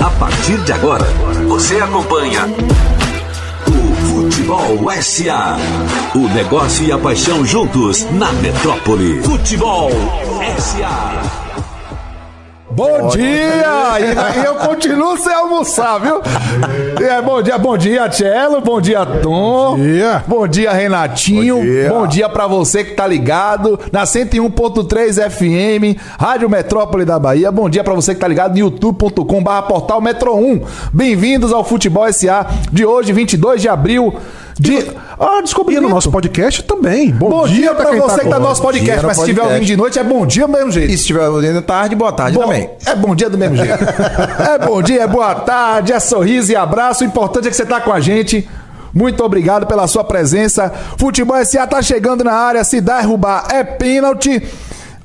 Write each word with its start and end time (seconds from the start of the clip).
A 0.00 0.10
partir 0.18 0.56
de 0.62 0.72
agora, 0.72 1.04
você 1.46 1.76
acompanha 1.76 2.46
o 3.68 3.94
Futebol 4.06 4.90
SA. 5.02 5.58
O 6.14 6.28
negócio 6.28 6.86
e 6.86 6.92
a 6.92 6.98
paixão 6.98 7.44
juntos 7.44 8.04
na 8.12 8.32
metrópole. 8.32 9.22
Futebol 9.22 9.90
SA. 10.58 11.22
Bom 12.70 13.08
dia! 13.08 13.98
E 14.00 14.44
eu 14.46 14.54
continuo 14.54 15.18
sem 15.18 15.34
almoçar, 15.34 15.98
viu? 15.98 16.22
É, 17.00 17.20
bom 17.22 17.42
dia, 17.42 17.58
bom 17.58 17.76
dia, 17.76 18.08
Tchelo. 18.08 18.60
Bom 18.60 18.80
dia, 18.80 19.04
Tom. 19.06 19.76
Bom 19.76 19.82
dia. 19.82 20.24
Bom 20.26 20.48
dia, 20.48 20.72
Renatinho. 20.72 21.56
Bom 21.56 21.62
dia. 21.62 21.88
Bom 21.88 22.06
dia 22.06 22.28
pra 22.28 22.46
você 22.46 22.84
que 22.84 22.94
tá 22.94 23.06
ligado 23.06 23.78
na 23.90 24.04
101.3 24.04 25.30
FM, 25.30 25.98
Rádio 26.18 26.48
Metrópole 26.48 27.04
da 27.04 27.18
Bahia. 27.18 27.50
Bom 27.50 27.68
dia 27.68 27.82
pra 27.84 27.94
você 27.94 28.14
que 28.14 28.20
tá 28.20 28.28
ligado 28.28 28.52
no 28.52 28.58
youtube.com/barra 28.58 29.62
portal 29.62 30.00
Metro 30.00 30.34
1. 30.34 30.62
Bem-vindos 30.92 31.52
ao 31.52 31.64
Futebol 31.64 32.10
SA 32.12 32.46
de 32.70 32.84
hoje, 32.84 33.12
22 33.12 33.60
de 33.62 33.68
abril. 33.68 34.14
De... 34.58 34.84
Ah, 35.18 35.40
E 35.70 35.80
no 35.80 35.88
nosso 35.88 36.10
podcast 36.10 36.62
também. 36.64 37.10
Bom, 37.10 37.30
Bom 37.30 37.46
dia, 37.46 37.74
pra 37.74 37.90
quem 37.90 38.00
você 38.00 38.20
que 38.20 38.28
tá 38.28 38.38
no 38.38 38.44
nosso 38.44 38.60
podcast, 38.60 38.98
dia 39.00 39.06
mas 39.06 39.16
se 39.16 39.22
podcast. 39.24 39.48
ouvindo 39.48 39.64
de 39.66 39.76
noite, 39.76 39.98
é 39.98 40.04
bom 40.04 40.26
dia 40.26 40.46
do 40.46 40.52
mesmo 40.52 40.70
jeito. 40.70 40.88
E 40.88 40.92
se 40.92 41.00
estiver 41.00 41.26
ouvindo 41.28 41.62
tarde, 41.62 41.94
boa 41.94 42.12
tarde 42.12 42.36
Bom, 42.36 42.44
também. 42.44 42.68
É 42.84 42.94
bom 42.94 43.14
dia 43.14 43.30
do 43.30 43.38
mesmo 43.38 43.56
jeito. 43.56 43.72
é 43.72 44.58
bom 44.66 44.82
dia, 44.82 45.02
é 45.02 45.06
boa 45.06 45.34
tarde, 45.36 45.92
é 45.92 46.00
sorriso 46.00 46.52
e 46.52 46.56
abraço. 46.56 46.81
O 46.90 47.04
importante 47.04 47.46
é 47.46 47.50
que 47.50 47.56
você 47.56 47.66
tá 47.66 47.80
com 47.80 47.92
a 47.92 48.00
gente. 48.00 48.48
Muito 48.92 49.24
obrigado 49.24 49.66
pela 49.66 49.86
sua 49.86 50.04
presença. 50.04 50.70
Futebol 50.98 51.42
SA 51.44 51.66
tá 51.66 51.80
chegando 51.80 52.24
na 52.24 52.32
área. 52.32 52.62
Se 52.64 52.80
derrubar 52.80 53.46
é 53.50 53.64
pênalti. 53.64 54.42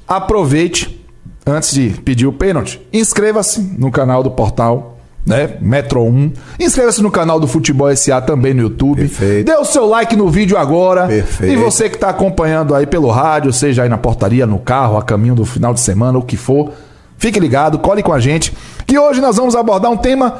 Aproveite 0.08 1.06
antes 1.46 1.74
de 1.74 1.90
pedir 1.90 2.28
o 2.28 2.34
pênalti. 2.34 2.82
Inscreva-se 2.92 3.62
no 3.78 3.92
canal 3.92 4.22
do 4.24 4.32
portal. 4.32 4.98
Né? 5.26 5.58
Metro 5.60 6.04
1. 6.04 6.32
Inscreva-se 6.58 7.02
no 7.02 7.12
canal 7.12 7.38
do 7.38 7.48
Futebol 7.48 7.94
SA 7.96 8.22
também 8.22 8.54
no 8.54 8.62
YouTube. 8.62 9.00
Perfeito. 9.00 9.46
Dê 9.46 9.58
o 9.58 9.66
seu 9.66 9.86
like 9.86 10.16
no 10.16 10.30
vídeo 10.30 10.58
agora. 10.58 11.06
Perfeito. 11.06 11.54
E 11.54 11.58
você 11.58 11.90
que 11.90 11.96
está 11.96 12.10
acompanhando 12.10 12.74
aí 12.74 12.86
pelo 12.88 13.10
rádio, 13.10 13.52
seja 13.52 13.84
aí 13.84 13.90
na 13.90 13.98
portaria, 13.98 14.46
no 14.46 14.58
carro, 14.58 14.98
a 14.98 15.04
caminho 15.04 15.36
do 15.36 15.44
final 15.44 15.74
de 15.74 15.82
semana, 15.82 16.18
o 16.18 16.22
que 16.22 16.38
for, 16.38 16.72
fique 17.18 17.42
ligado, 17.42 17.78
cole 17.80 18.02
com 18.02 18.14
a 18.14 18.22
gente, 18.22 18.56
que 18.86 18.98
hoje 18.98 19.20
nós 19.20 19.36
vamos 19.36 19.54
abordar 19.54 19.92
um 19.92 19.98
tema 19.98 20.38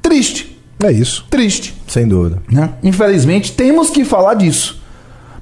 triste. 0.00 0.55
É 0.82 0.92
isso. 0.92 1.24
Triste. 1.30 1.74
Sem 1.88 2.06
dúvida. 2.06 2.42
Né? 2.50 2.70
Infelizmente, 2.82 3.52
temos 3.52 3.90
que 3.90 4.04
falar 4.04 4.34
disso. 4.34 4.82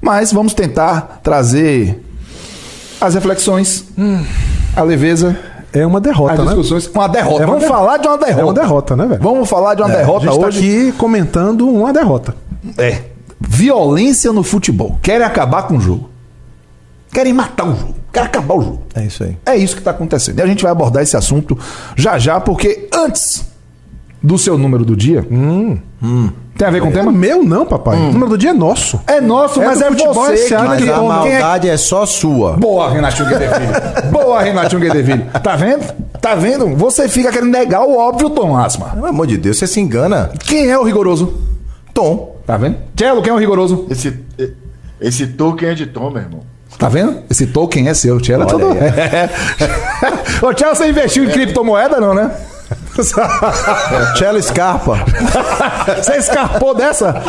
Mas 0.01 0.31
vamos 0.31 0.53
tentar 0.53 1.19
trazer 1.23 2.03
as 3.01 3.13
reflexões, 3.15 3.85
a 4.75 4.81
leveza, 4.83 5.37
É 5.73 5.85
uma 5.85 5.99
derrota, 5.99 6.33
as 6.33 6.39
né? 6.39 6.45
discussões. 6.45 6.87
Uma 6.87 7.07
derrota. 7.09 7.43
É 7.43 7.45
uma 7.45 7.47
vamos 7.47 7.61
der- 7.61 7.69
falar 7.69 7.97
de 7.97 8.07
uma 8.07 8.17
derrota. 8.17 8.41
É 8.41 8.43
uma 8.45 8.53
derrota, 8.53 8.95
né, 8.95 9.05
velho? 9.07 9.21
Vamos 9.21 9.49
falar 9.49 9.75
de 9.75 9.81
uma 9.81 9.89
A 9.89 9.95
derrota 9.97 10.25
gente 10.27 10.39
tá 10.39 10.47
hoje. 10.47 10.57
aqui 10.59 10.91
comentando 10.97 11.67
uma 11.67 11.91
derrota. 11.91 12.35
É. 12.77 13.01
Violência 13.41 14.31
no 14.31 14.43
futebol. 14.43 14.97
Querem 15.01 15.25
acabar 15.25 15.63
com 15.63 15.77
o 15.77 15.81
jogo. 15.81 16.09
Querem 17.11 17.33
matar 17.33 17.65
o 17.67 17.75
jogo. 17.75 17.95
Querem 18.11 18.27
acabar 18.27 18.55
o 18.55 18.61
jogo. 18.61 18.83
É 18.95 19.05
isso 19.05 19.23
aí. 19.23 19.37
É 19.45 19.55
isso 19.57 19.73
que 19.75 19.81
está 19.81 19.91
acontecendo. 19.91 20.39
E 20.39 20.41
a 20.41 20.47
gente 20.47 20.63
vai 20.63 20.71
abordar 20.71 21.03
esse 21.03 21.15
assunto 21.17 21.57
já 21.95 22.17
já, 22.17 22.39
porque 22.39 22.87
antes 22.93 23.44
do 24.25 24.37
seu 24.37 24.57
número 24.57 24.83
do 24.83 24.95
dia. 24.95 25.25
Tem 26.57 26.67
a 26.67 26.71
ver 26.71 26.79
com 26.81 26.87
o 26.87 26.89
É 26.91 26.93
tema? 26.93 27.11
meu 27.11 27.43
não, 27.43 27.65
papai. 27.65 27.97
O 27.97 28.11
número 28.13 28.29
do 28.29 28.37
dia 28.37 28.51
é 28.51 28.53
nosso. 28.53 28.99
É 29.07 29.19
nosso, 29.19 29.61
É 29.61 29.65
mas 29.65 29.81
é 29.81 29.87
futebol 29.89 30.13
você 30.13 30.33
esse 30.33 30.53
ano 30.53 30.63
que 30.63 30.69
Mas 30.69 30.83
que 30.83 30.89
a. 30.89 30.93
Quem 30.95 31.31
é- 31.33 31.39
maldade 31.41 31.69
é 31.69 31.75
só 31.77 32.05
sua. 32.05 32.53
Boa, 32.53 32.89
Renatinho 32.89 33.27
Guedevilho. 33.27 33.71
Boa, 34.11 34.41
Renatinho 34.41 34.81
Guedevilho. 34.81 35.25
Tá 35.43 35.55
vendo? 35.57 35.93
Tá 36.21 36.33
vendo? 36.33 36.75
Você 36.77 37.09
fica 37.09 37.29
querendo 37.31 37.51
negar 37.51 37.81
o 37.83 37.97
óbvio, 37.97 38.29
Tom 38.29 38.55
Asma. 38.57 38.87
Pelo 38.91 39.05
amor 39.05 39.27
de 39.27 39.37
Deus, 39.37 39.57
você 39.57 39.67
se 39.67 39.79
engana. 39.81 40.31
Quem 40.39 40.69
é 40.69 40.79
o 40.79 40.83
rigoroso? 40.83 41.33
Tom. 41.93 42.35
Tá 42.45 42.55
vendo? 42.57 42.77
Tchelo, 42.95 43.21
quem 43.21 43.31
é 43.31 43.35
o 43.35 43.39
rigoroso? 43.39 43.85
Esse, 43.89 44.17
esse 45.01 45.27
token 45.27 45.69
é 45.69 45.73
de 45.73 45.87
Tom, 45.87 46.09
meu 46.09 46.21
irmão. 46.21 46.39
Tá 46.77 46.87
vendo? 46.89 47.17
Esse 47.29 47.47
token 47.47 47.87
é 47.89 47.93
seu. 47.93 48.19
Tchelo 48.21 48.43
é 48.43 48.45
todo. 48.45 48.65
Ô, 50.41 50.53
Tchelo, 50.53 50.75
você 50.75 50.87
investiu 50.89 51.25
em 51.25 51.29
criptomoeda, 51.29 51.99
não, 51.99 52.13
né? 52.13 52.31
Cello 54.17 54.41
Scarpa. 54.41 54.97
Você 55.97 56.15
escapou 56.17 56.73
dessa? 56.73 57.15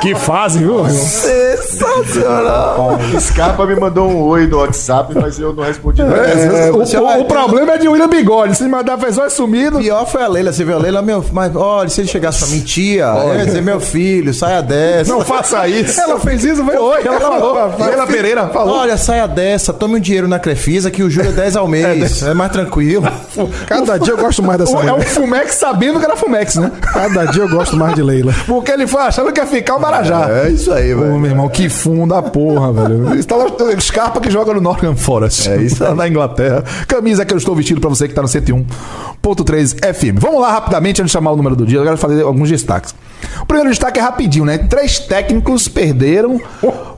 que 0.00 0.14
fase, 0.14 0.58
viu? 0.60 0.88
Sensacional. 0.88 2.98
Scarpa 3.20 3.66
me 3.66 3.74
mandou 3.78 4.08
um 4.10 4.22
oi 4.22 4.46
no 4.46 4.58
WhatsApp, 4.58 5.12
mas 5.14 5.38
eu 5.38 5.52
não 5.52 5.62
respondi 5.64 6.02
nada. 6.02 6.16
É, 6.26 6.70
o, 6.70 6.78
você 6.78 6.96
o- 6.98 7.04
vai- 7.04 7.20
o 7.20 7.24
problema 7.26 7.72
é 7.74 7.78
de 7.78 7.88
William 7.88 8.08
Bigode. 8.08 8.54
Se 8.56 8.66
mandar 8.68 8.96
fez 8.98 9.18
oi 9.18 9.28
sumido. 9.30 9.78
Pior 9.78 10.06
foi 10.06 10.22
a 10.22 10.28
Leila. 10.28 10.52
Você 10.52 10.64
viu 10.64 10.76
a 10.76 10.78
Leila? 10.78 11.02
Meu, 11.02 11.24
mas 11.32 11.54
olha, 11.54 11.88
se 11.88 12.00
ele 12.00 12.08
chegasse 12.08 12.38
pra 12.38 12.48
mim, 12.48 12.60
tia, 12.60 13.06
ia 13.36 13.44
dizer, 13.44 13.62
meu 13.62 13.80
filho, 13.80 14.32
saia 14.32 14.62
dessa. 14.62 15.12
Não 15.12 15.20
faça 15.22 15.66
isso. 15.68 16.00
Ela 16.00 16.18
fez 16.20 16.44
isso, 16.44 16.64
foi? 16.64 16.76
Oi, 16.76 17.00
ela 17.04 17.20
falou. 17.20 17.54
Meu 17.78 17.86
Leila 17.86 18.06
Pereira 18.06 18.48
falou. 18.48 18.76
Olha, 18.78 18.96
saia 18.96 19.26
dessa, 19.28 19.72
tome 19.72 19.96
um 19.96 20.00
dinheiro 20.00 20.28
na 20.28 20.38
Crefisa 20.38 20.90
que 20.90 21.02
o 21.02 21.10
juro 21.10 21.28
é 21.28 21.32
10 21.32 21.56
ao 21.56 21.66
mês. 21.68 22.22
É, 22.22 22.32
mais 22.34 22.50
tranquilo. 22.52 23.06
Cada 23.66 23.98
dia 23.98 24.12
eu 24.12 24.18
gosto 24.18 24.42
mais 24.42 24.58
dessa 24.58 24.72
O- 24.76 24.80
é 24.80 24.92
um 24.92 24.96
Leila. 24.96 25.10
Fumex 25.10 25.54
sabendo 25.54 25.98
que 25.98 26.04
era 26.04 26.16
Fumex, 26.16 26.56
né? 26.56 26.70
Cada 26.80 27.24
dia 27.26 27.42
eu 27.42 27.48
gosto 27.48 27.76
mais 27.76 27.94
de 27.94 28.02
Leila. 28.02 28.34
Porque 28.46 28.70
ele 28.70 28.86
foi 28.86 29.02
achando 29.02 29.32
que 29.32 29.40
ia 29.40 29.46
ficar 29.46 29.76
o 29.76 29.80
Marajá. 29.80 30.28
É 30.30 30.48
isso 30.50 30.72
aí, 30.72 30.94
Ô, 30.94 31.00
velho. 31.00 31.18
meu 31.18 31.30
irmão, 31.30 31.48
que 31.48 31.68
fundo 31.68 32.14
da 32.14 32.22
porra, 32.22 32.72
velho. 32.72 33.14
Está 33.18 33.36
lá 33.36 33.46
o 33.46 33.80
Scarpa 33.80 34.20
que 34.20 34.30
joga 34.30 34.52
no 34.54 34.60
Nottingham 34.60 34.96
Forest. 34.96 35.48
É 35.50 35.56
isso 35.62 35.84
aí. 35.84 35.94
Na 36.00 36.08
Inglaterra. 36.08 36.64
Camisa 36.86 37.24
que 37.24 37.32
eu 37.34 37.38
estou 37.38 37.54
vestindo 37.54 37.80
pra 37.80 37.90
você 37.90 38.06
que 38.08 38.14
tá 38.14 38.22
no 38.22 38.28
101.3 38.28 39.94
FM. 39.94 40.18
Vamos 40.18 40.40
lá 40.40 40.52
rapidamente 40.52 41.00
antes 41.02 41.10
de 41.10 41.12
chamar 41.12 41.32
o 41.32 41.36
número 41.36 41.54
do 41.56 41.66
dia. 41.66 41.78
Eu 41.78 41.84
quero 41.84 41.96
fazer 41.96 42.22
alguns 42.22 42.48
destaques. 42.48 42.94
O 43.42 43.46
primeiro 43.46 43.70
destaque 43.70 43.98
é 43.98 44.02
rapidinho, 44.02 44.44
né? 44.44 44.58
Três 44.58 44.98
técnicos 44.98 45.68
perderam 45.68 46.40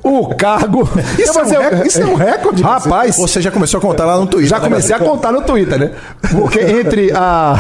o 0.05 0.35
cargo. 0.35 0.89
Isso 1.19 1.39
é 1.39 1.43
um 1.43 1.47
recorde- 1.63 1.89
isso 1.89 2.03
é 2.03 2.05
um 2.07 2.15
recorde, 2.15 2.63
Rapaz, 2.63 3.17
Você 3.17 3.41
já 3.41 3.51
começou 3.51 3.79
a 3.79 3.81
contar 3.81 4.05
lá 4.05 4.19
no 4.19 4.27
Twitter. 4.27 4.49
já 4.51 4.59
né, 4.59 4.65
comecei 4.65 4.95
a 4.95 4.99
contar 4.99 5.31
no 5.33 5.43
Twitter, 5.43 5.79
né? 5.79 5.91
Porque 6.33 6.61
entre 6.61 7.13
a, 7.15 7.57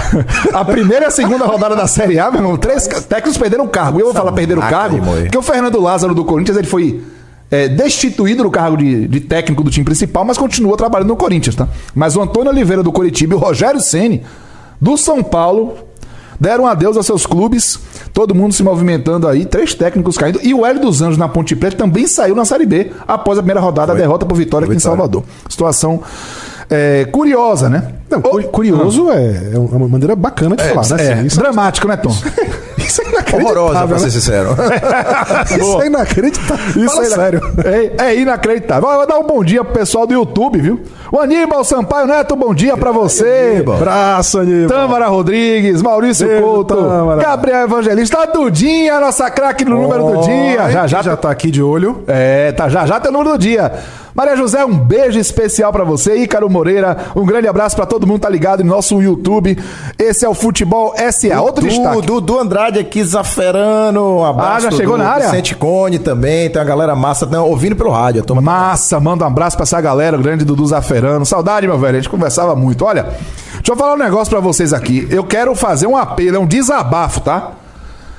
a 0.52 0.64
primeira 0.64 1.04
e 1.04 1.08
a 1.08 1.10
segunda 1.10 1.44
rodada 1.44 1.76
da 1.76 1.86
Série 1.86 2.18
A, 2.18 2.30
meu 2.30 2.40
irmão, 2.40 2.56
três 2.56 2.86
técnicos 2.86 3.38
perderam 3.38 3.64
o 3.64 3.68
cargo. 3.68 4.00
Eu 4.00 4.06
vou 4.06 4.14
falar 4.14 4.32
perderam 4.32 4.60
o 4.60 4.68
cargo, 4.68 5.00
porque 5.22 5.38
o 5.38 5.42
Fernando 5.42 5.80
Lázaro 5.80 6.14
do 6.14 6.24
Corinthians, 6.24 6.56
ele 6.58 6.66
foi 6.66 7.02
é, 7.50 7.68
destituído 7.68 8.42
do 8.42 8.50
cargo 8.50 8.76
de, 8.76 9.06
de 9.06 9.20
técnico 9.20 9.62
do 9.62 9.70
time 9.70 9.84
principal, 9.84 10.24
mas 10.24 10.36
continua 10.38 10.76
trabalhando 10.76 11.08
no 11.08 11.16
Corinthians, 11.16 11.54
tá? 11.54 11.68
Mas 11.94 12.16
o 12.16 12.22
Antônio 12.22 12.50
Oliveira 12.50 12.82
do 12.82 12.90
Coritiba 12.90 13.34
e 13.34 13.36
o 13.36 13.38
Rogério 13.38 13.80
Ceni 13.80 14.24
do 14.80 14.96
São 14.96 15.22
Paulo 15.22 15.74
deram 16.40 16.66
adeus 16.66 16.96
a 16.96 17.02
seus 17.04 17.24
clubes, 17.24 17.78
todo 18.12 18.34
mundo 18.34 18.52
se 18.52 18.62
movimentando 18.62 19.26
aí, 19.26 19.44
três 19.44 19.74
técnicos 19.74 20.16
caindo. 20.18 20.38
E 20.42 20.52
o 20.54 20.64
Hélio 20.66 20.80
dos 20.82 21.00
Anjos 21.02 21.18
na 21.18 21.28
Ponte 21.28 21.54
Preta 21.56 21.76
também 21.76 22.06
saiu 22.06 22.34
na 22.34 22.44
Série 22.44 22.66
B 22.66 22.90
após 23.08 23.38
a 23.38 23.42
primeira 23.42 23.60
rodada, 23.60 23.92
a 23.92 23.94
derrota 23.94 24.26
por 24.26 24.34
Vitória 24.36 24.64
aqui 24.66 24.74
em 24.74 24.78
Vitória. 24.78 24.96
Salvador. 24.96 25.24
Situação 25.48 26.00
é, 26.70 27.04
curiosa, 27.10 27.68
né? 27.68 27.92
Não, 28.10 28.20
cu- 28.20 28.42
curioso 28.44 29.10
é, 29.10 29.52
é 29.54 29.58
uma 29.58 29.88
maneira 29.88 30.14
bacana 30.16 30.56
de 30.56 30.62
falar, 30.64 30.88
né? 30.96 31.06
É, 31.06 31.12
Assim, 31.14 31.26
isso, 31.26 31.38
dramático, 31.40 31.86
né, 31.88 31.96
Tom? 31.96 32.14
Isso 32.92 33.02
é 33.02 33.08
inacreditável. 33.08 33.46
Horrorosa, 33.46 33.86
pra 33.86 33.96
né? 33.96 33.98
ser 33.98 34.10
sincero. 34.10 34.50
Isso 35.58 35.82
é 35.82 35.86
inacreditável. 35.86 36.90
Fala 36.90 37.02
é 37.02 37.08
sério. 37.08 37.40
É, 37.64 38.04
é 38.10 38.16
inacreditável. 38.16 38.88
Vou 38.88 39.06
dar 39.06 39.18
um 39.18 39.26
bom 39.26 39.42
dia 39.42 39.64
pro 39.64 39.72
pessoal 39.72 40.06
do 40.06 40.12
YouTube, 40.12 40.60
viu? 40.60 40.80
O 41.10 41.18
Aníbal 41.18 41.64
Sampaio 41.64 42.06
Neto, 42.06 42.36
bom 42.36 42.54
dia 42.54 42.76
pra 42.76 42.92
você. 42.92 43.64
Abraço, 43.66 44.38
Aníbal. 44.38 44.68
Tâmara 44.68 45.06
Rodrigues, 45.08 45.82
Maurício 45.82 46.28
Couto, 46.40 46.74
Tâmara. 46.74 47.22
Gabriel 47.22 47.64
Evangelista, 47.64 48.22
a 48.22 48.26
Dudinha, 48.26 49.00
nossa 49.00 49.30
craque 49.30 49.64
no 49.64 49.80
número 49.80 50.04
do 50.04 50.20
dia. 50.22 50.70
Já 50.70 50.86
já, 50.86 51.02
já 51.02 51.16
tá 51.16 51.30
aqui 51.30 51.50
de 51.50 51.62
olho. 51.62 52.04
É, 52.06 52.52
tá, 52.52 52.68
já 52.68 52.86
já 52.86 53.00
tem 53.00 53.10
o 53.10 53.12
número 53.12 53.32
do 53.32 53.38
dia. 53.38 53.72
Maria 54.14 54.36
José, 54.36 54.64
um 54.64 54.76
beijo 54.78 55.18
especial 55.18 55.72
pra 55.72 55.84
você. 55.84 56.16
Ícaro 56.16 56.48
Moreira, 56.50 56.96
um 57.16 57.24
grande 57.24 57.48
abraço 57.48 57.74
pra 57.74 57.86
todo 57.86 58.06
mundo 58.06 58.16
que 58.16 58.22
tá 58.22 58.28
ligado 58.28 58.62
no 58.62 58.70
nosso 58.70 59.00
YouTube. 59.00 59.56
Esse 59.98 60.24
é 60.24 60.28
o 60.28 60.34
Futebol 60.34 60.94
SA. 61.10 61.40
Outro 61.40 61.66
destaque. 61.66 61.96
Dudu, 61.96 62.20
Dudu 62.20 62.38
Andrade 62.38 62.78
aqui, 62.78 63.02
Zaferano. 63.02 64.18
Um 64.18 64.24
abraço. 64.24 64.50
Ah, 64.56 64.60
já 64.60 64.68
Dudu. 64.68 64.80
chegou 64.80 64.98
na 64.98 65.08
área? 65.08 65.26
Vicente 65.26 65.54
Cone 65.54 65.98
também. 65.98 66.50
Tem 66.50 66.60
uma 66.60 66.68
galera 66.68 66.94
massa 66.94 67.24
né, 67.26 67.38
ouvindo 67.38 67.74
pelo 67.74 67.90
rádio. 67.90 68.20
a 68.20 68.24
turma- 68.24 68.42
Massa, 68.42 68.98
manda 69.00 69.24
um 69.24 69.28
abraço 69.28 69.56
pra 69.56 69.62
essa 69.64 69.80
galera, 69.80 70.16
o 70.18 70.22
grande 70.22 70.44
Dudu 70.44 70.66
Zaferano. 70.66 71.24
Saudade, 71.24 71.66
meu 71.66 71.78
velho, 71.78 71.96
a 71.96 72.00
gente 72.00 72.10
conversava 72.10 72.54
muito. 72.54 72.84
Olha, 72.84 73.04
deixa 73.54 73.70
eu 73.72 73.76
falar 73.76 73.94
um 73.94 73.98
negócio 73.98 74.30
pra 74.30 74.40
vocês 74.40 74.72
aqui. 74.72 75.06
Eu 75.10 75.24
quero 75.24 75.54
fazer 75.54 75.86
um 75.86 75.96
apelo, 75.96 76.36
é 76.36 76.38
um 76.40 76.46
desabafo, 76.46 77.20
tá? 77.20 77.52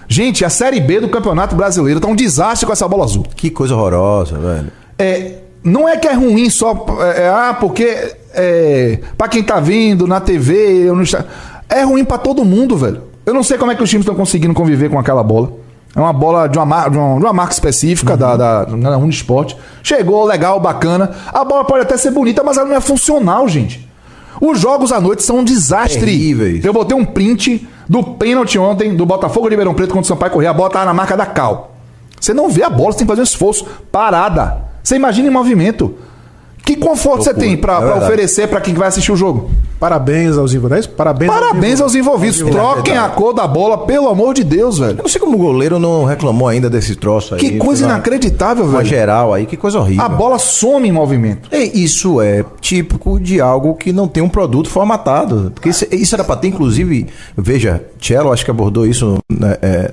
Gente, 0.08 0.44
a 0.44 0.50
Série 0.50 0.80
B 0.80 1.00
do 1.02 1.10
Campeonato 1.10 1.56
Brasileiro 1.56 2.00
tá 2.00 2.08
um 2.08 2.16
desastre 2.16 2.66
com 2.66 2.74
essa 2.74 2.88
bola 2.88 3.04
azul. 3.04 3.26
Que 3.36 3.50
coisa 3.50 3.76
horrorosa, 3.76 4.38
velho. 4.38 4.72
É, 4.98 5.32
não 5.64 5.88
é 5.88 5.98
que 5.98 6.08
é 6.08 6.14
ruim 6.14 6.50
só. 6.50 6.86
É, 7.16 7.28
ah, 7.30 7.56
porque. 7.60 8.16
É, 8.36 9.00
pra 9.18 9.28
quem 9.28 9.44
tá 9.44 9.60
vindo 9.60 10.08
na 10.08 10.20
TV, 10.20 10.88
eu 10.88 10.96
não 10.96 11.04
está- 11.04 11.24
é 11.70 11.84
ruim 11.84 12.04
pra 12.04 12.18
todo 12.18 12.44
mundo, 12.44 12.76
velho. 12.76 13.04
Eu 13.26 13.34
não 13.34 13.44
sei 13.44 13.58
como 13.58 13.72
é 13.72 13.76
que 13.76 13.84
os 13.84 13.90
times 13.90 14.04
estão 14.04 14.16
conseguindo 14.16 14.54
conviver 14.54 14.90
com 14.90 14.98
aquela 14.98 15.22
bola. 15.24 15.52
É 15.96 16.00
uma 16.00 16.12
bola 16.12 16.48
de 16.50 16.58
uma, 16.58 16.90
de 16.90 16.98
uma, 16.98 17.20
de 17.20 17.24
uma 17.26 17.34
marca 17.34 17.54
específica 17.54 18.18
da, 18.18 18.36
da, 18.36 18.66
da 18.66 18.98
Unisport. 18.98 19.56
Chegou, 19.84 20.26
legal, 20.26 20.60
bacana. 20.60 21.12
A 21.32 21.46
bola 21.46 21.64
pode 21.64 21.84
até 21.84 21.96
ser 21.96 22.10
bonita, 22.10 22.44
mas 22.44 22.58
ela 22.58 22.68
não 22.68 22.76
é 22.76 22.82
funcional, 22.82 23.48
gente. 23.48 23.88
Os 24.42 24.60
jogos 24.60 24.92
à 24.92 25.00
noite 25.00 25.22
são 25.22 25.38
um 25.38 25.44
desastre. 25.44 26.00
Terríveis. 26.00 26.66
Eu 26.66 26.74
botei 26.74 26.98
um 26.98 27.06
print 27.06 27.68
do 27.88 28.04
pênalti 28.04 28.58
ontem 28.58 28.96
do 28.96 29.06
Botafogo 29.06 29.46
de 29.48 29.52
Ribeirão 29.52 29.76
Preto 29.76 29.90
contra 29.94 30.02
o 30.06 30.08
Sampaio 30.08 30.32
Correia. 30.32 30.50
A 30.50 30.54
bola 30.54 30.72
tava 30.72 30.86
na 30.86 30.94
marca 30.94 31.16
da 31.16 31.28
Cal. 31.28 31.76
Você 32.20 32.34
não 32.34 32.50
vê 32.50 32.64
a 32.64 32.70
bola, 32.70 32.92
você 32.92 32.98
tem 32.98 33.06
que 33.06 33.12
fazer 33.12 33.22
um 33.22 33.26
esforço. 33.26 33.66
Parada. 33.92 34.73
Você 34.84 34.96
imagina 34.96 35.28
em 35.28 35.32
movimento. 35.32 35.96
Que 36.66 36.76
conforto 36.76 37.24
você 37.24 37.34
tem 37.34 37.58
pra, 37.58 37.82
É 37.82 37.94
oferecer 37.96 38.48
pra 38.48 38.62
quem 38.62 38.74
vai 38.74 38.88
assistir 38.88 39.12
o 39.12 39.16
jogo? 39.16 39.50
Parabéns 39.84 40.38
aos 40.38 40.54
envolvidos. 40.54 40.88
Parabéns, 40.88 41.30
Parabéns 41.30 41.82
aos 41.82 41.94
envolvidos. 41.94 42.38
Troquem 42.50 42.96
a 42.98 43.10
cor 43.10 43.34
da 43.34 43.46
bola, 43.46 43.80
pelo 43.80 44.08
amor 44.08 44.34
de 44.34 44.42
Deus, 44.42 44.78
velho. 44.80 44.94
Eu 45.00 45.04
não 45.04 45.10
sei 45.10 45.20
como 45.20 45.36
o 45.36 45.38
goleiro 45.38 45.78
não 45.78 46.06
reclamou 46.06 46.48
ainda 46.48 46.70
desse 46.70 46.96
troço 46.96 47.36
aí. 47.36 47.40
Que 47.42 47.58
coisa 47.58 47.84
uma- 47.86 47.96
inacreditável, 47.96 48.64
Uma 48.64 48.78
velho. 48.78 48.86
geral 48.90 49.34
aí, 49.34 49.46
que 49.46 49.58
coisa 49.58 49.80
horrível. 49.82 50.02
A 50.06 50.08
bola 50.08 50.40
some 50.40 50.88
em 50.88 50.92
movimento. 50.94 51.50
E 51.52 51.84
Isso 51.84 52.22
é 52.22 52.46
típico 52.62 53.20
de 53.20 53.42
algo 53.42 53.76
que 53.76 53.92
não 53.92 54.08
tem 54.08 54.24
um 54.24 54.30
produto 54.30 54.70
formatado. 54.70 55.52
Porque 55.54 55.68
isso, 55.68 55.86
isso 55.92 56.16
era 56.16 56.24
pra 56.24 56.38
ter, 56.38 56.48
inclusive, 56.48 57.08
veja, 57.38 57.84
Cello 58.00 58.32
acho 58.32 58.46
que 58.46 58.52
abordou 58.52 58.88
isso 58.88 59.18
né, 59.30 59.58
é, 59.62 59.92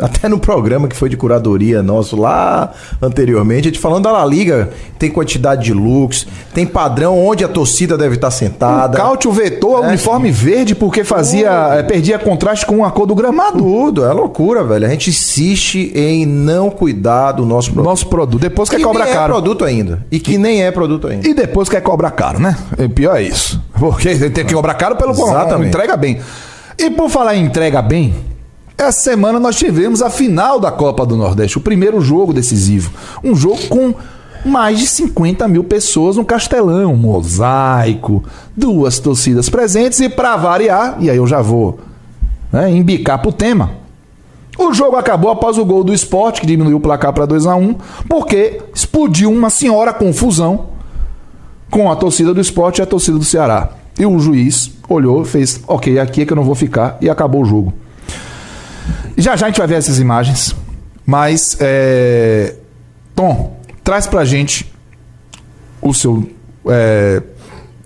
até 0.00 0.28
no 0.28 0.38
programa 0.38 0.86
que 0.86 0.94
foi 0.94 1.08
de 1.08 1.16
curadoria 1.16 1.82
nosso 1.82 2.14
lá 2.14 2.72
anteriormente. 3.02 3.62
A 3.62 3.70
gente 3.72 3.80
falando 3.80 4.04
da 4.04 4.12
La 4.12 4.24
Liga, 4.24 4.70
tem 4.96 5.10
quantidade 5.10 5.64
de 5.64 5.72
looks, 5.72 6.24
tem 6.54 6.64
padrão 6.64 7.18
onde 7.18 7.44
a 7.44 7.48
torcida 7.48 7.98
deve 7.98 8.14
estar 8.14 8.30
sentada. 8.30 8.96
O 9.23 9.23
Vetou 9.32 9.78
o 9.80 9.84
É. 9.84 9.88
uniforme 9.88 10.30
verde 10.30 10.74
porque 10.74 11.04
fazia, 11.04 11.50
eh, 11.78 11.82
perdia 11.82 12.18
contraste 12.18 12.64
com 12.66 12.84
a 12.84 12.90
cor 12.90 13.06
do 13.06 13.14
gramado. 13.14 13.58
Tudo, 13.58 14.04
é 14.04 14.12
loucura, 14.12 14.62
velho. 14.64 14.86
A 14.86 14.88
gente 14.90 15.10
insiste 15.10 15.92
em 15.94 16.24
não 16.26 16.70
cuidar 16.70 17.32
do 17.32 17.44
nosso 17.44 17.70
produto. 17.72 17.88
Nosso 17.90 18.06
produto. 18.08 18.40
Depois 18.40 18.68
que 18.68 18.78
cobrar 18.80 19.04
nem 19.04 19.12
é 19.12 19.16
caro. 19.16 19.32
produto 19.34 19.64
ainda. 19.64 20.06
E 20.10 20.18
que 20.20 20.36
nem 20.38 20.62
é 20.62 20.70
produto 20.70 21.06
ainda. 21.08 21.28
E 21.28 21.34
depois 21.34 21.68
quer 21.68 21.80
cobrar 21.80 22.10
caro, 22.12 22.38
né? 22.38 22.56
E 22.78 22.88
pior 22.88 23.16
é 23.16 23.22
isso. 23.22 23.62
Porque 23.78 24.14
tem 24.30 24.44
que 24.44 24.54
cobrar 24.54 24.74
caro 24.74 24.96
pelo 24.96 25.12
Exatamente. 25.12 25.68
entrega 25.68 25.96
bem. 25.96 26.18
E 26.78 26.90
por 26.90 27.08
falar 27.08 27.36
em 27.36 27.44
entrega 27.44 27.80
bem, 27.82 28.14
essa 28.76 29.00
semana 29.00 29.38
nós 29.38 29.56
tivemos 29.56 30.02
a 30.02 30.10
final 30.10 30.58
da 30.58 30.70
Copa 30.72 31.06
do 31.06 31.16
Nordeste, 31.16 31.58
o 31.58 31.60
primeiro 31.60 32.00
jogo 32.00 32.32
decisivo. 32.32 32.90
Um 33.22 33.34
jogo 33.36 33.58
com 33.68 33.94
mais 34.44 34.78
de 34.78 34.86
50 34.86 35.48
mil 35.48 35.64
pessoas 35.64 36.16
no 36.16 36.24
Castelão, 36.24 36.94
mosaico, 36.94 38.22
duas 38.56 38.98
torcidas 38.98 39.48
presentes 39.48 40.00
e 40.00 40.08
para 40.08 40.36
variar, 40.36 40.96
e 41.00 41.08
aí 41.08 41.16
eu 41.16 41.26
já 41.26 41.40
vou 41.40 41.78
né, 42.52 42.70
embicar 42.70 43.20
pro 43.20 43.32
tema. 43.32 43.70
O 44.56 44.72
jogo 44.72 44.96
acabou 44.96 45.30
após 45.30 45.58
o 45.58 45.64
gol 45.64 45.82
do 45.82 45.92
esporte, 45.92 46.40
que 46.40 46.46
diminuiu 46.46 46.76
o 46.76 46.80
placar 46.80 47.12
para 47.12 47.26
2 47.26 47.46
a 47.46 47.56
1 47.56 47.74
porque 48.08 48.60
explodiu 48.72 49.32
uma 49.32 49.50
senhora 49.50 49.92
confusão 49.92 50.66
com 51.70 51.90
a 51.90 51.96
torcida 51.96 52.32
do 52.32 52.40
esporte 52.40 52.78
e 52.78 52.82
a 52.82 52.86
torcida 52.86 53.18
do 53.18 53.24
Ceará. 53.24 53.70
E 53.98 54.06
o 54.06 54.18
juiz 54.18 54.72
olhou, 54.88 55.24
fez, 55.24 55.60
ok, 55.66 55.98
aqui 55.98 56.22
é 56.22 56.26
que 56.26 56.32
eu 56.32 56.36
não 56.36 56.44
vou 56.44 56.54
ficar, 56.54 56.96
e 57.00 57.10
acabou 57.10 57.42
o 57.42 57.44
jogo. 57.44 57.72
Já 59.16 59.34
já 59.36 59.46
a 59.46 59.48
gente 59.48 59.58
vai 59.58 59.66
ver 59.66 59.76
essas 59.76 59.98
imagens, 59.98 60.54
mas, 61.04 61.56
é... 61.60 62.54
Tom, 63.14 63.56
traz 63.84 64.06
pra 64.06 64.24
gente 64.24 64.72
o 65.80 65.92
seu. 65.94 66.28
É... 66.66 67.22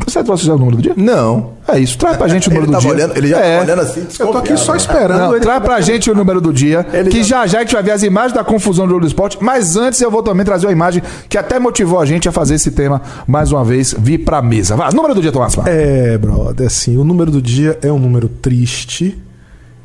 Você 0.06 0.22
trouxe 0.22 0.46
já 0.46 0.54
o 0.54 0.58
número 0.58 0.76
do 0.76 0.82
dia? 0.82 0.94
Não. 0.96 1.54
É 1.66 1.78
isso, 1.78 1.98
traz 1.98 2.16
pra 2.16 2.28
gente 2.28 2.48
o 2.48 2.50
número 2.50 2.66
Ele 2.70 2.76
do 2.76 2.80
dia. 2.80 2.90
olhando, 2.90 3.16
ele 3.18 3.28
já 3.28 3.40
é. 3.40 3.50
tava 3.58 3.64
olhando 3.64 3.82
assim, 3.82 4.06
Eu 4.20 4.28
tô 4.28 4.38
aqui 4.38 4.56
só 4.56 4.74
esperando 4.76 5.18
Não, 5.18 5.32
ele. 5.32 5.40
traz 5.40 5.62
pra 5.62 5.80
gente 5.80 6.08
o 6.10 6.14
número 6.14 6.40
do 6.40 6.52
dia, 6.52 6.86
que 7.10 7.22
já 7.24 7.46
já 7.48 7.58
a 7.58 7.62
gente 7.62 7.74
vai 7.74 7.82
ver 7.82 7.90
as 7.90 8.02
imagens 8.04 8.32
da 8.32 8.42
confusão 8.44 8.86
do 8.86 8.90
jogo 8.90 9.00
do 9.02 9.06
esporte, 9.08 9.36
mas 9.40 9.76
antes 9.76 10.00
eu 10.00 10.10
vou 10.10 10.22
também 10.22 10.46
trazer 10.46 10.66
uma 10.66 10.72
imagem 10.72 11.02
que 11.28 11.36
até 11.36 11.58
motivou 11.58 11.98
a 11.98 12.06
gente 12.06 12.26
a 12.28 12.32
fazer 12.32 12.54
esse 12.54 12.70
tema 12.70 13.02
mais 13.26 13.50
uma 13.52 13.64
vez, 13.64 13.94
vir 13.98 14.18
pra 14.18 14.40
mesa. 14.40 14.76
Vai, 14.76 14.90
número 14.92 15.14
do 15.16 15.20
dia, 15.20 15.32
Tomás. 15.32 15.58
É, 15.66 16.16
brother, 16.16 16.68
assim, 16.68 16.96
o 16.96 17.04
número 17.04 17.30
do 17.32 17.42
dia 17.42 17.76
é 17.82 17.92
um 17.92 17.98
número 17.98 18.28
triste 18.28 19.18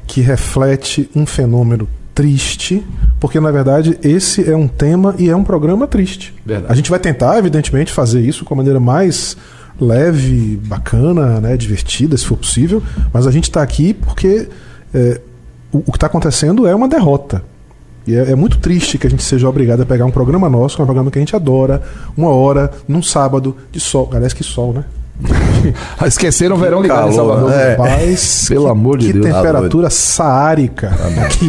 que 0.07 0.21
reflete 0.21 1.09
um 1.15 1.25
fenômeno 1.25 1.89
triste, 2.13 2.85
porque 3.23 3.39
na 3.39 3.51
verdade 3.51 3.97
esse 4.03 4.51
é 4.51 4.53
um 4.53 4.67
tema 4.67 5.15
e 5.17 5.29
é 5.29 5.35
um 5.35 5.45
programa 5.45 5.87
triste. 5.87 6.35
Verdade. 6.45 6.73
A 6.73 6.75
gente 6.75 6.89
vai 6.89 6.99
tentar, 6.99 7.37
evidentemente, 7.39 7.89
fazer 7.89 8.19
isso 8.19 8.43
com 8.43 8.53
a 8.53 8.57
maneira 8.57 8.81
mais 8.81 9.37
leve, 9.79 10.59
bacana, 10.65 11.39
né, 11.39 11.55
divertida, 11.55 12.17
se 12.17 12.25
for 12.25 12.35
possível, 12.35 12.83
mas 13.13 13.25
a 13.25 13.31
gente 13.31 13.45
está 13.45 13.61
aqui 13.63 13.93
porque 13.93 14.49
é, 14.93 15.21
o, 15.71 15.77
o 15.77 15.91
que 15.91 15.95
está 15.95 16.07
acontecendo 16.07 16.67
é 16.67 16.75
uma 16.75 16.85
derrota. 16.89 17.41
E 18.05 18.13
é, 18.13 18.31
é 18.31 18.35
muito 18.35 18.57
triste 18.57 18.97
que 18.97 19.07
a 19.07 19.09
gente 19.09 19.23
seja 19.23 19.47
obrigado 19.47 19.79
a 19.83 19.85
pegar 19.85 20.03
um 20.03 20.11
programa 20.11 20.49
nosso, 20.49 20.81
um 20.81 20.85
programa 20.85 21.09
que 21.09 21.17
a 21.17 21.21
gente 21.21 21.33
adora, 21.33 21.81
uma 22.17 22.27
hora, 22.29 22.71
num 22.89 23.01
sábado 23.01 23.55
de 23.71 23.79
sol. 23.79 24.09
Aliás, 24.13 24.33
que 24.33 24.43
sol, 24.43 24.73
né? 24.73 24.83
Esqueceram 26.05 26.57
o 26.57 26.59
verão 26.59 26.81
ligado 26.81 27.07
em 27.07 27.13
Salvador. 27.13 27.49
né? 27.51 27.67
É. 27.67 27.75
Rapaz, 27.77 28.45
Pelo 28.49 28.65
que- 28.65 28.71
amor 28.71 28.97
de 28.97 29.07
que 29.07 29.13
Deus. 29.13 29.25
temperatura 29.33 29.89
saárica 29.89 30.91
aqui 31.25 31.47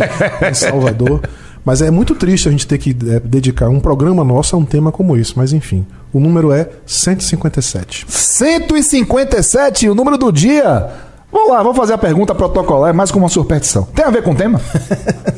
em 0.48 0.54
Salvador. 0.54 1.20
Mas 1.64 1.80
é 1.80 1.90
muito 1.90 2.14
triste 2.14 2.48
a 2.48 2.50
gente 2.50 2.66
ter 2.66 2.78
que 2.78 2.90
é, 2.90 3.18
dedicar 3.20 3.68
um 3.68 3.80
programa 3.80 4.22
nosso 4.22 4.54
a 4.54 4.58
um 4.58 4.64
tema 4.64 4.92
como 4.92 5.16
esse. 5.16 5.36
Mas 5.36 5.52
enfim, 5.52 5.86
o 6.12 6.20
número 6.20 6.52
é 6.52 6.68
157. 6.86 8.06
157, 8.08 9.88
o 9.88 9.94
número 9.94 10.18
do 10.18 10.30
dia. 10.30 10.90
Vamos 11.34 11.50
lá, 11.50 11.62
vamos 11.64 11.76
fazer 11.76 11.94
a 11.94 11.98
pergunta 11.98 12.32
protocolar, 12.32 12.90
é 12.90 12.92
mais 12.92 13.10
como 13.10 13.24
uma 13.24 13.28
superstição. 13.28 13.82
Tem 13.92 14.04
a 14.04 14.10
ver 14.10 14.22
com 14.22 14.30
o 14.30 14.34
tema? 14.36 14.60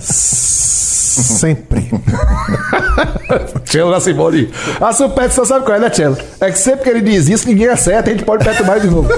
Sempre. 1.17 1.91
Tchelo 3.65 3.91
da 3.91 3.99
Simone. 4.01 4.53
A 4.79 4.93
superstição 4.93 5.47
sabe 5.47 5.65
qual 5.65 5.79
é, 5.79 5.81
né, 5.81 5.89
Tchelo? 5.89 6.19
É 6.39 6.51
que 6.51 6.59
sempre 6.59 6.83
que 6.85 6.91
ele 6.91 7.01
diz 7.01 7.27
isso, 7.31 7.49
ninguém 7.49 7.69
acerta, 7.69 8.11
a 8.11 8.13
gente 8.13 8.27
pode 8.27 8.45
perturbar 8.45 8.79
de 8.79 8.89
novo. 8.89 9.09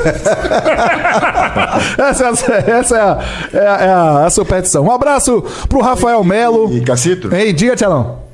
essa 1.99 2.25
é, 2.25 2.29
a, 2.29 2.31
essa 2.79 2.97
é, 2.97 3.01
a, 3.01 3.19
é 3.53 3.59
a- 3.69 3.77
é 3.85 3.89
a- 3.91 4.27
a 4.27 4.31
superstição. 4.31 4.85
Um 4.85 4.93
abraço 4.93 5.43
pro 5.69 5.81
Rafael 5.81 6.23
Melo. 6.23 6.73
E 6.73 6.81
Cacito, 6.83 7.35
Ei, 7.35 7.53
diga, 7.53 7.75
Tchelão. 7.75 8.28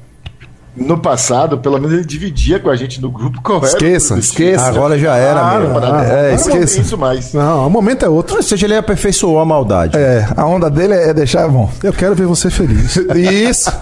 No 0.77 0.99
passado, 0.99 1.59
pelo 1.59 1.79
menos 1.79 1.93
ele 1.93 2.05
dividia 2.05 2.59
com 2.59 2.69
a 2.69 2.77
gente 2.77 3.01
no 3.01 3.11
grupo 3.11 3.41
correto. 3.41 3.77
Esqueça, 3.77 4.19
esqueça. 4.19 4.67
Agora 4.67 4.99
já 4.99 5.17
era, 5.17 5.59
meu. 5.61 5.79
é, 6.03 6.31
é, 6.31 6.35
esqueça. 6.35 6.59
esqueça. 6.59 6.81
isso 6.81 6.99
mais. 6.99 7.33
Não, 7.33 7.67
o 7.67 7.71
momento 7.71 8.05
é 8.05 8.09
outro. 8.09 8.37
Ou 8.37 8.43
seja, 8.43 8.67
ele 8.67 8.77
aperfeiçoou 8.77 9.39
a 9.39 9.45
maldade. 9.45 9.97
É, 9.97 10.27
a 10.37 10.45
onda 10.45 10.69
dele 10.69 10.95
é 10.95 11.15
deixar 11.15 11.49
bom. 11.49 11.71
Eu 11.83 11.93
quero 11.93 12.15
ver 12.15 12.27
você 12.27 12.51
feliz. 12.51 12.97
Isso. 13.15 13.73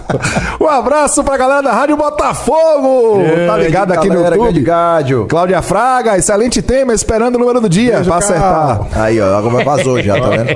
Um 0.61 0.67
abraço 0.67 1.23
pra 1.23 1.35
galera 1.35 1.63
da 1.63 1.71
Rádio 1.71 1.97
Botafogo. 1.97 3.23
tá 3.47 3.57
ligado 3.57 3.91
aqui 3.93 4.07
no 4.07 4.15
Galera, 4.15 4.35
grande 4.35 4.59
YouTube. 4.59 4.65
Gádio. 4.65 5.25
Cláudia 5.27 5.61
Fraga, 5.61 6.17
excelente 6.17 6.61
tema, 6.61 6.93
esperando 6.93 7.35
o 7.35 7.39
número 7.39 7.59
do 7.59 7.69
dia 7.69 7.95
Beijo, 7.95 8.09
pra 8.09 8.17
acertar. 8.19 8.87
Aí, 8.93 9.19
ó, 9.19 9.35
agora 9.35 9.63
vazou 9.63 10.01
já, 10.01 10.19
tá 10.19 10.29
vendo? 10.29 10.49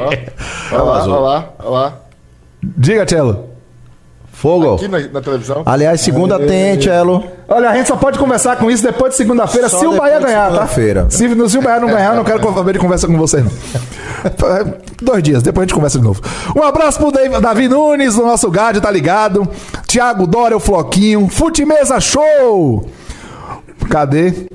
Olha 0.72 0.84
lá, 0.84 1.04
olha 1.04 1.20
lá, 1.20 1.50
olha 1.60 1.70
lá. 1.70 1.94
Diga, 2.62 3.06
Tchelo. 3.06 3.47
Fogo. 4.38 4.76
Aqui 4.76 4.88
na, 4.88 5.00
na 5.00 5.20
televisão. 5.20 5.64
Aliás, 5.66 6.00
segunda 6.00 6.38
tem, 6.38 6.78
Tchelo. 6.78 7.24
Olha, 7.48 7.72
a 7.72 7.76
gente 7.76 7.88
só 7.88 7.96
pode 7.96 8.20
conversar 8.20 8.56
com 8.58 8.70
isso 8.70 8.84
depois 8.84 9.12
de 9.14 9.18
segunda-feira, 9.18 9.68
se 9.68 9.84
o 9.84 9.98
Bahia 9.98 10.20
ganhar, 10.20 10.44
tá? 10.44 10.52
segunda-feira. 10.52 11.08
Se, 11.10 11.50
se 11.50 11.58
o 11.58 11.62
Bahia 11.64 11.80
não 11.80 11.88
ganhar, 11.88 12.12
eu 12.12 12.18
não 12.18 12.24
quero 12.24 12.54
saber 12.54 12.74
de 12.74 12.80
conversa 12.80 13.08
com 13.08 13.18
você, 13.18 13.42
não. 13.42 13.52
Dois 15.02 15.24
dias, 15.24 15.42
depois 15.42 15.64
a 15.64 15.66
gente 15.66 15.74
conversa 15.74 15.98
de 15.98 16.04
novo. 16.06 16.22
Um 16.56 16.62
abraço 16.62 17.00
pro 17.00 17.12
Dave- 17.12 17.40
Davi 17.42 17.68
Nunes, 17.68 18.16
o 18.16 18.24
nosso 18.24 18.52
Gádio, 18.52 18.80
tá 18.80 18.92
ligado? 18.92 19.50
Thiago 19.88 20.28
Dória, 20.28 20.56
o 20.56 20.60
Floquinho. 20.60 21.28
Futimesa 21.28 22.00
Show! 22.00 22.88
Cadê? 23.90 24.48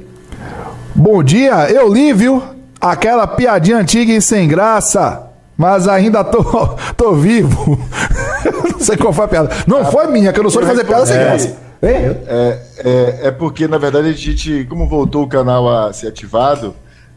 Bom 0.95 1.25
dia, 1.25 1.69
eu 1.73 1.93
li, 1.93 2.13
viu? 2.13 2.41
Aquela 2.81 3.27
piadinha 3.27 3.79
antiga 3.79 4.13
e 4.13 4.23
sem 4.23 4.47
graça. 4.47 5.32
Mas 5.63 5.87
ainda 5.87 6.25
tô, 6.25 6.43
tô 6.99 7.13
vivo. 7.15 7.79
não 8.73 8.81
sei 8.81 8.97
qual 8.97 9.13
foi 9.13 9.27
a 9.27 9.29
piada. 9.29 9.51
Não 9.65 9.85
foi 9.85 10.09
minha, 10.09 10.33
que 10.33 10.41
eu 10.41 10.43
não 10.43 10.51
sou 10.51 10.61
de 10.61 10.67
fazer 10.67 10.83
piada 10.85 11.07
sem 11.07 11.17
É. 11.17 11.25
graça. 11.25 11.47
Hein? 11.49 12.17
É, 12.27 12.59
é, 12.79 13.21
é 13.29 13.31
porque, 13.31 13.69
na 13.69 13.79
verdade, 13.79 14.09
a 14.09 14.13
gente, 14.13 14.65
como 14.69 14.89
voltou 14.89 15.23
o 15.23 15.29
canal 15.29 15.69
a 15.69 15.93
ser 15.93 16.09
ativado, 16.09 16.75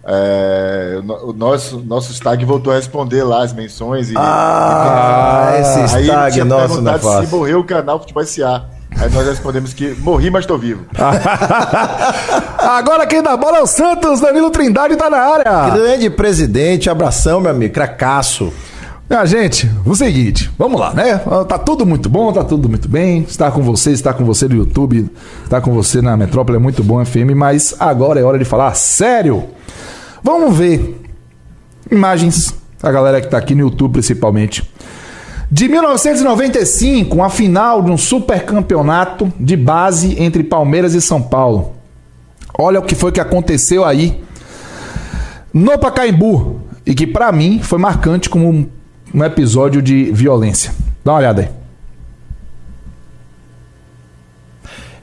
é, 0.07 0.97
o 0.99 1.03
no- 1.03 1.29
o 1.29 1.33
nosso, 1.33 1.79
nosso 1.79 2.19
tag 2.21 2.45
voltou 2.45 2.71
a 2.71 2.75
responder 2.75 3.23
lá 3.23 3.41
as 3.43 3.51
menções. 3.51 4.11
E, 4.11 4.13
Ah, 4.15 5.53
esse 5.59 5.95
aí 5.97 6.05
tag 6.07 6.33
tinha 6.33 6.45
nosso 6.45 6.81
não 6.81 6.93
é 6.93 6.99
se 6.99 7.27
morreu 7.35 7.61
o 7.61 7.63
canal 7.63 7.99
Futebol 7.99 8.23
SA. 8.23 8.65
Aí 8.97 9.09
nós 9.11 9.27
respondemos 9.27 9.73
que 9.73 9.93
morri, 9.99 10.29
mas 10.29 10.45
tô 10.45 10.57
vivo. 10.57 10.85
Agora 12.57 13.05
quem 13.05 13.21
dá 13.21 13.35
bola 13.35 13.57
é 13.57 13.61
o 13.61 13.67
Santos, 13.67 14.21
Danilo 14.21 14.49
Trindade 14.49 14.95
tá 14.95 15.09
na 15.09 15.17
área. 15.17 15.69
Grande 15.69 16.09
presidente, 16.09 16.89
abração, 16.89 17.41
meu 17.41 17.51
amigo. 17.51 17.73
Cracaço. 17.73 18.53
Ah, 19.07 19.23
gente, 19.23 19.69
o 19.85 19.93
seguinte, 19.93 20.49
vamos 20.57 20.79
lá, 20.79 20.91
né? 20.91 21.21
Tá 21.47 21.59
tudo 21.59 21.85
muito 21.85 22.09
bom, 22.09 22.33
tá 22.33 22.43
tudo 22.43 22.67
muito 22.67 22.89
bem. 22.89 23.21
Estar 23.21 23.51
com 23.51 23.61
você, 23.61 23.91
estar 23.91 24.13
com 24.13 24.25
você 24.25 24.47
no 24.47 24.55
YouTube, 24.55 25.07
estar 25.43 25.61
com 25.61 25.71
você 25.71 26.01
na 26.01 26.17
Metrópole 26.17 26.57
é 26.57 26.59
muito 26.59 26.83
bom, 26.83 27.05
FM, 27.05 27.35
mas 27.35 27.75
agora 27.79 28.19
é 28.19 28.23
hora 28.23 28.39
de 28.39 28.45
falar 28.45 28.73
sério. 28.73 29.43
Vamos 30.23 30.57
ver 30.57 30.99
imagens, 31.91 32.55
a 32.81 32.91
galera 32.91 33.21
que 33.21 33.27
tá 33.27 33.37
aqui 33.37 33.53
no 33.53 33.61
YouTube 33.61 33.93
principalmente. 33.93 34.67
De 35.49 35.67
1995, 35.67 37.21
a 37.21 37.29
final 37.29 37.81
de 37.81 37.91
um 37.91 37.97
super 37.97 38.43
campeonato 38.45 39.31
de 39.39 39.55
base 39.55 40.21
entre 40.21 40.43
Palmeiras 40.43 40.93
e 40.93 41.01
São 41.01 41.21
Paulo. 41.21 41.73
Olha 42.57 42.79
o 42.79 42.83
que 42.83 42.95
foi 42.95 43.11
que 43.11 43.19
aconteceu 43.19 43.85
aí 43.85 44.23
no 45.53 45.77
Pacaembu 45.77 46.61
e 46.85 46.95
que 46.95 47.05
pra 47.05 47.31
mim 47.31 47.59
foi 47.61 47.77
marcante 47.77 48.29
como 48.29 48.67
um 49.13 49.23
episódio 49.23 49.81
de 49.81 50.11
violência. 50.11 50.73
Dá 51.03 51.13
uma 51.13 51.19
olhada 51.19 51.41
aí. 51.43 51.64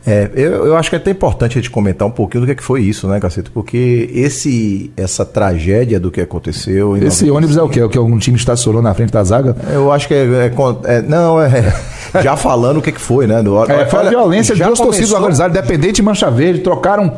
É, 0.06 0.30
eu, 0.35 0.66
eu 0.66 0.76
acho 0.76 0.90
que 0.90 0.97
é 0.97 0.99
até 0.99 1.11
importante 1.11 1.59
a 1.59 1.61
gente 1.61 1.71
comentar 1.71 2.06
um 2.06 2.11
pouquinho 2.11 2.42
do 2.42 2.47
que, 2.47 2.52
é 2.52 2.54
que 2.54 2.62
foi 2.62 2.82
isso, 2.82 3.06
né, 3.06 3.21
Cacete? 3.21 3.50
Porque 3.50 4.11
esse, 4.12 4.92
essa 4.97 5.25
tragédia 5.25 6.00
do 6.00 6.11
que 6.11 6.21
aconteceu. 6.21 6.97
Esse 6.97 7.26
95 7.26 7.37
ônibus 7.37 7.56
é 7.56 7.62
o 7.62 7.68
quê? 7.68 7.80
É 7.80 7.85
o 7.85 7.88
que 7.88 7.99
algum 7.99 8.18
time 8.18 8.37
estacionou 8.37 8.82
na 8.82 8.92
frente 8.94 9.12
da 9.12 9.23
zaga? 9.23 9.56
Eu 9.73 9.92
acho 9.92 10.09
que 10.09 10.14
é. 10.14 10.25
é 10.25 10.52
é- 10.85 11.02
não, 11.02 11.40
é. 11.40 11.73
Já 12.23 12.37
falando 12.37 12.78
o 12.78 12.82
que, 12.82 12.92
que 12.92 13.00
foi, 13.00 13.26
né? 13.26 13.42
Do, 13.42 13.62
É, 13.64 13.87
foi 13.87 14.00
a 14.00 14.09
violência 14.09 14.54
de 14.54 14.62
duas 14.62 14.78
torcidas 14.78 15.12
organizadas, 15.12 15.56
Independente 15.56 15.99
e 15.99 16.02
Mancha 16.02 16.30
Verde, 16.30 16.61
trocaram 16.61 17.16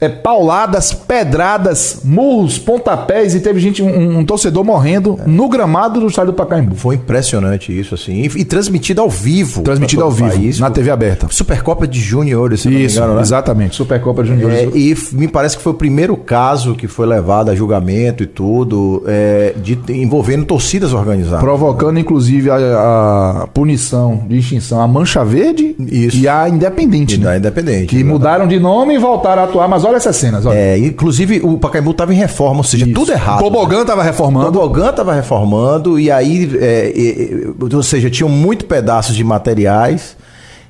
é, 0.00 0.08
pauladas, 0.08 0.92
pedradas, 0.92 2.00
murros, 2.04 2.58
pontapés 2.58 3.34
e 3.34 3.40
teve 3.40 3.60
gente, 3.60 3.82
um, 3.82 4.18
um 4.18 4.24
torcedor 4.24 4.64
morrendo 4.64 5.18
no 5.26 5.48
gramado 5.48 6.00
do 6.00 6.06
estádio 6.06 6.32
do 6.32 6.36
Pacaembu. 6.36 6.74
Foi 6.74 6.96
impressionante 6.96 7.78
isso, 7.78 7.94
assim. 7.94 8.22
E, 8.22 8.40
e 8.40 8.44
transmitido 8.44 9.00
ao 9.00 9.08
vivo. 9.08 9.62
Transmitido 9.62 10.02
ao 10.02 10.10
vivo, 10.10 10.30
país. 10.30 10.58
na 10.58 10.70
TV 10.70 10.90
aberta. 10.90 11.26
Supercopa 11.30 11.86
de 11.86 12.00
Júniores, 12.00 12.60
se 12.60 12.68
Isso, 12.68 12.98
engano, 12.98 13.14
né? 13.14 13.22
exatamente. 13.22 13.76
Supercopa 13.76 14.22
de 14.22 14.30
Juniores. 14.30 14.74
É, 14.74 14.76
e 14.76 14.96
me 15.12 15.28
parece 15.28 15.56
que 15.56 15.62
foi 15.62 15.72
o 15.72 15.76
primeiro 15.76 16.16
caso 16.16 16.74
que 16.74 16.86
foi 16.86 17.06
levado 17.06 17.50
a 17.50 17.54
julgamento 17.54 18.22
e 18.22 18.26
tudo, 18.26 19.02
é, 19.06 19.54
de, 19.56 19.78
envolvendo 19.88 20.44
torcidas 20.44 20.92
organizadas. 20.92 21.40
Provocando, 21.40 21.98
inclusive, 21.98 22.50
a, 22.50 23.42
a 23.42 23.46
punição 23.48 24.24
de 24.28 24.38
extinção 24.38 24.80
a 24.80 24.88
Mancha 24.88 25.24
Verde 25.24 25.74
Isso. 25.78 26.16
e 26.16 26.28
a 26.28 26.48
Independente. 26.48 27.14
E 27.16 27.18
né? 27.18 27.38
Independente. 27.38 27.86
Que 27.86 27.96
exatamente. 27.96 28.04
mudaram 28.04 28.46
de 28.46 28.58
nome 28.58 28.94
e 28.94 28.98
voltaram 28.98 29.42
a 29.42 29.44
atuar. 29.46 29.68
Mas 29.68 29.84
olha 29.84 29.93
essas 29.96 30.16
cenas. 30.16 30.44
Olha. 30.46 30.56
É, 30.56 30.78
inclusive, 30.78 31.40
o 31.42 31.58
Pacaembu 31.58 31.90
estava 31.92 32.12
em 32.12 32.16
reforma, 32.16 32.58
ou 32.58 32.64
seja, 32.64 32.86
tudo 32.92 33.12
errado. 33.12 33.40
Tobogã 33.40 33.82
estava 33.82 34.00
O 34.00 34.04
reformando. 34.04 34.52
tobogã 34.52 34.90
estava 34.90 35.12
reformando 35.14 35.98
e 35.98 36.10
aí, 36.10 36.50
é, 36.60 36.92
é, 36.94 37.72
é, 37.72 37.74
ou 37.76 37.82
seja, 37.82 38.10
tinham 38.10 38.28
muito 38.28 38.64
pedaços 38.64 39.14
de 39.16 39.24
materiais 39.24 40.16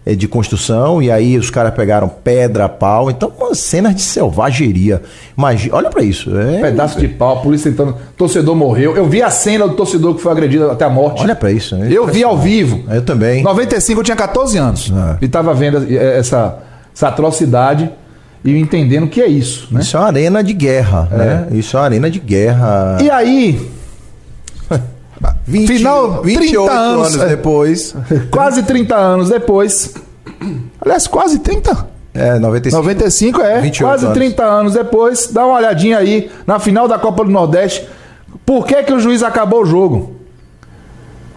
é, 0.06 0.14
de 0.14 0.28
construção 0.28 1.02
e 1.02 1.10
aí 1.10 1.38
os 1.38 1.48
caras 1.48 1.72
pegaram 1.74 2.08
pedra, 2.08 2.68
pau, 2.68 3.10
então 3.10 3.32
umas 3.38 3.58
cenas 3.58 3.94
de 3.94 4.02
selvageria. 4.02 5.02
Imagina, 5.36 5.76
olha 5.76 5.88
para 5.90 6.02
isso. 6.02 6.36
É, 6.38 6.60
Pedaço 6.60 6.98
de 7.00 7.08
pau, 7.08 7.38
a 7.38 7.40
polícia 7.40 7.70
tentando. 7.70 7.96
Torcedor 8.16 8.54
morreu. 8.54 8.94
Eu 8.96 9.06
vi 9.06 9.22
a 9.22 9.30
cena 9.30 9.66
do 9.66 9.74
torcedor 9.74 10.14
que 10.14 10.20
foi 10.20 10.32
agredido 10.32 10.70
até 10.70 10.84
a 10.84 10.90
morte. 10.90 11.22
Olha 11.22 11.34
para 11.34 11.50
isso. 11.50 11.74
é 11.76 11.90
Eu 11.90 12.06
vi 12.06 12.22
ao 12.22 12.36
vivo. 12.36 12.84
Eu 12.92 13.02
também. 13.02 13.42
95 13.42 14.00
eu 14.00 14.04
tinha 14.04 14.16
14 14.16 14.58
anos. 14.58 14.92
Ah. 14.94 15.16
E 15.22 15.26
tava 15.28 15.54
vendo 15.54 15.86
essa, 15.90 16.58
essa 16.94 17.08
atrocidade 17.08 17.90
e 18.44 18.58
entendendo 18.58 19.04
o 19.04 19.08
que 19.08 19.22
é 19.22 19.26
isso, 19.26 19.68
né? 19.70 19.80
Isso 19.80 19.96
é 19.96 20.00
uma 20.00 20.06
arena 20.06 20.44
de 20.44 20.52
guerra, 20.52 21.08
né? 21.10 21.48
Isso 21.52 21.76
é 21.76 21.80
uma 21.80 21.86
arena 21.86 22.10
de 22.10 22.20
guerra. 22.20 22.98
E 23.00 23.10
aí, 23.10 23.70
20, 25.46 25.66
final, 25.66 26.22
28 26.22 26.50
30 26.50 26.72
anos, 26.72 27.06
anos 27.06 27.20
é. 27.22 27.28
depois. 27.28 27.94
quase 28.30 28.62
30 28.62 28.94
anos 28.94 29.28
depois. 29.30 29.94
Aliás, 30.80 31.06
quase 31.06 31.38
30. 31.38 31.94
É, 32.12 32.38
95. 32.38 32.82
95 32.82 33.40
é, 33.40 33.60
28 33.60 33.88
quase 33.88 34.04
anos. 34.04 34.18
30 34.18 34.44
anos 34.44 34.74
depois. 34.74 35.28
Dá 35.32 35.46
uma 35.46 35.56
olhadinha 35.56 35.98
aí 35.98 36.30
na 36.46 36.58
final 36.58 36.86
da 36.86 36.98
Copa 36.98 37.24
do 37.24 37.30
Nordeste. 37.30 37.88
Por 38.44 38.66
que, 38.66 38.82
que 38.82 38.92
o 38.92 39.00
juiz 39.00 39.22
acabou 39.22 39.62
o 39.62 39.66
jogo? 39.66 40.16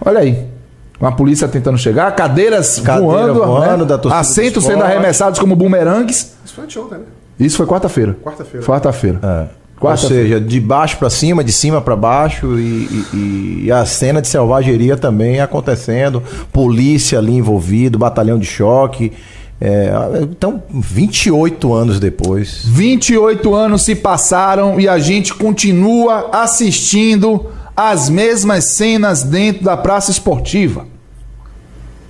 Olha 0.06 0.20
aí. 0.20 0.57
Uma 1.00 1.12
polícia 1.12 1.48
tentando 1.48 1.78
chegar, 1.78 2.10
cadeiras 2.16 2.80
Cadeira 2.80 3.06
voando, 3.34 3.46
voando 3.46 3.84
né? 3.84 3.90
da 3.90 3.98
torcida 4.00 4.20
assentos 4.22 4.64
sendo 4.64 4.84
arremessados 4.84 5.40
como 5.40 5.56
bumerangues. 5.56 6.34
Isso 6.44 6.56
foi 6.56 6.64
anteontem, 6.64 6.98
né? 7.00 7.06
Isso 7.40 7.58
foi 7.58 7.66
quarta-feira. 7.68 8.18
Quarta-feira. 8.24 8.66
Quarta-feira. 8.66 9.20
É. 9.24 9.42
Ou 9.76 9.82
Quarta- 9.82 10.08
seja, 10.08 10.42
de 10.42 10.60
baixo 10.60 10.98
para 10.98 11.08
cima, 11.12 11.44
de 11.44 11.52
cima 11.52 11.80
para 11.80 11.96
baixo 11.96 12.58
e, 12.58 13.06
e- 13.14 13.62
e 13.66 13.72
a 13.72 13.86
cena 13.86 14.20
de 14.24 14.28
selvageria 14.28 14.98
também 14.98 15.40
acontecendo, 15.40 16.24
polícia 16.52 17.20
ali 17.20 17.36
envolvido, 17.36 18.00
batalhão 18.00 18.40
de 18.40 18.48
choque. 18.48 19.14
É, 19.62 19.92
então, 20.24 20.64
28 20.72 21.74
anos 21.74 22.00
depois. 22.00 22.62
28 22.66 23.54
anos 23.54 23.84
se 23.84 23.94
passaram 23.96 24.80
e 24.80 24.88
a 24.90 24.98
gente 24.98 25.32
continua 25.34 26.30
assistindo 26.32 27.46
as 27.78 28.10
mesmas 28.10 28.66
cenas 28.66 29.22
dentro 29.22 29.64
da 29.64 29.78
praça 29.78 30.10
esportiva. 30.10 30.88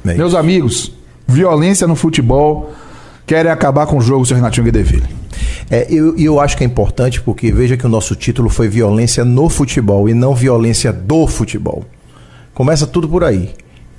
né? 0.04 0.14
Meus 0.14 0.34
amigos, 0.34 0.94
violência 1.28 1.86
no 1.86 1.96
futebol 1.96 2.72
querem 3.26 3.52
acabar 3.52 3.86
com 3.86 3.98
o 3.98 4.02
jogo, 4.02 4.26
seu 4.26 4.38
Renatinho 4.38 4.64
Guedeville. 4.64 5.04
É, 5.70 5.86
eu, 5.90 6.18
e 6.18 6.24
eu 6.24 6.40
acho 6.40 6.56
que 6.56 6.64
é 6.64 6.66
importante 6.66 7.20
porque 7.22 7.52
veja 7.52 7.76
que 7.76 7.86
o 7.86 7.90
nosso 7.90 8.16
título 8.16 8.48
foi 8.50 8.70
violência 8.70 9.26
no 9.26 9.50
futebol 9.50 10.08
e 10.08 10.14
não 10.14 10.34
violência 10.34 10.94
do 10.94 11.28
futebol. 11.28 11.84
Começa 12.54 12.88
tudo 12.88 13.10
por 13.10 13.26
aí. 13.26 13.52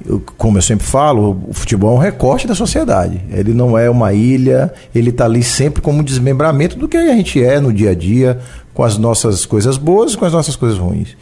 Eu- 0.07 0.23
como 0.39 0.57
eu 0.57 0.63
sempre 0.63 0.87
falo, 0.87 1.45
o 1.49 1.53
futebol 1.53 1.91
é 1.91 1.95
um 1.97 1.99
recorte 2.03 2.47
da 2.47 2.55
sociedade. 2.55 3.21
Ele 3.31 3.53
não 3.53 3.77
é 3.77 3.91
uma 3.91 4.15
ilha, 4.15 4.73
ele 4.95 5.11
está 5.11 5.27
ali 5.27 5.43
sempre 5.43 5.83
como 5.83 5.99
um 5.99 6.03
desmembramento 6.03 6.79
do 6.79 6.89
que 6.89 6.97
a 6.97 7.07
gente 7.15 7.43
é 7.45 7.61
no 7.61 7.71
dia 7.71 7.91
a 7.91 7.95
dia, 7.95 8.39
com 8.73 8.83
as 8.83 8.97
nossas 8.97 9.45
coisas 9.45 9.77
boas 9.77 10.15
e 10.15 10.17
com 10.17 10.25
as 10.25 10.33
nossas 10.33 10.57
coisas 10.57 10.79
ruins. 10.79 11.15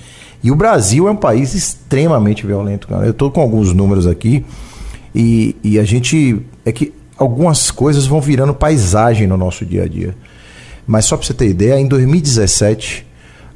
E 0.46 0.50
o 0.52 0.54
Brasil 0.54 1.08
é 1.08 1.10
um 1.10 1.16
país 1.16 1.54
extremamente 1.54 2.46
violento, 2.46 2.86
cara. 2.86 3.04
Eu 3.04 3.10
estou 3.10 3.32
com 3.32 3.40
alguns 3.40 3.72
números 3.72 4.06
aqui 4.06 4.44
e, 5.12 5.56
e 5.60 5.76
a 5.76 5.82
gente. 5.82 6.40
É 6.64 6.70
que 6.70 6.94
algumas 7.18 7.72
coisas 7.72 8.06
vão 8.06 8.20
virando 8.20 8.54
paisagem 8.54 9.26
no 9.26 9.36
nosso 9.36 9.66
dia 9.66 9.82
a 9.82 9.88
dia. 9.88 10.14
Mas 10.86 11.04
só 11.04 11.16
para 11.16 11.26
você 11.26 11.34
ter 11.34 11.48
ideia, 11.48 11.80
em 11.80 11.88
2017 11.88 13.04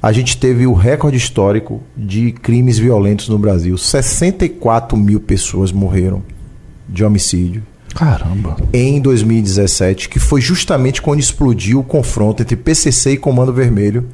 a 0.02 0.10
gente 0.10 0.36
teve 0.36 0.66
o 0.66 0.72
recorde 0.72 1.16
histórico 1.16 1.80
de 1.96 2.32
crimes 2.32 2.76
violentos 2.76 3.28
no 3.28 3.38
Brasil. 3.38 3.78
64 3.78 4.98
mil 4.98 5.20
pessoas 5.20 5.70
morreram 5.70 6.24
de 6.88 7.04
homicídio 7.04 7.62
Caramba. 7.94 8.56
em 8.72 9.00
2017, 9.00 10.08
que 10.08 10.18
foi 10.18 10.40
justamente 10.40 11.00
quando 11.00 11.20
explodiu 11.20 11.78
o 11.78 11.84
confronto 11.84 12.42
entre 12.42 12.56
PCC 12.56 13.12
e 13.12 13.16
Comando 13.16 13.52
Vermelho. 13.52 14.08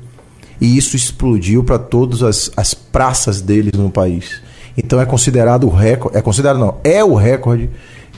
E 0.61 0.77
isso 0.77 0.97
explodiu 0.97 1.63
para 1.63 1.79
todas 1.79 2.23
as, 2.23 2.51
as 2.57 2.73
praças 2.75 3.41
deles 3.41 3.73
no 3.75 3.91
país. 3.91 4.41
Então 4.77 5.01
é 5.01 5.07
considerado 5.07 5.65
o 5.67 5.71
recorde, 5.71 6.17
é 6.19 6.23
considerado 6.23 6.59
não, 6.59 6.77
é 6.85 7.03
o 7.05 7.15
recorde 7.15 7.69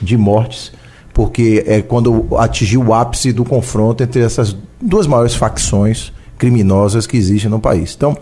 de 0.01 0.17
mortes, 0.17 0.71
porque 1.13 1.63
é 1.67 1.81
quando 1.81 2.27
atingiu 2.37 2.81
o 2.83 2.93
ápice 2.93 3.31
do 3.33 3.43
confronto 3.43 4.03
entre 4.03 4.21
essas 4.21 4.55
duas 4.81 5.05
maiores 5.07 5.35
facções 5.35 6.11
criminosas 6.37 7.05
que 7.05 7.17
existem 7.17 7.49
no 7.51 7.59
país. 7.59 7.93
Então, 7.97 8.17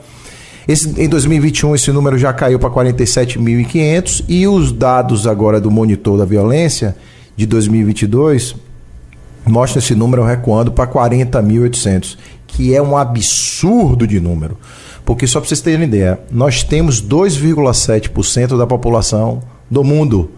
esse- 0.67 0.99
em 0.99 1.07
2021 1.07 1.75
esse 1.75 1.91
número 1.91 2.17
já 2.17 2.33
caiu 2.33 2.57
para 2.59 2.69
47.500 2.71 4.23
e 4.27 4.47
os 4.47 4.71
dados 4.71 5.27
agora 5.27 5.61
do 5.61 5.69
monitor 5.71 6.17
da 6.17 6.25
violência 6.25 6.95
de 7.35 7.45
2022 7.45 8.55
mostram 9.45 9.79
esse 9.79 9.95
número 9.95 10.23
recuando 10.23 10.71
para 10.71 10.85
40.800, 10.87 12.17
que 12.47 12.73
é 12.73 12.81
um 12.81 12.97
absurdo 12.97 14.07
de 14.07 14.19
número. 14.19 14.57
Porque 15.05 15.27
só 15.27 15.39
para 15.39 15.47
vocês 15.47 15.61
terem 15.61 15.87
ideia, 15.87 16.19
nós 16.31 16.63
temos 16.63 17.01
2,7% 17.01 18.57
da 18.57 18.65
população 18.65 19.41
do 19.69 19.83
mundo, 19.83 20.31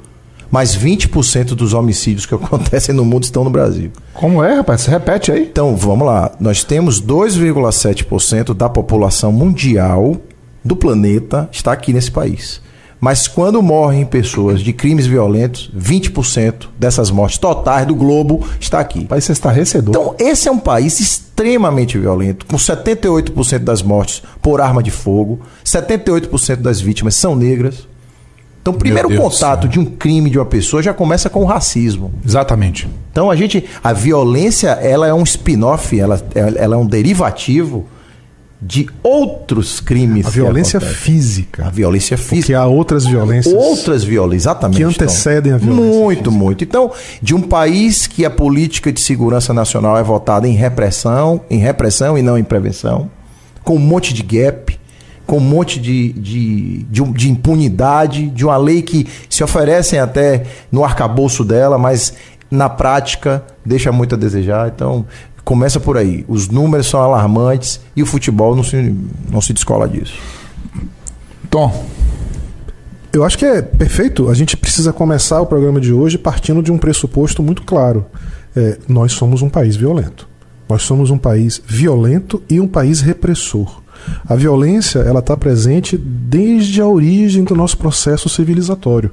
mas 0.52 0.76
20% 0.76 1.56
dos 1.56 1.74
homicídios 1.74 2.26
que 2.26 2.34
acontecem 2.36 2.94
no 2.94 3.06
mundo 3.06 3.24
estão 3.24 3.44
no 3.44 3.50
Brasil. 3.50 3.92
Como 4.14 4.44
é, 4.44 4.56
rapaz? 4.56 4.86
Repete 4.86 5.32
aí. 5.32 5.44
Então, 5.44 5.76
vamos 5.76 6.06
lá. 6.06 6.32
Nós 6.40 6.64
temos 6.64 7.02
2,7% 7.02 8.54
da 8.54 8.68
população 8.68 9.32
mundial 9.32 10.18
do 10.64 10.76
planeta 10.76 11.50
está 11.52 11.72
aqui 11.72 11.94
nesse 11.94 12.12
país. 12.12 12.62
Mas 13.00 13.28
quando 13.28 13.62
morrem 13.62 14.06
pessoas 14.06 14.62
de 14.62 14.74
crimes 14.74 15.08
violentos, 15.08 15.72
20% 15.76 16.68
dessas 16.78 17.10
mortes 17.10 17.38
totais 17.38 17.88
do 17.88 17.96
globo 17.96 18.46
está 18.60 18.80
aqui. 18.80 19.06
País 19.06 19.24
você 19.24 19.32
está 19.32 19.50
recedor. 19.52 19.96
Então, 19.96 20.16
esse 20.20 20.50
é 20.50 20.52
um 20.52 20.60
país 20.60 21.00
extremamente 21.00 21.98
violento, 21.98 22.46
com 22.46 22.58
78% 22.58 23.60
das 23.60 23.82
mortes 23.82 24.22
por 24.42 24.60
arma 24.60 24.84
de 24.84 24.92
fogo, 24.92 25.40
78% 25.64 26.58
das 26.58 26.82
vítimas 26.82 27.16
são 27.16 27.36
negras. 27.36 27.88
Então, 28.62 28.74
o 28.74 28.78
primeiro 28.78 29.16
contato 29.16 29.70
de 29.70 29.80
um 29.80 29.86
crime 29.86 30.30
de 30.30 30.38
uma 30.38 30.46
pessoa 30.46 30.84
já 30.84 30.94
começa 30.94 31.30
com 31.30 31.42
o 31.42 31.46
racismo. 31.46 32.14
Exatamente. 32.26 32.90
Então 33.12 33.32
a 33.32 33.36
gente, 33.36 33.66
a 33.82 33.94
violência, 33.94 34.70
ela 34.70 35.08
é 35.08 35.14
um 35.14 35.24
spin-off, 35.24 35.98
ela, 35.98 36.22
ela 36.36 36.76
é 36.76 36.78
um 36.78 36.86
derivativo 36.86 37.88
de 38.62 38.90
outros 39.02 39.80
crimes. 39.80 40.26
A 40.26 40.30
violência 40.30 40.82
física. 40.82 41.66
a 41.66 41.70
violência 41.70 42.18
Porque 42.18 42.36
física. 42.36 42.60
há 42.60 42.66
outras 42.68 43.06
violências. 43.06 43.54
Outras 43.54 44.04
violências, 44.04 44.44
exatamente. 44.44 44.78
Que 44.78 44.84
antecedem 44.84 45.54
a 45.54 45.58
violência 45.58 46.00
Muito, 46.00 46.32
muito. 46.32 46.64
Então, 46.64 46.92
de 47.22 47.34
um 47.34 47.42
país 47.42 48.06
que 48.06 48.26
a 48.26 48.30
política 48.30 48.92
de 48.92 49.00
segurança 49.00 49.54
nacional 49.54 49.98
é 49.98 50.04
votada 50.04 50.48
em 50.48 50.54
repressão, 50.54 51.42
em 51.50 51.58
repressão 51.58 52.18
e 52.18 52.22
não 52.22 52.38
em 52.38 52.44
prevenção, 52.44 53.10
com 53.64 53.76
um 53.76 53.80
monte 53.80 54.14
de 54.14 54.24
gap, 54.24 54.78
com 55.26 55.38
um 55.38 55.42
monte 55.42 55.80
de, 55.80 56.12
de, 56.14 56.84
de, 56.84 57.02
de 57.04 57.30
impunidade, 57.30 58.28
de 58.28 58.44
uma 58.44 58.58
lei 58.58 58.82
que 58.82 59.08
se 59.30 59.44
oferecem 59.44 60.00
até 60.00 60.44
no 60.72 60.84
arcabouço 60.84 61.46
dela, 61.46 61.78
mas 61.78 62.14
na 62.52 62.68
prática 62.68 63.44
deixa 63.64 63.92
muito 63.92 64.16
a 64.16 64.18
desejar. 64.18 64.68
Então, 64.74 65.06
começa 65.50 65.80
por 65.80 65.98
aí. 65.98 66.24
Os 66.28 66.48
números 66.48 66.86
são 66.86 67.02
alarmantes 67.02 67.82
e 67.96 68.04
o 68.04 68.06
futebol 68.06 68.56
não 68.56 68.64
se, 68.64 68.96
não 69.32 69.42
se 69.42 69.52
descola 69.52 69.90
disso. 69.90 70.14
Tom, 71.50 71.88
Eu 73.12 73.24
acho 73.24 73.36
que 73.36 73.46
é 73.46 73.60
perfeito. 73.60 74.30
A 74.30 74.36
gente 74.36 74.56
precisa 74.56 74.94
começar 74.94 75.42
o 75.42 75.48
programa 75.48 75.82
de 75.82 75.92
hoje 75.92 76.20
partindo 76.20 76.62
de 76.62 76.72
um 76.72 76.78
pressuposto 76.78 77.42
muito 77.42 77.64
claro. 77.64 78.06
É, 78.56 78.78
nós 78.88 79.14
somos 79.14 79.42
um 79.42 79.50
país 79.50 79.76
violento. 79.76 80.30
Nós 80.70 80.84
somos 80.84 81.10
um 81.10 81.18
país 81.18 81.60
violento 81.66 82.44
e 82.48 82.60
um 82.60 82.68
país 82.68 83.02
repressor. 83.02 83.82
A 84.28 84.36
violência 84.36 85.00
ela 85.00 85.20
está 85.20 85.36
presente 85.36 85.98
desde 85.98 86.80
a 86.80 86.86
origem 86.86 87.44
do 87.44 87.56
nosso 87.56 87.76
processo 87.76 88.30
civilizatório. 88.30 89.10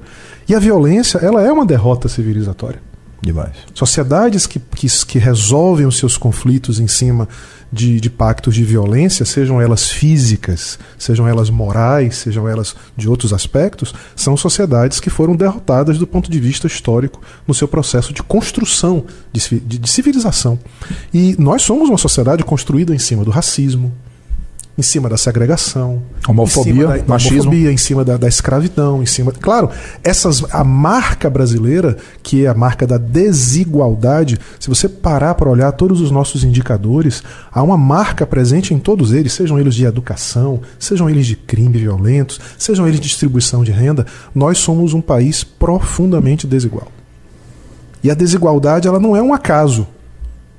E 0.47 0.55
a 0.55 0.59
violência 0.59 1.17
ela 1.17 1.43
é 1.43 1.51
uma 1.51 1.65
derrota 1.65 2.11
civilizatória. 2.11 2.86
Demais. 3.23 3.53
Sociedades 3.75 4.47
que, 4.47 4.59
que, 4.59 4.87
que 5.07 5.19
resolvem 5.19 5.87
os 5.87 5.97
seus 5.97 6.17
conflitos 6.19 6.79
em 6.79 6.87
cima 6.87 7.29
de, 7.73 7.99
de 8.01 8.09
pactos 8.09 8.55
de 8.55 8.63
violência, 8.63 9.25
sejam 9.25 9.61
elas 9.61 9.89
físicas, 9.91 10.79
sejam 10.99 11.27
elas 11.27 11.51
morais, 11.51 12.17
sejam 12.19 12.49
elas 12.49 12.77
de 12.97 13.09
outros 13.09 13.33
aspectos, 13.33 13.93
são 14.15 14.37
sociedades 14.37 15.01
que 15.01 15.11
foram 15.11 15.35
derrotadas 15.35 15.99
do 15.99 16.07
ponto 16.07 16.31
de 16.31 16.39
vista 16.39 16.67
histórico 16.67 17.21
no 17.47 17.55
seu 17.55 17.67
processo 17.67 18.13
de 18.13 18.23
construção 18.23 19.05
de, 19.33 19.61
de- 19.61 19.79
de 19.79 19.91
civilização. 19.91 20.59
E 21.13 21.35
nós 21.39 21.63
somos 21.63 21.89
uma 21.89 21.99
sociedade 21.99 22.45
construída 22.45 22.95
em 22.95 22.99
cima 22.99 23.25
do 23.25 23.31
racismo, 23.31 23.93
em 24.79 24.83
cima 24.83 25.09
da 25.09 25.17
segregação, 25.17 26.03
Homofobia, 26.29 26.87
da, 26.87 26.97
da 26.99 27.05
machismo. 27.07 27.41
homofobia, 27.45 27.73
em 27.73 27.79
cima 27.79 28.05
da, 28.05 28.19
da 28.19 28.29
escravidão, 28.29 29.03
em 29.03 29.07
cima. 29.07 29.33
Claro, 29.33 29.71
essas 30.05 30.45
a 30.53 30.63
marca 30.63 31.31
brasileira, 31.31 31.97
que 32.23 32.45
é 32.45 32.49
a 32.49 32.55
marca 32.55 32.87
da 32.87 32.99
desigualdade, 32.99 34.39
se 34.61 34.69
você 34.69 34.87
parar 34.87 35.35
para 35.35 35.49
olhar 35.49 35.73
todos 35.73 36.03
os 36.03 36.11
nossos 36.11 36.45
indicadores, 36.45 37.23
há 37.51 37.63
uma 37.63 37.79
marca 37.79 38.27
presente 38.27 38.75
em 38.75 38.79
todos 38.79 39.13
eles, 39.13 39.33
sejam 39.33 39.59
eles 39.59 39.75
de 39.75 39.87
educação, 39.87 40.61
sejam 40.79 41.09
eles 41.09 41.27
de 41.27 41.37
crime 41.37 41.79
violentos, 41.79 42.39
sejam 42.59 42.87
eles 42.87 43.01
de 43.01 43.07
distribuição 43.07 43.65
de 43.65 43.73
renda, 43.73 44.05
nós 44.35 44.59
somos 44.59 44.93
um 44.93 45.01
país 45.01 45.43
profundamente 45.43 46.47
desigual. 46.47 46.89
E 48.05 48.11
a 48.11 48.15
desigualdade 48.15 48.87
ela 48.87 49.01
não 49.01 49.17
é 49.17 49.23
um 49.23 49.33
acaso, 49.33 49.87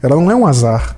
ela 0.01 0.15
não 0.15 0.31
é 0.31 0.35
um 0.35 0.47
azar. 0.47 0.97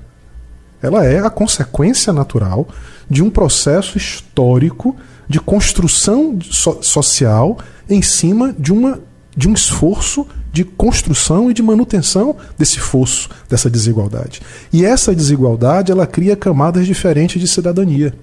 Ela 0.81 1.05
é 1.05 1.19
a 1.19 1.29
consequência 1.29 2.13
natural 2.13 2.67
de 3.09 3.24
um 3.24 3.29
processo 3.29 3.98
histórico 3.98 4.95
de 5.27 5.39
construção 5.39 6.38
so- 6.41 6.79
social 6.81 7.57
em 7.89 8.01
cima 8.01 8.53
de, 8.57 8.71
uma, 8.71 9.00
de 9.36 9.48
um 9.48 9.53
esforço 9.53 10.25
de 10.51 10.63
construção 10.63 11.51
e 11.51 11.53
de 11.53 11.62
manutenção 11.62 12.36
desse 12.57 12.79
fosso, 12.79 13.29
dessa 13.48 13.69
desigualdade. 13.69 14.41
E 14.74 14.83
essa 14.86 15.13
desigualdade 15.13 15.91
ela 15.91 16.07
cria 16.07 16.36
camadas 16.36 16.86
diferentes 16.88 17.39
de 17.39 17.48
cidadania. 17.48 18.13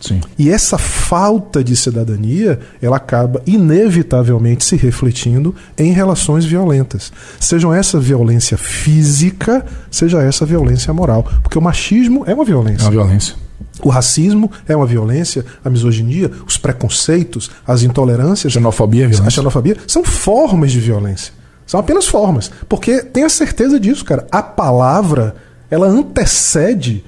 Sim. 0.00 0.20
E 0.38 0.50
essa 0.50 0.78
falta 0.78 1.62
de 1.62 1.74
cidadania, 1.76 2.58
ela 2.80 2.96
acaba 2.96 3.42
inevitavelmente 3.46 4.64
se 4.64 4.76
refletindo 4.76 5.54
em 5.76 5.92
relações 5.92 6.44
violentas. 6.44 7.12
Sejam 7.40 7.72
essa 7.72 7.98
violência 7.98 8.56
física, 8.56 9.64
seja 9.90 10.22
essa 10.22 10.44
violência 10.46 10.92
moral. 10.92 11.24
Porque 11.42 11.58
o 11.58 11.62
machismo 11.62 12.24
é 12.26 12.34
uma 12.34 12.42
É 12.44 12.46
violência. 12.46 12.84
uma 12.84 12.90
violência. 12.90 13.34
O 13.82 13.88
racismo 13.88 14.50
é 14.68 14.74
uma 14.74 14.86
violência, 14.86 15.44
a 15.64 15.70
misoginia, 15.70 16.30
os 16.46 16.56
preconceitos, 16.56 17.50
as 17.66 17.82
intolerâncias, 17.82 18.52
Xenofobia 18.52 19.02
é 19.02 19.06
a 19.06 19.08
violência. 19.08 19.30
xenofobia, 19.30 19.76
são 19.86 20.02
formas 20.04 20.72
de 20.72 20.80
violência. 20.80 21.32
São 21.66 21.78
apenas 21.78 22.06
formas. 22.06 22.50
Porque 22.68 23.02
tenha 23.02 23.28
certeza 23.28 23.78
disso, 23.78 24.04
cara. 24.04 24.26
A 24.32 24.42
palavra, 24.42 25.36
ela 25.70 25.86
antecede 25.86 27.04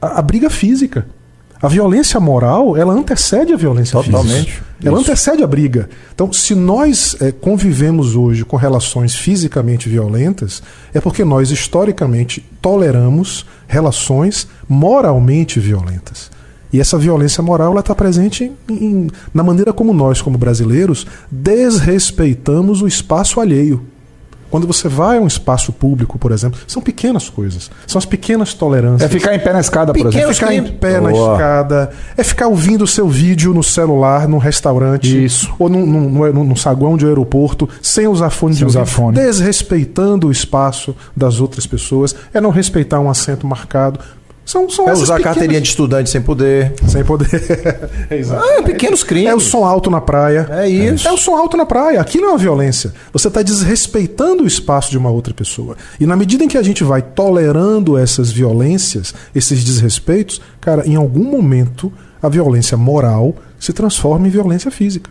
a, 0.00 0.18
a 0.20 0.22
briga 0.22 0.48
física. 0.48 1.06
A 1.66 1.68
violência 1.68 2.20
moral, 2.20 2.76
ela 2.76 2.92
antecede 2.92 3.52
a 3.52 3.56
violência 3.56 4.00
Totalmente. 4.00 4.44
física. 4.52 4.64
Ela 4.84 5.00
Isso. 5.00 5.10
antecede 5.10 5.42
a 5.42 5.46
briga. 5.46 5.88
Então, 6.14 6.32
se 6.32 6.54
nós 6.54 7.16
eh, 7.20 7.32
convivemos 7.32 8.14
hoje 8.14 8.44
com 8.44 8.56
relações 8.56 9.14
fisicamente 9.16 9.88
violentas, 9.88 10.62
é 10.94 11.00
porque 11.00 11.24
nós 11.24 11.50
historicamente 11.50 12.40
toleramos 12.62 13.44
relações 13.66 14.46
moralmente 14.68 15.58
violentas. 15.58 16.30
E 16.72 16.78
essa 16.80 16.98
violência 16.98 17.42
moral 17.42 17.76
está 17.78 17.94
presente 17.94 18.52
em- 18.68 19.08
na 19.34 19.42
maneira 19.42 19.72
como 19.72 19.92
nós, 19.92 20.20
como 20.22 20.36
brasileiros, 20.38 21.06
desrespeitamos 21.30 22.82
o 22.82 22.86
espaço 22.86 23.40
alheio. 23.40 23.82
Quando 24.50 24.66
você 24.66 24.88
vai 24.88 25.18
a 25.18 25.20
um 25.20 25.26
espaço 25.26 25.72
público, 25.72 26.18
por 26.18 26.32
exemplo, 26.32 26.58
são 26.66 26.80
pequenas 26.82 27.28
coisas. 27.28 27.70
São 27.86 27.98
as 27.98 28.04
pequenas 28.06 28.54
tolerâncias. 28.54 29.02
É 29.10 29.12
ficar 29.12 29.34
em 29.34 29.38
pé 29.38 29.52
na 29.52 29.60
escada, 29.60 29.92
por 29.92 30.06
É 30.06 30.08
exemplo. 30.08 30.34
ficar 30.34 30.54
em 30.54 30.62
pé 30.64 31.00
na 31.00 31.10
Boa. 31.10 31.32
escada, 31.32 31.90
é 32.16 32.22
ficar 32.24 32.46
ouvindo 32.48 32.82
o 32.84 32.86
seu 32.86 33.08
vídeo 33.08 33.52
no 33.52 33.62
celular, 33.62 34.28
num 34.28 34.38
restaurante, 34.38 35.24
Isso. 35.24 35.52
ou 35.58 35.68
num, 35.68 35.84
num, 35.84 36.08
num- 36.32 36.44
num 36.44 36.56
saguão 36.56 36.96
de 36.96 37.06
aeroporto, 37.06 37.68
sem 37.82 38.06
usar 38.06 38.30
fone 38.30 38.54
Sem 38.54 38.60
de 38.60 38.66
usar 38.66 38.80
ouvido, 38.80 38.94
fone. 38.94 39.16
desrespeitando 39.18 40.28
o 40.28 40.30
espaço 40.32 40.94
das 41.16 41.40
outras 41.40 41.66
pessoas, 41.66 42.14
é 42.32 42.40
não 42.40 42.50
respeitar 42.50 43.00
um 43.00 43.10
assento 43.10 43.46
marcado. 43.46 43.98
São, 44.46 44.70
são 44.70 44.88
É 44.88 44.92
usar 44.92 45.02
a 45.02 45.16
pequenas- 45.16 45.24
carteirinha 45.24 45.60
de 45.60 45.66
estudante 45.68 46.08
sem 46.08 46.22
poder. 46.22 46.72
sem 46.86 47.04
poder. 47.04 47.28
é, 48.08 48.16
exato. 48.16 48.44
Ah, 48.58 48.62
pequenos 48.62 49.02
crimes. 49.02 49.28
É 49.28 49.34
o 49.34 49.40
som 49.40 49.64
alto 49.64 49.90
na 49.90 50.00
praia. 50.00 50.46
É 50.52 50.68
isso. 50.68 51.06
É 51.08 51.12
o 51.12 51.16
som 51.18 51.34
alto 51.34 51.56
na 51.56 51.66
praia. 51.66 52.00
Aquilo 52.00 52.26
é 52.26 52.28
uma 52.28 52.38
violência. 52.38 52.94
Você 53.12 53.26
está 53.26 53.42
desrespeitando 53.42 54.44
o 54.44 54.46
espaço 54.46 54.88
de 54.92 54.96
uma 54.96 55.10
outra 55.10 55.34
pessoa. 55.34 55.76
E 55.98 56.06
na 56.06 56.14
medida 56.14 56.44
em 56.44 56.48
que 56.48 56.56
a 56.56 56.62
gente 56.62 56.84
vai 56.84 57.02
tolerando 57.02 57.98
essas 57.98 58.30
violências, 58.30 59.12
esses 59.34 59.64
desrespeitos, 59.64 60.40
cara, 60.60 60.86
em 60.86 60.94
algum 60.94 61.24
momento 61.24 61.92
a 62.22 62.28
violência 62.28 62.76
moral 62.76 63.34
se 63.58 63.72
transforma 63.72 64.28
em 64.28 64.30
violência 64.30 64.70
física. 64.70 65.10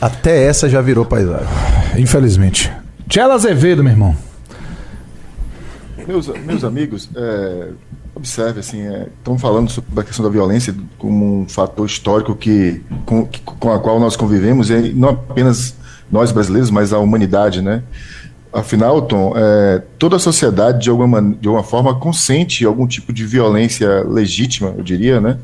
Até 0.00 0.42
essa 0.46 0.70
já 0.70 0.80
virou 0.80 1.04
paisagem. 1.04 1.46
Infelizmente. 1.98 2.72
Tchela 3.06 3.34
Azevedo, 3.34 3.84
meu 3.84 3.92
irmão. 3.92 4.16
Meus, 6.08 6.28
meus 6.46 6.64
amigos, 6.64 7.08
é, 7.14 7.68
observe 8.14 8.60
assim, 8.60 8.82
estão 9.18 9.38
falando 9.38 9.70
sobre 9.70 10.00
a 10.00 10.04
questão 10.04 10.24
da 10.24 10.30
violência 10.30 10.74
como 10.98 11.42
um 11.42 11.48
fator 11.48 11.84
histórico 11.86 12.34
que 12.34 12.80
com, 13.04 13.26
que- 13.26 13.40
com 13.40 13.72
a 13.72 13.78
qual 13.80 13.98
nós 13.98 14.16
convivemos 14.16 14.70
e 14.70 14.92
não 14.92 15.08
apenas 15.10 15.74
nós 16.10 16.30
brasileiros, 16.30 16.70
mas 16.70 16.92
a 16.92 16.98
humanidade, 16.98 17.60
né? 17.60 17.82
Afinal, 18.52 19.02
Tom, 19.02 19.32
é, 19.36 19.82
toda 19.98 20.14
a 20.14 20.18
sociedade 20.20 20.84
de 20.84 20.90
alguma, 20.90 21.20
de 21.20 21.48
alguma 21.48 21.64
forma 21.64 21.92
consente 21.98 22.64
algum 22.64 22.86
tipo 22.86 23.12
de 23.12 23.26
violência 23.26 24.04
legítima, 24.04 24.72
eu 24.78 24.84
diria, 24.84 25.20
né? 25.20 25.38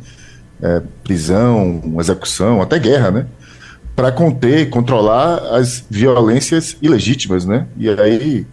É, 0.63 0.81
prisão, 1.03 1.83
execução, 1.99 2.63
até 2.63 2.79
guerra, 2.79 3.11
né? 3.11 3.27
Para 3.97 4.13
conter, 4.13 4.71
controlar 4.71 5.39
as 5.57 5.85
violências 5.91 6.77
ilegítimas, 6.81 7.45
né? 7.45 7.67
E 7.77 7.89
aí 7.89 8.47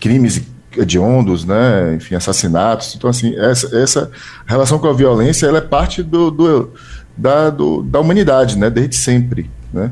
crimes 0.00 0.42
hediondos, 0.76 1.44
né? 1.44 1.94
Enfim, 1.96 2.14
assassinatos. 2.14 2.94
Então, 2.96 3.10
assim, 3.10 3.34
essa, 3.38 3.76
essa 3.76 4.10
relação 4.46 4.78
com 4.78 4.88
a 4.88 4.92
violência 4.92 5.46
ela 5.46 5.58
é 5.58 5.62
parte 5.62 6.02
do, 6.02 6.30
do- 6.30 6.70
da, 7.16 7.50
do- 7.50 7.82
da 7.82 8.00
humanidade, 8.00 8.56
né? 8.58 8.70
Desde 8.70 8.96
sempre, 8.96 9.50
né? 9.72 9.90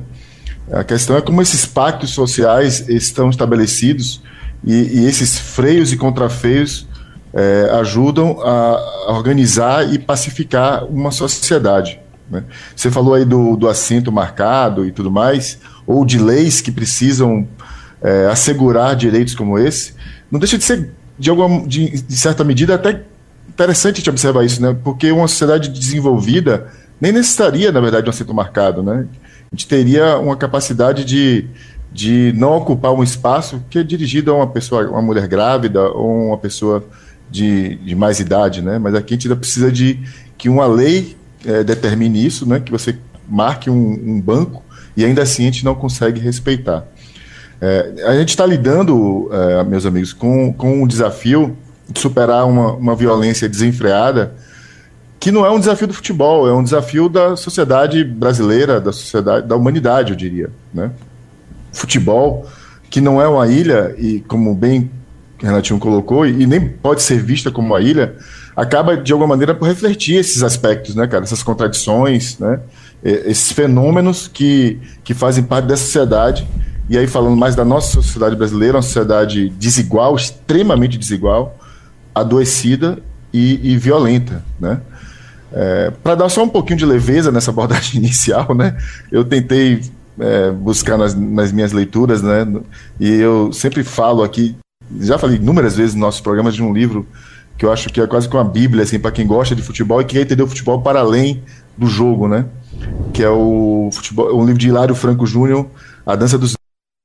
A 0.70 0.84
questão 0.84 1.16
é 1.16 1.20
como 1.22 1.40
esses 1.40 1.64
pactos 1.64 2.10
sociais 2.10 2.88
estão 2.88 3.30
estabelecidos 3.30 4.22
e, 4.64 5.00
e 5.00 5.06
esses 5.06 5.38
freios 5.38 5.92
e 5.92 5.96
contrafreios 5.96 6.86
eh, 7.32 7.70
ajudam 7.80 8.38
a, 8.42 9.06
organizar 9.12 9.90
e 9.92 9.98
pacificar 9.98 10.84
uma 10.84 11.10
sociedade. 11.10 11.98
né? 12.30 12.44
Você 12.76 12.90
falou 12.90 13.14
aí 13.14 13.24
do, 13.24 13.56
do 13.56 13.66
assento 13.66 14.12
marcado 14.12 14.84
e 14.86 14.92
tudo 14.92 15.10
mais, 15.10 15.58
ou 15.86 16.04
de 16.04 16.18
leis 16.18 16.60
que 16.60 16.70
precisam 16.70 17.48
eh, 18.02 18.28
assegurar 18.30 18.94
direitos 18.94 19.34
como 19.34 19.58
esse. 19.58 19.94
Não 20.30 20.38
deixa 20.38 20.58
de 20.58 20.64
ser, 20.64 20.90
de, 21.18 21.30
alguma, 21.30 21.66
de, 21.66 22.02
de 22.02 22.16
certa 22.16 22.44
medida, 22.44 22.74
até 22.74 23.02
interessante 23.48 23.96
gente 23.96 24.10
observar 24.10 24.44
isso, 24.44 24.62
né? 24.62 24.76
Porque 24.84 25.10
uma 25.10 25.26
sociedade 25.26 25.68
desenvolvida 25.68 26.68
nem 27.00 27.12
necessitaria, 27.12 27.72
na 27.72 27.80
verdade, 27.80 28.04
de 28.04 28.08
um 28.08 28.12
assento 28.12 28.34
marcado, 28.34 28.82
né? 28.82 29.06
A 29.50 29.54
gente 29.54 29.66
teria 29.66 30.18
uma 30.18 30.36
capacidade 30.36 31.04
de, 31.04 31.46
de 31.92 32.32
não 32.36 32.56
ocupar 32.56 32.92
um 32.92 33.02
espaço 33.02 33.62
que 33.70 33.78
é 33.78 33.82
dirigido 33.82 34.30
a 34.30 34.34
uma 34.34 34.46
pessoa, 34.46 34.88
uma 34.88 35.02
mulher 35.02 35.26
grávida 35.26 35.88
ou 35.88 36.28
uma 36.28 36.38
pessoa 36.38 36.84
de, 37.30 37.76
de 37.76 37.94
mais 37.94 38.20
idade, 38.20 38.62
né? 38.62 38.78
Mas 38.78 38.94
aqui 38.94 39.14
a 39.14 39.16
gente 39.16 39.28
ainda 39.28 39.40
precisa 39.40 39.72
de 39.72 40.00
que 40.36 40.48
uma 40.48 40.66
lei 40.66 41.16
eh, 41.44 41.64
determine 41.64 42.24
isso, 42.24 42.46
né? 42.46 42.60
Que 42.60 42.70
você 42.70 42.98
marque 43.28 43.70
um, 43.70 43.74
um 43.74 44.20
banco 44.20 44.62
e 44.96 45.04
ainda 45.04 45.22
assim 45.22 45.42
a 45.42 45.46
gente 45.46 45.64
não 45.64 45.74
consegue 45.74 46.20
respeitar. 46.20 46.86
É, 47.60 48.04
a 48.06 48.14
gente 48.16 48.30
está 48.30 48.46
lidando, 48.46 49.28
é, 49.32 49.64
meus 49.64 49.84
amigos, 49.84 50.12
com, 50.12 50.52
com 50.52 50.82
um 50.82 50.86
desafio 50.86 51.56
de 51.88 51.98
superar 52.00 52.46
uma, 52.46 52.72
uma 52.72 52.94
violência 52.94 53.48
desenfreada, 53.48 54.34
que 55.18 55.32
não 55.32 55.44
é 55.44 55.50
um 55.50 55.58
desafio 55.58 55.88
do 55.88 55.94
futebol, 55.94 56.48
é 56.48 56.52
um 56.52 56.62
desafio 56.62 57.08
da 57.08 57.36
sociedade 57.36 58.04
brasileira, 58.04 58.80
da 58.80 58.92
sociedade, 58.92 59.46
da 59.46 59.56
humanidade, 59.56 60.12
eu 60.12 60.16
diria. 60.16 60.50
Né? 60.72 60.92
Futebol, 61.72 62.46
que 62.88 63.00
não 63.00 63.20
é 63.20 63.26
uma 63.26 63.48
ilha, 63.48 63.94
e 63.98 64.20
como 64.20 64.54
bem 64.54 64.90
Renatinho 65.40 65.78
colocou, 65.78 66.26
e, 66.26 66.46
nem 66.46 66.68
pode 66.68 67.02
ser 67.02 67.22
vista 67.22 67.50
como 67.50 67.68
uma 67.68 67.80
ilha, 67.80 68.14
acaba 68.56 68.96
de 68.96 69.12
alguma 69.12 69.28
maneira 69.28 69.54
por 69.54 69.66
refletir 69.66 70.16
esses 70.16 70.42
aspectos, 70.42 70.94
né, 70.94 71.06
cara? 71.06 71.22
Essas 71.22 71.44
contradições, 71.44 72.38
né? 72.38 72.60
Esses 73.04 73.52
fenômenos 73.52 74.26
que, 74.26 74.80
que 75.04 75.14
fazem 75.14 75.44
parte 75.44 75.66
dessa 75.66 75.84
sociedade. 75.84 76.46
E 76.88 76.96
aí, 76.96 77.06
falando 77.06 77.36
mais 77.36 77.54
da 77.54 77.64
nossa 77.64 77.92
sociedade 77.92 78.34
brasileira, 78.34 78.76
uma 78.76 78.82
sociedade 78.82 79.50
desigual, 79.50 80.16
extremamente 80.16 80.96
desigual, 80.96 81.56
adoecida 82.14 82.98
e, 83.32 83.72
e 83.72 83.76
violenta, 83.76 84.42
né? 84.58 84.80
É, 85.52 85.90
Para 86.02 86.14
dar 86.14 86.28
só 86.28 86.42
um 86.42 86.48
pouquinho 86.48 86.78
de 86.78 86.86
leveza 86.86 87.30
nessa 87.30 87.50
abordagem 87.50 87.96
inicial, 88.00 88.54
né? 88.54 88.76
Eu 89.12 89.24
tentei 89.24 89.82
é, 90.18 90.50
buscar 90.50 90.96
nas, 90.96 91.14
nas, 91.14 91.52
minhas 91.52 91.72
leituras, 91.72 92.22
né? 92.22 92.46
E 92.98 93.08
eu 93.14 93.52
sempre 93.52 93.82
falo 93.84 94.22
aqui, 94.22 94.56
já 95.00 95.18
falei 95.18 95.36
inúmeras 95.36 95.76
vezes 95.76 95.94
nos 95.94 96.00
nossos 96.00 96.20
programas 96.20 96.54
de 96.54 96.62
um 96.62 96.72
livro 96.72 97.06
que 97.56 97.64
eu 97.64 97.72
acho 97.72 97.88
que 97.88 98.00
é 98.00 98.06
quase 98.06 98.28
como 98.28 98.42
uma 98.42 98.48
bíblia, 98.48 98.84
assim, 98.84 99.00
para 99.00 99.10
quem 99.10 99.26
gosta 99.26 99.54
de 99.54 99.62
futebol 99.62 100.00
e 100.00 100.04
quer 100.04 100.20
entender 100.20 100.42
o 100.42 100.46
futebol 100.46 100.80
para 100.80 101.00
além 101.00 101.42
do 101.76 101.86
jogo, 101.86 102.28
né? 102.28 102.46
Que 103.12 103.22
é 103.22 103.28
o 103.28 103.90
futebol, 103.92 104.34
um 104.36 104.44
livro 104.44 104.58
de 104.58 104.68
Hilário 104.68 104.94
Franco 104.94 105.26
Júnior, 105.26 105.66
A 106.06 106.14
Dança 106.14 106.38
dos 106.38 106.57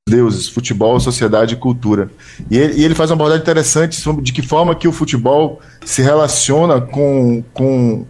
Deuses, 0.06 0.46
Futebol, 0.48 1.00
Sociedade 1.00 1.54
e 1.54 1.56
Cultura. 1.56 2.10
E 2.50 2.58
ele, 2.58 2.74
e 2.74 2.84
ele, 2.84 2.94
faz 2.94 3.10
uma 3.10 3.14
abordagem 3.14 3.42
interessante 3.42 3.96
sobre 3.96 4.22
de 4.22 4.34
que 4.34 4.42
forma 4.42 4.74
que 4.74 4.86
o 4.86 4.92
futebol 4.92 5.62
se 5.82 6.02
relaciona 6.02 6.78
com, 6.78 7.42
com 7.54 8.04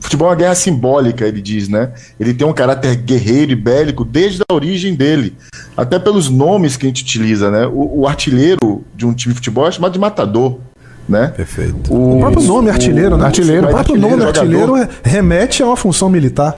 futebol 0.00 0.28
é 0.28 0.30
uma 0.30 0.36
guerra 0.36 0.54
simbólica, 0.54 1.26
ele 1.26 1.42
diz, 1.42 1.68
né? 1.68 1.92
Ele 2.18 2.32
tem 2.32 2.46
um 2.46 2.54
caráter 2.54 2.96
guerreiro 2.96 3.52
e 3.52 3.54
bélico 3.54 4.02
desde 4.02 4.42
a 4.48 4.54
origem 4.54 4.94
dele. 4.94 5.36
Até 5.76 5.98
pelos 5.98 6.30
nomes 6.30 6.78
que 6.78 6.86
a 6.86 6.88
gente 6.88 7.02
utiliza, 7.02 7.50
né? 7.50 7.66
O, 7.66 8.00
o 8.00 8.08
artilheiro 8.08 8.82
de 8.94 9.04
um 9.04 9.12
time 9.12 9.34
de 9.34 9.38
futebol 9.38 9.68
é 9.68 9.72
chamado 9.72 9.92
de 9.92 9.98
matador 9.98 10.58
né? 11.06 11.28
Perfeito. 11.28 11.92
O, 11.92 12.16
o 12.16 12.18
próprio 12.18 12.42
nome 12.42 12.70
artilheiro, 12.70 13.16
né? 13.16 13.26
Artilheiro, 13.26 13.66
o 13.66 13.70
próprio 13.70 13.94
artilheiro, 13.94 14.16
nome 14.16 14.24
artilheiro 14.24 14.88
remete 15.04 15.62
a 15.62 15.66
uma 15.66 15.76
função 15.76 16.08
militar. 16.08 16.56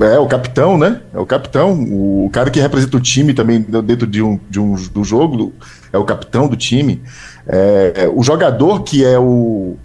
É, 0.00 0.18
o 0.18 0.26
capitão, 0.26 0.76
né? 0.76 1.00
É 1.12 1.18
o 1.18 1.26
capitão. 1.26 1.72
O 1.72 2.28
cara 2.32 2.50
que 2.50 2.60
representa 2.60 2.96
o 2.96 3.00
time 3.00 3.32
também 3.32 3.60
dentro 3.60 4.06
de 4.06 4.22
um, 4.22 4.38
de 4.48 4.60
um 4.60 4.74
do 4.74 5.02
jogo 5.04 5.54
é 5.92 5.98
o 5.98 6.04
capitão 6.04 6.48
do 6.48 6.56
time. 6.56 7.02
É, 7.46 7.92
é, 7.96 8.08
o 8.08 8.22
jogador 8.22 8.82
que 8.82 9.04
é 9.04 9.18
o, 9.18 9.76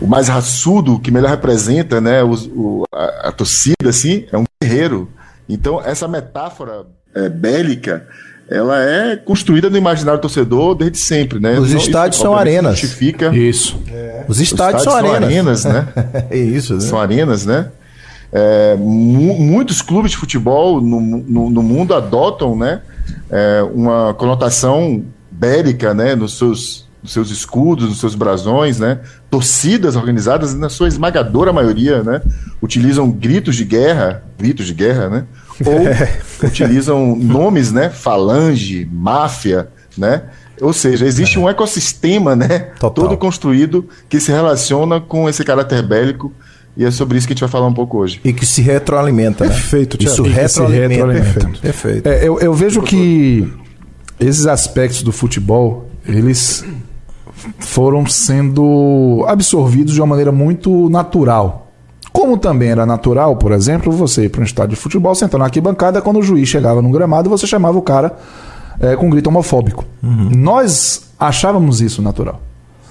o 0.00 0.06
mais 0.06 0.28
raçudo, 0.28 0.98
que 0.98 1.10
melhor 1.10 1.30
representa 1.30 2.00
né, 2.00 2.22
o, 2.22 2.32
o 2.32 2.84
a, 2.92 3.28
a, 3.28 3.32
torcida, 3.32 3.88
assim, 3.88 4.26
é 4.32 4.38
um 4.38 4.44
guerreiro. 4.62 5.08
Então, 5.48 5.80
essa 5.80 6.08
metáfora 6.08 6.86
é, 7.14 7.28
bélica 7.28 8.06
ela 8.48 8.78
é 8.82 9.16
construída 9.16 9.70
no 9.70 9.76
imaginário 9.76 10.18
do 10.18 10.22
torcedor 10.22 10.74
desde 10.74 10.98
sempre, 10.98 11.40
né? 11.40 11.58
Os 11.58 11.72
estádios 11.72 12.20
são 12.20 12.36
arenas. 12.36 12.78
Justifica. 12.78 13.34
Isso. 13.34 13.80
É. 13.90 14.24
Os, 14.28 14.38
estádios 14.38 14.82
Os, 14.82 14.82
estádios, 14.82 14.82
são, 14.82 14.92
são 14.92 15.14
arenas. 15.14 15.64
né? 15.64 15.88
é 16.30 16.36
isso, 16.36 16.74
né? 16.74 16.80
São 16.80 17.00
arenas, 17.00 17.46
né? 17.46 17.68
É, 18.36 18.74
mu 18.76 19.38
muitos 19.38 19.80
clubes 19.80 20.10
de 20.10 20.16
futebol 20.16 20.80
no, 20.80 21.00
no, 21.00 21.50
no 21.50 21.62
mundo 21.62 21.94
adotam, 21.94 22.56
né? 22.56 22.82
É, 23.30 23.62
uma 23.72 24.12
conotação 24.14 25.04
bélica, 25.30 25.94
né? 25.94 26.16
Nos 26.16 26.36
seus, 26.36 26.88
nos 27.00 27.12
seus 27.12 27.30
escudos, 27.30 27.88
nos 27.88 28.00
seus 28.00 28.16
brasões, 28.16 28.80
né? 28.80 28.98
Torcidas 29.30 29.94
organizadas, 29.94 30.52
na 30.52 30.68
sua 30.68 30.88
esmagadora 30.88 31.52
maioria, 31.52 32.02
né? 32.02 32.20
Utilizam 32.60 33.08
gritos 33.08 33.54
de 33.54 33.64
guerra, 33.64 34.24
gritos 34.36 34.66
de 34.66 34.74
guerra, 34.74 35.08
né? 35.08 35.24
ou 35.64 35.84
utilizam 36.48 37.14
nomes, 37.14 37.70
né? 37.70 37.90
Falange, 37.90 38.88
máfia, 38.90 39.68
né? 39.96 40.22
Ou 40.60 40.72
seja, 40.72 41.04
existe 41.04 41.38
um 41.38 41.48
ecossistema, 41.48 42.34
né? 42.34 42.70
Total. 42.78 43.04
Todo 43.04 43.16
construído 43.16 43.88
que 44.08 44.20
se 44.20 44.30
relaciona 44.30 45.00
com 45.00 45.28
esse 45.28 45.44
caráter 45.44 45.82
bélico. 45.82 46.32
E 46.76 46.84
é 46.84 46.90
sobre 46.90 47.18
isso 47.18 47.26
que 47.26 47.32
a 47.32 47.34
gente 47.34 47.40
vai 47.40 47.50
falar 47.50 47.66
um 47.66 47.74
pouco 47.74 47.98
hoje. 47.98 48.20
E 48.24 48.32
que 48.32 48.44
se 48.44 48.60
retroalimenta, 48.60 49.44
Perfeito, 49.44 49.96
né? 49.98 50.10
Isso 50.10 50.22
retroalimenta. 50.22 50.88
retroalimenta. 50.88 51.40
Perfeito. 51.40 51.60
Perfeito. 51.60 52.08
É, 52.08 52.26
eu, 52.26 52.38
eu 52.40 52.52
vejo 52.52 52.82
que 52.82 53.48
esses 54.18 54.46
aspectos 54.46 55.02
do 55.02 55.12
futebol, 55.12 55.88
eles 56.06 56.64
foram 57.58 58.06
sendo 58.06 59.24
absorvidos 59.28 59.94
de 59.94 60.00
uma 60.00 60.06
maneira 60.06 60.32
muito 60.32 60.88
natural 60.88 61.64
como 62.14 62.38
também 62.38 62.68
era 62.68 62.86
natural, 62.86 63.34
por 63.34 63.50
exemplo, 63.50 63.90
você 63.90 64.26
ir 64.26 64.28
para 64.28 64.40
um 64.40 64.44
estádio 64.44 64.76
de 64.76 64.80
futebol, 64.80 65.12
sentar 65.16 65.36
na 65.36 65.46
arquibancada, 65.46 66.00
quando 66.00 66.20
o 66.20 66.22
juiz 66.22 66.48
chegava 66.48 66.80
no 66.80 66.88
gramado, 66.88 67.28
você 67.28 67.44
chamava 67.44 67.76
o 67.76 67.82
cara 67.82 68.16
é, 68.78 68.94
com 68.94 69.08
um 69.08 69.10
grito 69.10 69.26
homofóbico. 69.26 69.84
Uhum. 70.00 70.30
Nós 70.32 71.10
achávamos 71.18 71.80
isso 71.80 72.00
natural. 72.00 72.40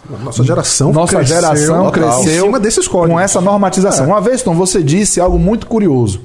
Nossa 0.10 0.44
geração 0.44 0.92
Nossa 0.92 1.16
cresceu, 1.16 1.36
geração 1.36 1.92
cresceu 1.92 2.52
com 2.90 3.20
essa 3.20 3.40
normatização. 3.40 4.06
É. 4.06 4.08
Uma 4.08 4.22
vez, 4.22 4.42
Tom, 4.42 4.54
você 4.54 4.84
disse 4.84 5.22
algo 5.22 5.40
muito 5.40 5.66
curioso. 5.68 6.22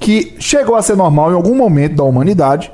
Que 0.00 0.34
chegou 0.40 0.74
a 0.74 0.82
ser 0.82 0.96
normal 0.96 1.30
em 1.30 1.34
algum 1.34 1.54
momento 1.54 1.96
da 1.96 2.02
humanidade 2.02 2.72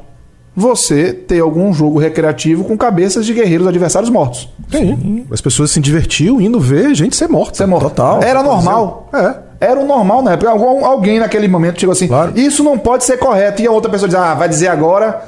você 0.56 1.12
ter 1.12 1.40
algum 1.40 1.72
jogo 1.72 1.98
recreativo 1.98 2.64
com 2.64 2.76
cabeças 2.76 3.24
de 3.24 3.32
guerreiros 3.32 3.66
adversários 3.66 4.10
mortos. 4.10 4.48
Sim. 4.70 5.24
As 5.30 5.40
pessoas 5.40 5.70
se 5.70 5.78
divertiam 5.78 6.40
indo 6.40 6.58
ver 6.58 6.94
gente 6.94 7.14
ser 7.14 7.28
morta. 7.28 7.56
Ser 7.56 7.66
morta. 7.66 7.90
Total. 7.90 8.22
Era 8.22 8.42
normal. 8.42 9.08
É. 9.12 9.34
Era 9.60 9.78
o 9.78 9.86
normal 9.86 10.22
na 10.22 10.32
época. 10.32 10.50
Alguém 10.50 11.20
naquele 11.20 11.48
momento 11.48 11.78
chegou 11.78 11.92
assim: 11.92 12.08
claro. 12.08 12.32
isso 12.34 12.64
não 12.64 12.78
pode 12.78 13.04
ser 13.04 13.18
correto. 13.18 13.62
E 13.62 13.66
a 13.66 13.70
outra 13.70 13.90
pessoa 13.90 14.08
diz: 14.08 14.18
ah, 14.18 14.34
vai 14.34 14.48
dizer 14.48 14.68
agora 14.68 15.22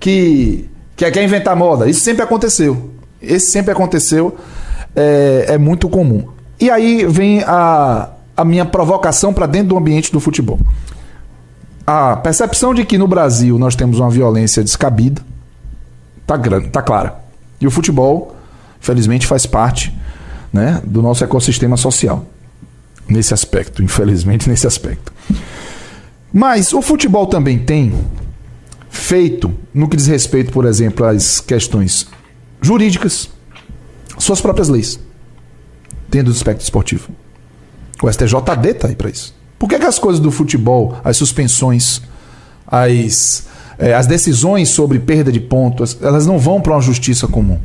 que, 0.00 0.68
que 0.96 1.10
quer 1.10 1.22
inventar 1.22 1.54
moda. 1.54 1.88
Isso 1.88 2.00
sempre 2.00 2.22
aconteceu. 2.22 2.91
Esse 3.22 3.50
sempre 3.50 3.72
aconteceu. 3.72 4.36
É, 4.94 5.46
é 5.48 5.58
muito 5.58 5.88
comum. 5.88 6.28
E 6.60 6.70
aí 6.70 7.06
vem 7.06 7.42
a, 7.44 8.10
a 8.36 8.44
minha 8.44 8.64
provocação 8.64 9.32
para 9.32 9.46
dentro 9.46 9.68
do 9.68 9.76
ambiente 9.76 10.12
do 10.12 10.20
futebol 10.20 10.58
a 11.86 12.16
percepção 12.16 12.72
de 12.72 12.84
que 12.84 12.96
no 12.96 13.08
Brasil 13.08 13.58
nós 13.58 13.74
temos 13.74 13.98
uma 13.98 14.08
violência 14.08 14.62
descabida 14.62 15.20
tá 16.26 16.36
grande, 16.36 16.68
tá 16.68 16.80
clara. 16.80 17.16
E 17.60 17.66
o 17.66 17.70
futebol, 17.70 18.36
infelizmente, 18.80 19.26
faz 19.26 19.46
parte, 19.46 19.92
né, 20.52 20.80
do 20.84 21.02
nosso 21.02 21.24
ecossistema 21.24 21.76
social 21.76 22.24
nesse 23.08 23.34
aspecto, 23.34 23.82
infelizmente 23.84 24.48
nesse 24.48 24.66
aspecto. 24.66 25.12
Mas 26.32 26.72
o 26.72 26.80
futebol 26.80 27.26
também 27.26 27.58
tem 27.58 27.92
feito 28.88 29.52
no 29.74 29.88
que 29.88 29.96
diz 29.96 30.06
respeito, 30.06 30.52
por 30.52 30.64
exemplo, 30.64 31.04
às 31.04 31.40
questões 31.40 32.06
jurídicas, 32.62 33.28
suas 34.18 34.40
próprias 34.40 34.68
leis, 34.68 34.98
dentro 36.08 36.32
do 36.32 36.36
aspecto 36.36 36.62
esportivo. 36.62 37.10
O 38.02 38.10
STJD 38.10 38.68
está 38.70 38.88
aí 38.88 38.96
para 38.96 39.10
isso. 39.10 39.34
Por 39.58 39.68
que, 39.68 39.78
que 39.78 39.84
as 39.84 39.98
coisas 39.98 40.20
do 40.20 40.30
futebol, 40.30 40.96
as 41.04 41.16
suspensões, 41.16 42.00
as, 42.66 43.46
é, 43.78 43.94
as 43.94 44.06
decisões 44.06 44.68
sobre 44.68 44.98
perda 44.98 45.30
de 45.30 45.40
pontos, 45.40 45.98
elas 46.00 46.26
não 46.26 46.38
vão 46.38 46.60
para 46.60 46.72
uma 46.72 46.80
justiça 46.80 47.28
comum? 47.28 47.60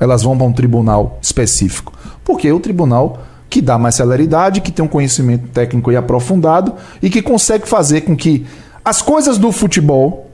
Elas 0.00 0.22
vão 0.22 0.36
para 0.36 0.46
um 0.46 0.52
tribunal 0.52 1.18
específico. 1.22 1.92
Porque 2.24 2.50
o 2.50 2.60
tribunal 2.60 3.22
que 3.48 3.60
dá 3.60 3.78
mais 3.78 3.96
celeridade, 3.96 4.62
que 4.62 4.72
tem 4.72 4.82
um 4.82 4.88
conhecimento 4.88 5.48
técnico 5.48 5.92
e 5.92 5.96
aprofundado 5.96 6.74
e 7.02 7.10
que 7.10 7.20
consegue 7.20 7.68
fazer 7.68 8.00
com 8.00 8.16
que 8.16 8.46
as 8.82 9.02
coisas 9.02 9.36
do 9.36 9.52
futebol, 9.52 10.31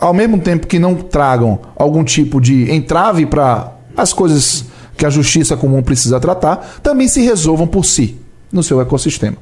ao 0.00 0.14
mesmo 0.14 0.38
tempo 0.38 0.66
que 0.66 0.78
não 0.78 0.94
tragam 0.94 1.60
algum 1.76 2.02
tipo 2.02 2.40
de 2.40 2.72
entrave 2.72 3.26
para 3.26 3.72
as 3.96 4.12
coisas 4.12 4.64
que 4.96 5.04
a 5.04 5.10
justiça 5.10 5.56
comum 5.56 5.82
precisa 5.82 6.18
tratar, 6.18 6.80
também 6.82 7.06
se 7.06 7.20
resolvam 7.22 7.66
por 7.66 7.84
si, 7.84 8.16
no 8.50 8.62
seu 8.62 8.80
ecossistema. 8.80 9.36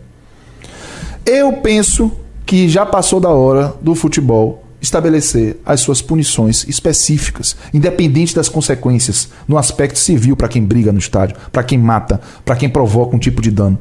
Eu 1.25 1.55
penso 1.55 2.13
que 2.45 2.69
já 2.69 2.85
passou 2.85 3.21
da 3.21 3.31
hora 3.31 3.75
do 3.81 3.95
futebol 3.95 4.65
estabelecer 4.81 5.61
as 5.67 5.81
suas 5.81 6.01
punições 6.01 6.65
específicas, 6.69 7.57
independente 7.75 8.35
das 8.35 8.49
consequências, 8.49 9.29
no 9.47 9.59
aspecto 9.59 9.99
civil 9.99 10.37
para 10.37 10.49
quem 10.49 10.65
briga 10.65 10.93
no 10.93 10.99
estádio, 10.99 11.37
para 11.53 11.65
quem 11.65 11.79
mata, 11.79 12.21
para 12.45 12.57
quem 12.57 12.69
provoca 12.69 13.15
um 13.15 13.19
tipo 13.19 13.43
de 13.43 13.51
dano. 13.51 13.79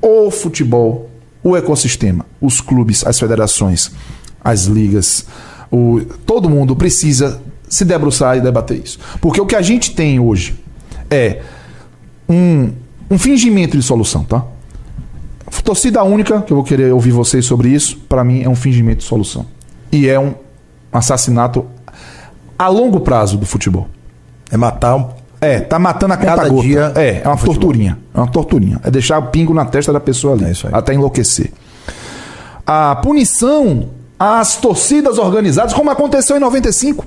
O 0.00 0.30
futebol, 0.30 1.10
o 1.42 1.56
ecossistema, 1.56 2.24
os 2.40 2.60
clubes, 2.60 3.06
as 3.06 3.18
federações, 3.18 3.92
as 4.42 4.64
ligas, 4.64 5.26
o, 5.70 6.00
todo 6.24 6.48
mundo 6.48 6.74
precisa 6.74 7.40
se 7.68 7.84
debruçar 7.84 8.36
e 8.36 8.40
debater 8.40 8.82
isso. 8.82 8.98
Porque 9.20 9.40
o 9.40 9.46
que 9.46 9.54
a 9.54 9.62
gente 9.62 9.94
tem 9.94 10.18
hoje 10.18 10.58
é 11.10 11.42
um, 12.28 12.72
um 13.10 13.18
fingimento 13.18 13.76
de 13.76 13.82
solução, 13.82 14.24
tá? 14.24 14.44
Torcida 15.64 16.02
única, 16.02 16.40
que 16.40 16.50
eu 16.50 16.56
vou 16.56 16.64
querer 16.64 16.92
ouvir 16.94 17.10
vocês 17.10 17.44
sobre 17.44 17.68
isso, 17.68 17.98
para 18.08 18.24
mim 18.24 18.42
é 18.42 18.48
um 18.48 18.54
fingimento 18.54 19.00
de 19.00 19.04
solução. 19.04 19.44
E 19.92 20.08
é 20.08 20.18
um 20.18 20.34
assassinato 20.90 21.66
a 22.58 22.68
longo 22.68 23.00
prazo 23.00 23.36
do 23.36 23.44
futebol. 23.44 23.86
É 24.50 24.56
matar 24.56 24.96
um... 24.96 25.10
É, 25.40 25.60
tá 25.60 25.78
matando 25.78 26.14
a 26.14 26.16
conta 26.16 26.36
Cada 26.36 26.48
gota. 26.48 26.66
Dia 26.66 26.92
é, 26.96 27.20
é 27.22 27.28
uma 27.28 27.36
torturinha. 27.36 27.98
É 28.14 28.18
uma 28.18 28.26
torturinha. 28.26 28.80
É 28.82 28.90
deixar 28.90 29.18
o 29.18 29.26
pingo 29.26 29.52
na 29.52 29.66
testa 29.66 29.92
da 29.92 30.00
pessoa 30.00 30.34
ali. 30.34 30.46
É 30.46 30.50
isso 30.52 30.66
aí. 30.66 30.72
Até 30.74 30.94
enlouquecer. 30.94 31.52
A 32.66 32.96
punição 32.96 33.90
às 34.18 34.56
torcidas 34.56 35.18
organizadas, 35.18 35.72
como 35.72 35.90
aconteceu 35.90 36.36
em 36.36 36.40
95. 36.40 37.06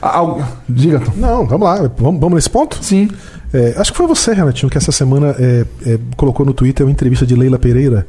Algo... 0.00 0.44
Diga, 0.68 1.00
Tom. 1.00 1.12
Não, 1.16 1.46
vamos 1.46 1.66
lá. 1.66 1.76
Vamos, 1.96 2.20
vamos 2.20 2.34
nesse 2.34 2.50
ponto? 2.50 2.82
Sim. 2.82 3.08
É, 3.54 3.74
acho 3.76 3.92
que 3.92 3.98
foi 3.98 4.06
você, 4.06 4.32
Renatinho, 4.32 4.70
que 4.70 4.78
essa 4.78 4.90
semana 4.90 5.36
é, 5.38 5.64
é, 5.86 5.98
colocou 6.16 6.44
no 6.44 6.52
Twitter 6.52 6.84
uma 6.84 6.90
entrevista 6.92 7.24
de 7.24 7.34
Leila 7.34 7.58
Pereira. 7.58 8.06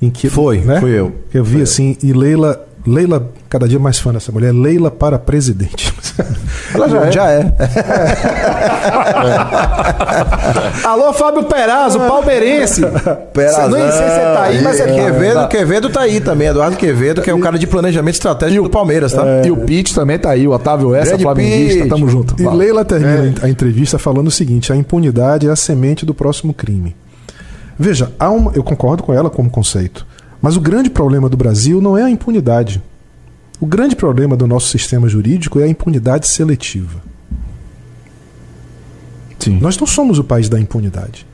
Em 0.00 0.10
que, 0.10 0.28
Foi, 0.28 0.60
né? 0.60 0.78
fui 0.78 0.90
eu. 0.90 1.14
Eu 1.32 1.42
vi 1.42 1.62
assim, 1.62 1.96
e 2.02 2.12
Leila, 2.12 2.68
Leila, 2.86 3.30
cada 3.48 3.66
dia 3.66 3.78
mais 3.78 3.98
fã 3.98 4.12
dessa 4.12 4.30
mulher, 4.30 4.52
Leila 4.52 4.90
para 4.90 5.18
presidente. 5.18 5.92
Ela 6.74 6.88
já, 6.88 7.10
já 7.10 7.30
é. 7.30 7.52
Alô, 10.84 11.12
Fábio 11.12 11.44
Perazzo, 11.44 11.98
palmeirense. 12.00 12.82
Perazão. 13.32 13.78
Nem 13.78 13.90
sei 13.90 14.08
se 14.08 14.14
você 14.14 14.20
tá 14.20 14.42
aí, 14.42 14.62
mas 14.62 14.80
é 14.80 14.86
Quevedo, 14.86 15.48
Quevedo 15.48 15.90
tá 15.90 16.00
aí 16.00 16.20
também. 16.20 16.48
Eduardo 16.48 16.76
Quevedo, 16.76 17.22
que 17.22 17.30
é 17.30 17.34
o 17.34 17.40
cara 17.40 17.58
de 17.58 17.66
planejamento 17.66 18.14
estratégico 18.14 18.64
do 18.64 18.70
Palmeiras, 18.70 19.12
tá? 19.12 19.24
E 19.44 19.50
o 19.50 19.56
Pete 19.58 19.94
também 19.94 20.18
tá 20.18 20.30
aí, 20.30 20.46
o 20.46 20.52
Otávio 20.52 20.94
Essa, 20.94 21.10
Grande 21.10 21.22
flamenguista, 21.22 21.78
Pete. 21.78 21.88
tamo 21.88 22.08
junto. 22.08 22.40
E 22.40 22.44
Fala. 22.44 22.56
Leila 22.56 22.84
termina 22.84 23.34
a 23.42 23.48
entrevista 23.48 23.98
falando 23.98 24.28
o 24.28 24.30
seguinte: 24.30 24.72
a 24.72 24.76
impunidade 24.76 25.48
é 25.48 25.50
a 25.50 25.56
semente 25.56 26.06
do 26.06 26.14
próximo 26.14 26.52
crime. 26.52 26.96
Veja, 27.78 28.10
há 28.18 28.30
uma, 28.30 28.52
eu 28.54 28.62
concordo 28.62 29.02
com 29.02 29.12
ela 29.12 29.28
como 29.28 29.50
conceito, 29.50 30.06
mas 30.46 30.56
o 30.56 30.60
grande 30.60 30.88
problema 30.88 31.28
do 31.28 31.36
Brasil 31.36 31.80
não 31.82 31.98
é 31.98 32.04
a 32.04 32.08
impunidade. 32.08 32.80
O 33.58 33.66
grande 33.66 33.96
problema 33.96 34.36
do 34.36 34.46
nosso 34.46 34.68
sistema 34.68 35.08
jurídico 35.08 35.58
é 35.58 35.64
a 35.64 35.68
impunidade 35.68 36.28
seletiva. 36.28 37.02
Sim. 39.40 39.58
Nós 39.58 39.76
não 39.76 39.88
somos 39.88 40.20
o 40.20 40.22
país 40.22 40.48
da 40.48 40.60
impunidade. 40.60 41.26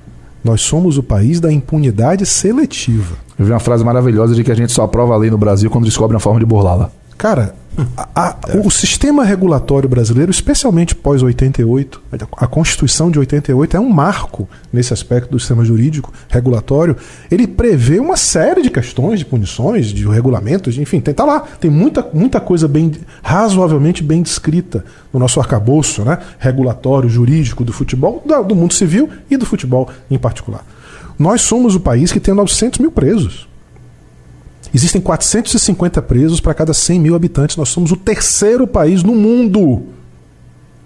Nós 0.42 0.62
somos 0.62 0.96
o 0.96 1.02
país 1.02 1.40
da 1.40 1.52
impunidade 1.52 2.24
seletiva. 2.24 3.14
Eu 3.38 3.44
vi 3.44 3.52
uma 3.52 3.60
frase 3.60 3.84
maravilhosa 3.84 4.34
de 4.34 4.42
que 4.42 4.50
a 4.50 4.54
gente 4.54 4.72
só 4.72 4.84
aprova 4.84 5.12
a 5.12 5.18
lei 5.18 5.30
no 5.30 5.36
Brasil 5.36 5.68
quando 5.68 5.84
descobre 5.84 6.14
uma 6.14 6.20
forma 6.20 6.40
de 6.40 6.46
burlá-la. 6.46 6.90
Cara, 7.22 7.54
a- 7.96 8.08
a- 8.16 8.36
o 8.64 8.68
sistema 8.68 9.22
regulatório 9.24 9.88
brasileiro, 9.88 10.32
especialmente 10.32 10.92
pós 10.92 11.22
88, 11.22 12.02
a 12.36 12.48
Constituição 12.48 13.12
de 13.12 13.18
88 13.20 13.76
é 13.76 13.80
um 13.80 13.88
marco 13.88 14.48
nesse 14.72 14.92
aspecto 14.92 15.30
do 15.30 15.38
sistema 15.38 15.64
jurídico 15.64 16.12
regulatório. 16.28 16.96
Ele 17.30 17.46
prevê 17.46 18.00
uma 18.00 18.16
série 18.16 18.60
de 18.60 18.70
questões, 18.70 19.20
de 19.20 19.24
punições, 19.24 19.86
de 19.86 20.04
regulamentos, 20.08 20.76
enfim, 20.78 21.00
tem, 21.00 21.14
tá 21.14 21.24
lá. 21.24 21.44
Tem 21.60 21.70
muita, 21.70 22.04
muita 22.12 22.40
coisa 22.40 22.66
bem, 22.66 22.90
razoavelmente 23.22 24.02
bem 24.02 24.20
descrita 24.20 24.84
no 25.12 25.20
nosso 25.20 25.38
arcabouço 25.38 26.02
né, 26.04 26.18
regulatório, 26.40 27.08
jurídico 27.08 27.62
do 27.62 27.72
futebol, 27.72 28.20
do 28.48 28.56
mundo 28.56 28.74
civil 28.74 29.08
e 29.30 29.36
do 29.36 29.46
futebol 29.46 29.88
em 30.10 30.18
particular. 30.18 30.66
Nós 31.16 31.42
somos 31.42 31.76
o 31.76 31.80
país 31.80 32.10
que 32.10 32.18
tem 32.18 32.34
900 32.34 32.80
mil 32.80 32.90
presos. 32.90 33.46
Existem 34.74 35.00
450 35.00 36.00
presos 36.02 36.40
para 36.40 36.54
cada 36.54 36.72
100 36.72 37.00
mil 37.00 37.14
habitantes. 37.14 37.56
Nós 37.56 37.68
somos 37.68 37.92
o 37.92 37.96
terceiro 37.96 38.66
país 38.66 39.02
no 39.02 39.14
mundo. 39.14 39.82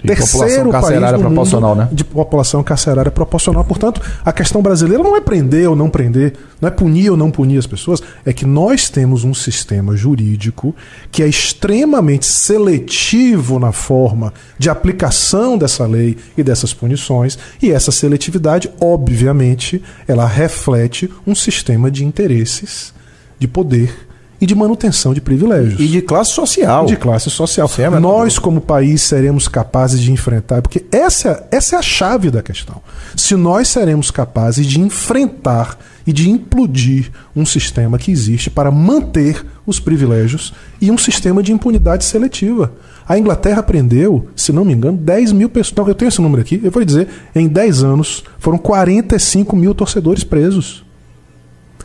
De 0.05 0.15
população 0.15 0.71
carcerária 0.71 1.19
proporcional, 1.19 1.75
né? 1.75 1.89
De 1.91 2.05
população 2.05 2.63
carcerária 2.63 3.11
proporcional. 3.11 3.65
Portanto, 3.65 4.01
a 4.25 4.33
questão 4.33 4.63
brasileira 4.63 5.03
não 5.03 5.17
é 5.17 5.21
prender 5.21 5.69
ou 5.69 5.75
não 5.75 5.89
prender, 5.89 6.35
não 6.61 6.69
é 6.69 6.71
punir 6.71 7.11
ou 7.11 7.17
não 7.17 7.31
punir 7.31 7.59
as 7.59 7.67
pessoas, 7.67 8.03
é 8.25 8.33
que 8.33 8.45
nós 8.45 8.89
temos 8.89 9.25
um 9.25 9.35
sistema 9.35 9.97
jurídico 9.97 10.77
que 11.11 11.23
é 11.23 11.27
extremamente 11.27 12.27
seletivo 12.27 13.59
na 13.59 13.73
forma 13.73 14.33
de 14.59 14.69
aplicação 14.69 15.57
dessa 15.59 15.87
lei 15.87 16.17
e 16.37 16.43
dessas 16.43 16.73
punições, 16.73 17.39
e 17.61 17.73
essa 17.73 17.91
seletividade, 17.91 18.71
obviamente, 18.81 19.83
ela 20.07 20.27
reflete 20.27 21.11
um 21.27 21.35
sistema 21.35 21.91
de 21.91 22.05
interesses, 22.05 22.95
de 23.39 23.47
poder 23.49 24.07
e 24.41 24.47
de 24.47 24.55
manutenção 24.55 25.15
de 25.15 25.21
privilégios 25.21 25.81
E 25.81 25.89
de 25.89 26.03
classe 26.03 26.33
social. 26.33 26.85
de 26.87 26.97
classe 26.97 27.31
social. 27.31 27.71
É. 27.79 27.89
Nós, 27.99 28.39
como 28.39 28.61
país, 28.61 29.03
seremos 29.03 29.49
capazes 29.49 30.01
de 30.01 30.13
enfrentar, 30.13 30.61
porque 30.61 30.85
essa, 30.93 31.47
essa 31.51 31.77
é 31.77 31.79
a 31.79 31.83
chave 31.83 32.31
da 32.31 32.43
questão. 32.43 32.83
Se 33.17 33.35
nós 33.35 33.69
seremos 33.69 34.11
capazes 34.11 34.67
de 34.67 34.79
enfrentar 34.81 35.79
e 36.07 36.13
de 36.13 36.31
implodir 36.31 37.11
um 37.35 37.45
sistema 37.45 37.99
que 37.99 38.13
existe 38.13 38.49
para 38.49 38.71
manter 38.71 39.45
os 39.67 39.81
privilégios 39.81 40.55
e 40.81 40.91
um 40.91 40.97
sistema 40.97 41.43
de 41.43 41.53
impunidade 41.53 42.05
seletiva. 42.05 42.73
A 43.09 43.19
Inglaterra 43.19 43.63
prendeu, 43.63 44.29
se 44.37 44.53
não 44.53 44.65
me 44.65 44.73
engano, 44.73 44.97
10 44.97 45.33
mil 45.33 45.49
pessoas. 45.49 45.77
Não, 45.77 45.89
eu 45.89 45.95
tenho 45.95 46.09
esse 46.09 46.23
número 46.23 46.43
aqui, 46.43 46.61
eu 46.63 46.71
vou 46.71 46.85
dizer, 46.85 47.09
em 47.35 47.49
10 47.49 47.83
anos 47.83 48.23
foram 48.39 48.59
45 48.59 49.57
mil 49.57 49.75
torcedores 49.75 50.23
presos. 50.23 50.86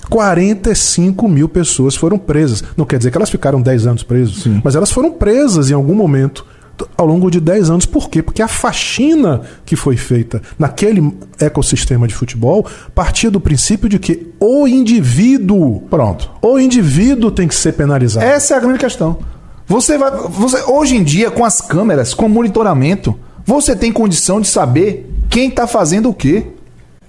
45 0.10 1.28
mil 1.28 1.48
pessoas 1.48 1.96
foram 1.96 2.18
presas. 2.18 2.64
Não 2.76 2.86
quer 2.86 2.98
dizer 2.98 3.12
que 3.12 3.18
elas 3.18 3.30
ficaram 3.30 3.62
10 3.62 3.88
anos 3.88 4.04
presas, 4.04 4.44
mas 4.64 4.76
elas 4.76 4.92
foram 4.92 5.12
presas 5.12 5.70
em 5.70 5.74
algum 5.74 5.96
momento 5.96 6.46
ao 6.98 7.06
longo 7.06 7.30
de 7.30 7.40
10 7.40 7.70
anos. 7.70 7.86
Por 7.86 8.10
quê? 8.10 8.22
Porque 8.22 8.42
a 8.42 8.48
faxina 8.48 9.42
que 9.66 9.76
foi 9.76 9.98
feita 9.98 10.42
naquele 10.58 11.16
ecossistema 11.40 12.08
de 12.08 12.14
futebol 12.14 12.66
partia 12.96 13.30
do 13.30 13.40
princípio 13.40 13.88
de 13.88 14.00
que 14.00 14.30
o 14.40 14.68
indivíduo, 14.68 15.82
Pronto. 15.82 16.32
o 16.42 16.60
indivíduo 16.60 17.32
tem 17.32 17.48
que 17.48 17.56
ser 17.56 17.74
penalizado. 17.74 18.26
Essa 18.26 18.56
é 18.56 18.58
a 18.58 18.60
grande 18.60 18.80
questão. 18.80 19.20
Você 19.68 19.98
vai. 19.98 20.12
Você, 20.12 20.62
hoje 20.64 20.96
em 20.96 21.04
dia, 21.04 21.32
com 21.32 21.46
as 21.46 21.62
câmeras, 21.62 22.14
com 22.14 22.28
monitoramento, 22.28 23.18
você 23.46 23.76
tem 23.76 23.92
condição 23.92 24.42
de 24.42 24.48
saber 24.48 25.10
quem 25.30 25.50
tá 25.50 25.66
fazendo 25.66 26.10
o 26.10 26.14
quê 26.14 26.48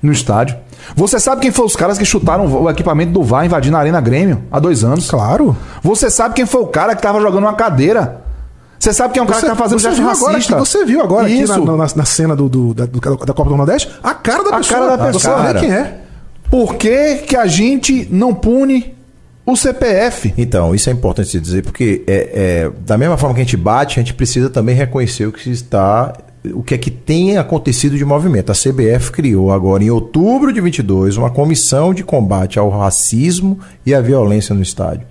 no 0.03 0.13
estádio. 0.13 0.57
Você 0.97 1.19
sabe 1.21 1.41
quem 1.43 1.51
foram 1.51 1.67
os 1.67 1.77
caras 1.77 1.99
que 1.99 2.05
chutaram 2.05 2.47
o 2.47 2.69
equipamento 2.71 3.13
do 3.13 3.23
VAR 3.23 3.45
invadindo 3.45 3.77
a 3.77 3.81
Arena 3.81 4.01
Grêmio 4.01 4.43
há 4.51 4.59
dois 4.59 4.83
anos. 4.85 5.09
Claro. 5.11 5.57
Você 5.83 6.11
sabe 6.11 6.35
quem 6.35 6.47
foi 6.47 6.61
o 6.63 6.67
cara 6.67 6.95
que 6.95 7.03
tava 7.03 7.21
jogando 7.21 7.45
uma 7.45 7.55
cadeira. 7.55 8.21
Você 8.79 8.93
sabe 8.93 9.15
quem 9.15 9.21
é 9.21 9.23
um 9.23 9.27
cara 9.27 9.39
Você, 9.41 9.47
que 9.47 9.53
tá 9.53 9.57
fazendo 9.57 9.79
gesto 9.79 10.01
agora, 10.03 10.33
racista. 10.35 10.57
aqui- 10.57 10.67
você 10.69 10.85
viu 10.85 11.01
agora 11.01 11.27
aqui 11.27 11.41
Isso. 11.43 11.65
na, 11.65 11.77
na- 11.77 11.87
na 11.95 12.05
cena 12.05 12.35
do, 12.35 12.49
do- 12.49 12.75
da, 12.75 12.85
do- 12.85 13.01
da 13.01 13.33
Copa 13.33 13.49
do 13.51 13.57
Nordeste 13.57 13.89
a 14.03 14.13
cara 14.13 14.43
da 14.43 14.57
A 14.57 14.59
pessoa. 14.59 14.81
cara 14.81 14.97
da 14.97 15.07
pessoa. 15.07 15.21
Você 15.37 15.41
vê 15.41 15.47
Cara. 15.47 15.61
quem 15.61 15.73
é. 15.73 15.99
Por 16.51 16.75
que, 16.75 17.15
que 17.19 17.37
a 17.37 17.47
gente 17.47 18.09
não 18.11 18.35
pune 18.35 18.95
o 19.47 19.57
CPF? 19.57 20.35
Então, 20.37 20.75
isso 20.75 20.91
é 20.91 20.93
importante 20.93 21.29
se 21.31 21.39
dizer, 21.41 21.63
porque 21.63 22.03
é, 22.09 22.31
é, 22.67 22.71
da 22.85 22.99
mesma 22.99 23.17
forma 23.17 23.35
que 23.37 23.41
a 23.41 23.45
gente 23.45 23.57
bate, 23.57 24.01
a 24.01 24.03
gente 24.03 24.15
precisa 24.15 24.51
também 24.51 24.75
reconhecer 24.75 25.27
o 25.27 25.33
que 25.33 25.49
está. 25.49 26.13
O 26.45 26.63
que 26.63 26.75
é 26.75 26.79
que 26.79 26.91
tem 26.91 27.37
acontecido 27.37 27.97
de 27.97 28.05
movimento. 28.05 28.51
A 28.51 28.55
CBF 28.55 29.13
criou 29.13 29.53
agora, 29.53 29.85
em 29.85 29.91
outubro 29.91 30.53
de 30.53 30.61
22, 30.61 31.17
uma 31.17 31.31
comissão 31.31 31.95
de 31.95 32.03
combate 32.03 32.59
ao 32.59 32.69
racismo 32.69 33.61
e 33.87 33.95
à 33.95 34.01
violência 34.01 34.55
no 34.55 34.61
estádio. 34.61 35.07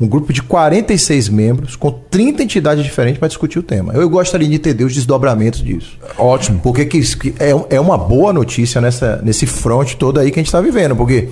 Um 0.00 0.08
grupo 0.08 0.32
de 0.32 0.42
46 0.42 1.28
membros, 1.28 1.76
com 1.76 1.90
30 1.90 2.42
entidades 2.42 2.82
diferentes 2.82 3.18
para 3.18 3.28
discutir 3.28 3.58
o 3.58 3.62
tema. 3.62 3.92
Eu 3.92 4.08
gostaria 4.08 4.48
de 4.48 4.54
entender 4.54 4.84
os 4.84 4.94
desdobramentos 4.94 5.62
disso. 5.62 5.98
Ótimo. 6.18 6.58
Porque 6.60 6.84
que, 6.86 7.34
é, 7.38 7.76
é 7.76 7.80
uma 7.80 7.96
boa 7.96 8.32
notícia 8.32 8.80
nessa, 8.80 9.20
nesse 9.22 9.46
front 9.46 9.94
todo 9.94 10.18
aí 10.18 10.30
que 10.30 10.40
a 10.40 10.42
gente 10.42 10.48
está 10.48 10.60
vivendo. 10.60 10.96
Porque 10.96 11.28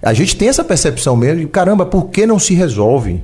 a 0.00 0.12
gente 0.12 0.36
tem 0.36 0.48
essa 0.48 0.62
percepção 0.62 1.16
mesmo 1.16 1.40
de, 1.40 1.46
caramba, 1.46 1.86
por 1.86 2.10
que 2.10 2.24
não 2.26 2.38
se 2.38 2.54
resolve? 2.54 3.20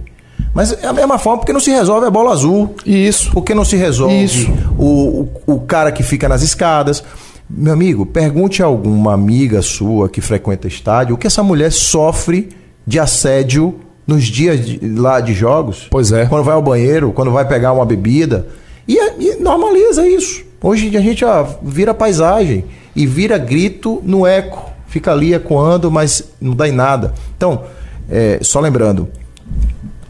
Mas 0.54 0.72
é 0.82 0.86
a 0.86 0.92
mesma 0.92 1.18
forma, 1.18 1.38
porque 1.38 1.52
não 1.52 1.60
se 1.60 1.70
resolve 1.70 2.06
a 2.06 2.10
bola 2.10 2.32
azul. 2.32 2.74
Isso. 2.84 3.30
Por 3.30 3.42
que 3.42 3.54
não 3.54 3.64
se 3.64 3.76
resolve 3.76 4.24
Isso. 4.24 4.50
O, 4.78 5.28
o, 5.46 5.54
o 5.54 5.60
cara 5.60 5.92
que 5.92 6.02
fica 6.02 6.28
nas 6.28 6.42
escadas? 6.42 7.04
Meu 7.48 7.72
amigo, 7.72 8.04
pergunte 8.06 8.62
a 8.62 8.66
alguma 8.66 9.12
amiga 9.14 9.62
sua 9.62 10.08
que 10.08 10.20
frequenta 10.20 10.66
estádio 10.68 11.14
o 11.14 11.18
que 11.18 11.26
essa 11.26 11.42
mulher 11.42 11.70
sofre 11.72 12.48
de 12.86 12.98
assédio 12.98 13.74
nos 14.06 14.24
dias 14.24 14.64
de- 14.64 14.80
lá 14.88 15.20
de 15.20 15.34
jogos. 15.34 15.86
Pois 15.90 16.10
é. 16.12 16.26
Quando 16.26 16.44
vai 16.44 16.54
ao 16.54 16.62
banheiro, 16.62 17.12
quando 17.12 17.30
vai 17.30 17.46
pegar 17.46 17.72
uma 17.72 17.84
bebida. 17.86 18.48
E, 18.88 18.96
e 19.20 19.36
normaliza 19.40 20.06
isso. 20.06 20.42
Hoje 20.62 20.96
a 20.96 21.00
gente 21.00 21.24
ó, 21.24 21.46
vira 21.62 21.94
paisagem 21.94 22.64
e 22.94 23.06
vira 23.06 23.38
grito 23.38 24.00
no 24.04 24.26
eco. 24.26 24.68
Fica 24.86 25.12
ali 25.12 25.32
ecoando, 25.32 25.90
mas 25.90 26.24
não 26.40 26.54
dá 26.54 26.68
em 26.68 26.72
nada. 26.72 27.14
Então, 27.36 27.62
é, 28.10 28.38
só 28.42 28.58
lembrando, 28.58 29.08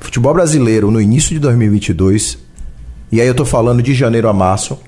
futebol 0.01 0.35
brasileiro 0.35 0.91
no 0.91 1.01
início 1.01 1.31
de 1.31 1.39
2022, 1.39 2.39
e 3.13 3.21
aí 3.21 3.27
eu 3.27 3.35
tô 3.35 3.45
falando 3.45 3.83
de 3.83 3.95
janeiro 3.95 4.29
a 4.29 4.33
março, 4.33 4.79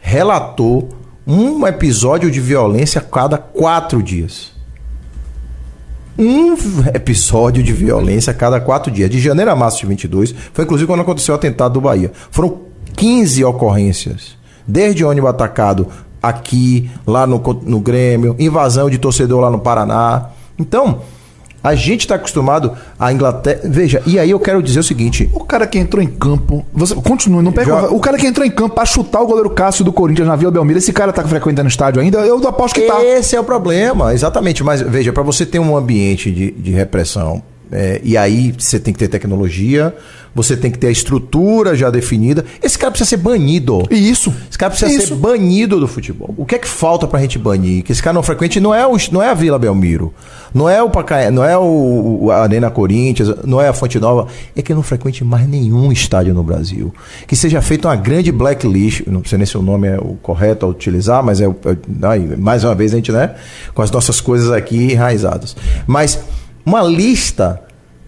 relatou 0.00 0.88
um 1.26 1.66
episódio 1.66 2.30
de 2.30 2.40
violência 2.40 3.00
a 3.00 3.04
cada 3.04 3.38
quatro 3.38 4.02
dias. 4.02 4.52
Um 6.18 6.52
episódio 6.94 7.62
de 7.62 7.72
violência 7.72 8.30
a 8.30 8.34
cada 8.34 8.60
quatro 8.60 8.90
dias. 8.90 9.08
De 9.08 9.20
janeiro 9.20 9.50
a 9.50 9.56
março 9.56 9.78
de 9.78 9.86
22, 9.86 10.34
foi 10.52 10.64
inclusive 10.64 10.86
quando 10.86 11.00
aconteceu 11.00 11.34
o 11.34 11.36
atentado 11.36 11.74
do 11.74 11.80
Bahia. 11.80 12.12
Foram 12.30 12.60
15 12.96 13.44
ocorrências. 13.44 14.36
Desde 14.66 15.04
ônibus 15.04 15.30
atacado 15.30 15.88
aqui, 16.22 16.90
lá 17.06 17.26
no, 17.26 17.38
no 17.64 17.80
Grêmio, 17.80 18.36
invasão 18.38 18.88
de 18.88 18.98
torcedor 18.98 19.40
lá 19.40 19.50
no 19.50 19.58
Paraná. 19.58 20.30
Então, 20.58 21.00
a 21.62 21.74
gente 21.74 22.00
está 22.00 22.16
acostumado 22.16 22.72
à 22.98 23.12
Inglaterra. 23.12 23.60
Veja, 23.64 24.02
e 24.06 24.18
aí 24.18 24.30
eu 24.30 24.40
quero 24.40 24.62
dizer 24.62 24.80
o 24.80 24.82
seguinte: 24.82 25.30
O 25.32 25.40
cara 25.44 25.66
que 25.66 25.78
entrou 25.78 26.02
em 26.02 26.06
campo. 26.08 26.64
Você 26.72 26.94
continue, 26.94 27.42
não 27.42 27.52
pega. 27.52 27.66
Já- 27.82 27.88
O 27.88 28.00
cara 28.00 28.16
que 28.18 28.26
entrou 28.26 28.46
em 28.46 28.50
campo 28.50 28.74
pra 28.74 28.84
chutar 28.84 29.20
o 29.20 29.26
goleiro 29.26 29.50
Cássio 29.50 29.84
do 29.84 29.92
Corinthians 29.92 30.26
na 30.28 30.36
Vila 30.36 30.50
Belmiro, 30.50 30.78
esse 30.78 30.92
cara 30.92 31.12
tá 31.12 31.22
frequentando 31.22 31.66
o 31.66 31.70
estádio 31.70 32.00
ainda? 32.02 32.18
Eu 32.20 32.36
aposto 32.48 32.74
que 32.74 32.82
tá. 32.86 33.02
Esse 33.04 33.36
é 33.36 33.40
o 33.40 33.44
problema, 33.44 34.12
exatamente. 34.12 34.62
Mas 34.64 34.80
veja, 34.82 35.12
para 35.12 35.22
você 35.22 35.46
ter 35.46 35.58
um 35.58 35.76
ambiente 35.76 36.30
de, 36.30 36.50
de 36.50 36.70
repressão 36.72 37.42
É, 37.74 38.00
e 38.04 38.18
aí 38.18 38.52
você 38.58 38.78
tem 38.78 38.92
que 38.92 38.98
ter 38.98 39.08
tecnologia, 39.08 39.94
você 40.34 40.56
tem 40.56 40.70
que 40.70 40.78
ter 40.78 40.86
a 40.88 40.90
estrutura 40.90 41.74
já 41.76 41.90
definida. 41.90 42.44
Esse 42.62 42.78
cara 42.78 42.90
precisa 42.90 43.10
ser 43.10 43.16
banido. 43.18 43.82
Isso. 43.90 44.32
Esse 44.48 44.58
cara 44.58 44.70
precisa 44.70 44.90
Isso. 44.92 45.08
ser 45.08 45.14
banido 45.16 45.78
do 45.78 45.86
futebol. 45.86 46.34
O 46.36 46.44
que 46.46 46.54
é 46.54 46.58
que 46.58 46.68
falta 46.68 47.06
pra 47.06 47.20
gente 47.20 47.38
banir? 47.38 47.82
Que 47.84 47.92
esse 47.92 48.02
cara 48.02 48.14
não 48.14 48.22
frequente 48.22 48.58
não 48.60 48.74
é, 48.74 48.86
o, 48.86 48.96
não 49.10 49.22
é 49.22 49.28
a 49.28 49.34
Vila 49.34 49.58
Belmiro, 49.58 50.12
não 50.54 50.68
é 50.68 50.82
o 50.82 50.88
Pacaé, 50.90 51.30
não 51.30 51.44
é 51.44 51.56
o, 51.58 52.30
a 52.30 52.42
Arena 52.42 52.70
Corinthians, 52.70 53.34
não 53.44 53.60
é 53.60 53.68
a 53.68 53.72
Fonte 53.72 53.98
Nova. 53.98 54.26
É 54.56 54.62
que 54.62 54.72
não 54.74 54.82
frequente 54.82 55.22
mais 55.24 55.48
nenhum 55.48 55.90
estádio 55.92 56.32
no 56.34 56.42
Brasil. 56.42 56.92
Que 57.26 57.36
seja 57.36 57.60
feita 57.60 57.88
uma 57.88 57.96
grande 57.96 58.30
blacklist, 58.32 59.02
não 59.06 59.22
sei 59.24 59.38
nem 59.38 59.46
se 59.46 59.56
o 59.58 59.62
nome 59.62 59.88
é 59.88 59.96
o 59.98 60.16
correto 60.22 60.64
a 60.66 60.68
utilizar, 60.68 61.22
mas 61.22 61.40
é, 61.40 61.48
o- 61.48 61.56
é 61.64 62.06
aí, 62.06 62.36
mais 62.36 62.64
uma 62.64 62.74
vez 62.74 62.92
a 62.92 62.96
gente, 62.96 63.12
né, 63.12 63.34
com 63.74 63.82
as 63.82 63.90
nossas 63.90 64.20
coisas 64.20 64.50
aqui 64.50 64.92
enraizadas. 64.92 65.56
Mas 65.86 66.18
uma 66.64 66.82
lista 66.82 67.60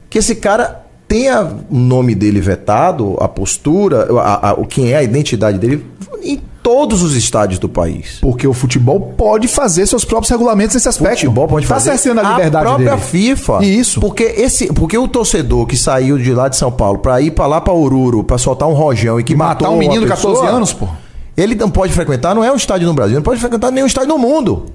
que 0.08 0.18
esse 0.18 0.34
cara 0.36 0.83
tenha 1.14 1.42
o 1.70 1.74
nome 1.76 2.14
dele 2.14 2.40
vetado, 2.40 3.16
a 3.20 3.28
postura, 3.28 4.08
a, 4.20 4.50
a- 4.50 4.52
o 4.54 4.66
quem 4.66 4.90
é 4.92 4.96
a 4.96 5.02
identidade 5.02 5.58
dele 5.58 5.84
em 6.22 6.40
todos 6.60 7.02
os 7.02 7.14
estádios 7.14 7.58
do 7.60 7.68
país. 7.68 8.18
Porque 8.20 8.46
o 8.48 8.52
futebol 8.52 8.98
pode 9.16 9.46
fazer 9.46 9.86
seus 9.86 10.04
próprios 10.04 10.30
regulamentos 10.30 10.74
nesse 10.74 10.88
aspecto. 10.88 11.18
Futebol 11.20 11.46
pode 11.46 11.66
tá 11.68 11.74
fazer 11.74 11.90
cerceando 11.90 12.20
a 12.20 12.30
liberdade 12.32 12.64
a 12.66 12.68
própria 12.70 12.90
dele. 12.96 13.02
FIFA. 13.02 13.64
Isso. 13.64 14.00
Porque 14.00 14.24
esse, 14.24 14.72
porque 14.72 14.98
o 14.98 15.06
torcedor 15.06 15.66
que 15.66 15.76
saiu 15.76 16.18
de 16.18 16.32
lá 16.32 16.48
de 16.48 16.56
São 16.56 16.72
Paulo 16.72 16.98
pra 16.98 17.20
ir 17.20 17.30
pra 17.30 17.46
lá 17.46 17.60
pra 17.60 17.72
Oruro, 17.72 18.24
pra 18.24 18.38
soltar 18.38 18.66
um 18.68 18.72
rojão 18.72 19.20
e 19.20 19.22
que 19.22 19.36
Matar 19.36 19.64
matou 19.64 19.76
um 19.76 19.78
menino 19.78 20.02
de 20.04 20.10
pessoa, 20.10 20.34
14 20.34 20.56
anos, 20.56 20.72
pô. 20.72 20.88
Ele 21.36 21.54
não 21.54 21.70
pode 21.70 21.92
frequentar, 21.92 22.34
não 22.34 22.42
é 22.42 22.50
um 22.50 22.56
estádio 22.56 22.86
no 22.88 22.94
Brasil, 22.94 23.16
não 23.16 23.22
pode 23.22 23.38
frequentar 23.40 23.70
nenhum 23.70 23.86
estádio 23.86 24.08
no 24.08 24.18
mundo. 24.18 24.66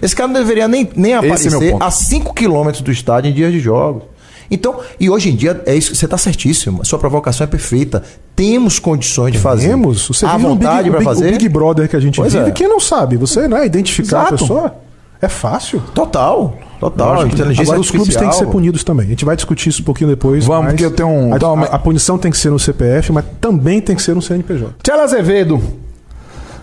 Esse 0.00 0.14
cara 0.14 0.28
não 0.28 0.34
deveria 0.38 0.68
nem, 0.68 0.88
nem 0.94 1.12
é 1.14 1.16
aparecer 1.16 1.50
ponto. 1.72 1.82
a 1.82 1.90
5 1.90 2.34
quilômetros 2.34 2.82
do 2.82 2.92
estádio 2.92 3.30
em 3.30 3.34
dias 3.34 3.52
de 3.52 3.58
jogos. 3.58 4.02
Então, 4.50 4.80
e 4.98 5.10
hoje 5.10 5.28
em 5.30 5.36
dia, 5.36 5.62
é 5.66 5.74
isso, 5.74 5.94
você 5.94 6.04
está 6.06 6.16
certíssimo. 6.16 6.80
A 6.80 6.84
sua 6.84 6.98
provocação 6.98 7.44
é 7.44 7.46
perfeita. 7.48 8.02
Temos 8.34 8.78
condições 8.78 9.32
de 9.32 9.38
fazer. 9.38 9.68
Temos. 9.68 10.08
Você 10.08 10.24
no 10.26 10.38
vontade 10.38 10.90
para 10.90 11.02
fazer. 11.02 11.28
o 11.28 11.32
Big 11.32 11.48
Brother 11.48 11.88
que 11.88 11.96
a 11.96 12.00
gente 12.00 12.16
Pois 12.16 12.32
vive. 12.32 12.48
é. 12.48 12.50
Quem 12.52 12.68
não 12.68 12.80
sabe? 12.80 13.16
Você 13.16 13.46
né, 13.46 13.66
identificar 13.66 14.20
Exato. 14.20 14.34
a 14.34 14.38
pessoa 14.38 14.74
é 15.20 15.28
fácil. 15.28 15.82
Total. 15.94 16.56
Total. 16.80 17.14
Lógico. 17.14 17.34
inteligência 17.34 17.62
Agora 17.64 17.80
os 17.80 17.90
clubes 17.90 18.14
têm 18.16 18.28
que 18.28 18.36
ser 18.36 18.46
punidos 18.46 18.84
também. 18.84 19.06
A 19.06 19.10
gente 19.10 19.24
vai 19.24 19.34
discutir 19.36 19.68
isso 19.68 19.82
um 19.82 19.84
pouquinho 19.84 20.08
depois. 20.10 20.44
Vamos, 20.46 20.68
porque 20.70 20.84
eu 20.84 20.92
tenho 20.92 21.08
um- 21.08 21.32
A, 21.32 21.36
então, 21.36 21.58
a- 21.60 21.66
a 21.66 21.78
punição 21.78 22.16
tem 22.16 22.30
que 22.30 22.38
ser 22.38 22.50
no 22.50 22.58
CPF, 22.58 23.12
mas 23.12 23.24
também 23.40 23.80
tem 23.80 23.96
que 23.96 24.02
ser 24.02 24.14
no 24.14 24.22
CNPJ. 24.22 24.74
Tchela 24.82 25.02
Azevedo, 25.02 25.60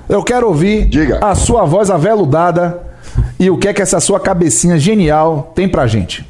eu 0.07 0.23
quero 0.23 0.47
ouvir 0.47 0.85
Diga. 0.87 1.19
a 1.21 1.35
sua 1.35 1.65
voz 1.65 1.89
aveludada 1.89 2.79
e 3.39 3.49
o 3.49 3.57
que 3.57 3.67
é 3.67 3.73
que 3.73 3.81
essa 3.81 3.99
sua 3.99 4.19
cabecinha 4.19 4.79
genial 4.79 5.51
tem 5.53 5.67
pra 5.67 5.85
gente. 5.85 6.25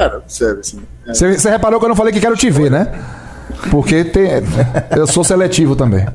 Cara, 0.00 0.16
observe 0.16 0.60
assim. 0.60 0.80
é, 1.06 1.12
Você 1.12 1.38
você 1.38 1.50
reparou 1.50 1.78
que 1.78 1.84
eu 1.84 1.90
não 1.90 1.94
falei 1.96 2.10
que 2.10 2.20
quero 2.20 2.34
te 2.34 2.48
ver, 2.48 2.70
né? 2.70 2.86
Porque 3.70 4.02
tem- 4.02 4.30
eu 4.96 5.06
sou 5.06 5.22
seletivo 5.22 5.76
também. 5.76 6.06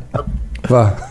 Vá. 0.68 1.08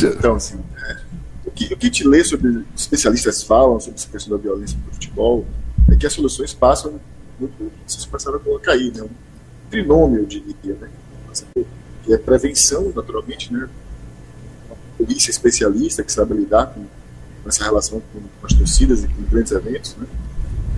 Então, 0.00 0.36
assim, 0.36 0.60
é, 0.76 0.96
o, 1.44 1.50
que, 1.50 1.74
o 1.74 1.76
que 1.76 1.86
gente 1.86 2.06
lê 2.06 2.22
sobre, 2.22 2.64
especialistas 2.76 3.42
falam 3.42 3.80
sobre 3.80 3.98
essa 3.98 4.08
questão 4.08 4.36
da 4.36 4.40
violência 4.40 4.78
no 4.86 4.92
futebol, 4.92 5.44
é 5.90 5.96
que 5.96 6.06
as 6.06 6.12
soluções 6.12 6.54
passam 6.54 7.00
muito, 7.40 7.72
vocês 7.84 8.04
começaram 8.04 8.36
a 8.36 8.40
colocar 8.40 8.70
aí, 8.70 8.92
né? 8.94 9.02
Um 9.02 9.08
trinômio, 9.70 10.20
eu 10.20 10.26
diria, 10.26 10.54
né? 10.80 10.88
Que 12.04 12.14
é 12.14 12.16
prevenção, 12.16 12.92
naturalmente, 12.94 13.52
né? 13.52 13.68
Uma 14.68 14.76
polícia 14.98 15.32
especialista 15.32 16.04
que 16.04 16.12
sabe 16.12 16.34
lidar 16.34 16.66
com, 16.66 16.84
essa 17.48 17.64
relação 17.64 18.00
com, 18.12 18.20
com 18.20 18.46
as 18.46 18.52
torcidas 18.52 19.02
e 19.02 19.08
com 19.08 19.22
grandes 19.24 19.50
eventos, 19.50 19.96
né? 19.96 20.06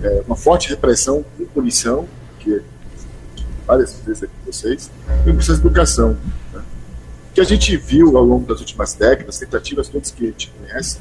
É, 0.03 0.23
uma 0.25 0.35
forte 0.35 0.69
repressão 0.69 1.25
com 1.37 1.45
punição, 1.45 2.07
que 2.39 2.55
é 2.55 2.61
várias 3.65 3.93
vezes 4.05 4.23
aqui 4.23 4.33
com 4.43 4.51
vocês, 4.51 4.91
e 5.25 5.29
o 5.29 5.33
processo 5.33 5.59
de 5.59 5.67
educação, 5.67 6.17
né? 6.53 6.61
que 7.33 7.41
a 7.41 7.43
gente 7.43 7.75
viu 7.77 8.17
ao 8.17 8.23
longo 8.23 8.47
das 8.47 8.59
últimas 8.59 8.93
décadas, 8.93 9.37
tentativas 9.37 9.89
todas 9.89 10.11
que 10.11 10.23
a 10.23 10.27
gente 10.27 10.51
conhece, 10.51 10.99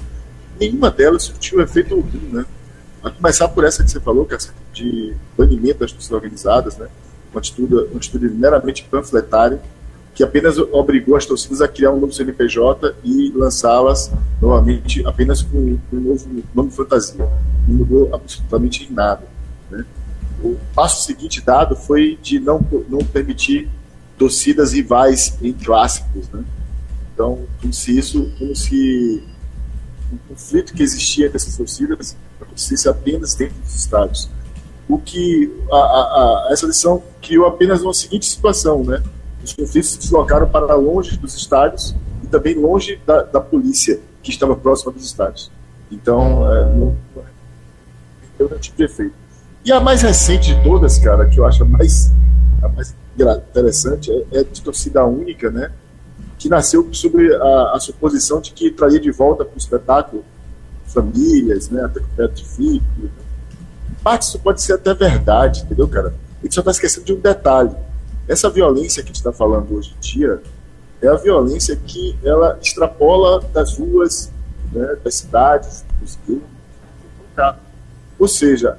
nenhuma 0.59 0.91
delas 0.91 1.23
surtiu 1.25 1.61
efeito 1.61 1.95
algum, 1.95 2.19
né? 2.33 2.45
A 3.03 3.11
começar 3.11 3.49
por 3.49 3.65
essa 3.65 3.85
que 3.85 3.91
você 3.91 4.01
falou, 4.01 4.27
que 4.27 4.35
é 4.35 4.39
de 4.73 5.15
banimento 5.37 5.81
das 5.81 5.93
torcidas 5.93 6.17
organizadas, 6.17 6.77
né? 6.77 6.89
Uma 7.33 7.39
atitude, 7.39 7.75
uma 7.75 7.97
atitude 7.97 8.29
meramente 8.29 8.83
panfletária, 8.85 9.61
que 10.17 10.25
apenas 10.25 10.57
obrigou 10.57 11.15
as 11.15 11.27
torcidas 11.27 11.61
a 11.61 11.69
criar 11.69 11.93
um 11.93 12.01
novo 12.01 12.11
CNPJ 12.13 12.97
e 13.05 13.31
lançá-las 13.37 14.11
novamente 14.41 15.07
apenas 15.07 15.43
com 15.43 15.59
um 15.59 16.01
novo 16.01 16.43
nome 16.55 16.71
fantasia. 16.71 17.29
Não 17.69 17.77
mudou 17.77 18.15
absolutamente 18.15 18.91
nada. 18.91 19.23
Né? 19.71 19.85
O 20.43 20.57
passo 20.75 21.05
seguinte 21.05 21.43
dado 21.43 21.77
foi 21.77 22.19
de 22.23 22.41
não, 22.41 22.65
não 22.89 23.01
permitir 23.01 23.69
torcidas 24.17 24.73
rivais 24.73 25.37
em 25.43 25.53
clássicos, 25.53 26.27
né? 26.31 26.43
Então, 27.13 27.41
como 27.61 27.73
se 27.75 27.99
isso, 27.99 28.33
como 28.39 28.57
se 28.57 29.23
o 30.11 30.17
conflito 30.31 30.73
que 30.73 30.83
existia 30.83 31.27
entre 31.27 31.37
essas 31.37 31.57
torcidas 31.59 32.17
acontecesse 32.41 32.89
apenas 32.89 33.35
dentro 33.35 33.61
dos 33.61 33.75
estádios. 33.75 34.31
O 34.89 34.97
que 34.99 35.53
a, 35.71 35.77
a- 35.77 36.49
a- 36.49 36.49
essa 36.53 36.67
decisão 36.67 37.03
criou 37.21 37.47
apenas 37.47 37.83
uma 37.83 37.93
seguinte 37.93 38.25
situação, 38.25 38.83
né? 38.83 39.03
Os 39.47 39.53
conflitos 39.53 39.91
se 39.93 39.99
deslocaram 39.99 40.49
para 40.49 40.75
longe 40.75 41.17
dos 41.17 41.37
estádios 41.37 41.95
e 42.25 42.27
também 42.27 42.57
longe 42.57 43.01
da, 43.07 43.23
da 43.23 43.41
polícia 43.41 44.01
que 44.21 44.31
estava 44.31 44.57
próxima 44.57 44.91
dos 44.91 45.05
estádios. 45.05 45.53
Então, 45.91 46.53
é, 46.53 46.65
não, 46.65 46.97
não 47.15 47.25
deu 48.37 48.49
nenhum 48.49 48.61
tipo 48.61 48.77
de 48.77 48.85
efeito. 48.85 49.15
E 49.65 49.71
a 49.71 49.79
mais 49.79 50.03
recente 50.03 50.53
de 50.53 50.65
todas, 50.65 50.99
cara, 50.99 51.27
que 51.27 51.39
eu 51.39 51.47
acho 51.47 51.63
a 51.63 51.67
mais, 51.67 52.13
a 52.61 52.69
mais 52.69 52.93
interessante, 53.49 54.11
é, 54.11 54.41
é 54.41 54.45
de 54.45 54.61
torcida 54.61 55.05
única, 55.05 55.49
né? 55.49 55.71
Que 56.37 56.49
nasceu 56.49 56.89
sobre 56.93 57.33
a, 57.33 57.73
a 57.73 57.79
suposição 57.79 58.41
de 58.41 58.51
que 58.51 58.73
traria 58.73 58.99
de 58.99 59.13
volta 59.13 59.45
para 59.45 59.55
o 59.55 59.59
espetáculo 59.59 60.25
famílias, 60.87 61.71
né? 61.71 61.85
Até 61.85 62.01
com 62.01 62.09
perto 62.17 62.35
de 62.35 62.45
filho. 62.45 62.83
Né? 62.99 63.11
Parte 64.03 64.23
disso 64.23 64.41
pode 64.41 64.61
ser 64.61 64.73
até 64.73 64.93
verdade, 64.93 65.63
entendeu, 65.63 65.87
cara? 65.87 66.09
A 66.41 66.43
gente 66.43 66.55
só 66.55 66.63
está 66.63 66.73
esquecendo 66.73 67.07
de 67.07 67.13
um 67.13 67.21
detalhe. 67.21 67.86
Essa 68.29 68.51
violência 68.51 69.03
que 69.03 69.07
a 69.07 69.13
gente 69.13 69.17
está 69.17 69.33
falando 69.33 69.75
hoje 69.77 69.95
em 69.97 70.01
dia 70.01 70.43
é 71.01 71.09
a 71.09 71.15
violência 71.15 71.77
que 71.77 72.17
ela 72.25 72.59
extrapola 72.61 73.41
das 73.53 73.79
ruas, 73.79 74.31
né, 74.73 74.97
das 75.05 75.15
cidades, 75.17 75.85
dos 76.01 76.19
tá? 77.35 77.59
Ou 78.19 78.27
seja, 78.27 78.79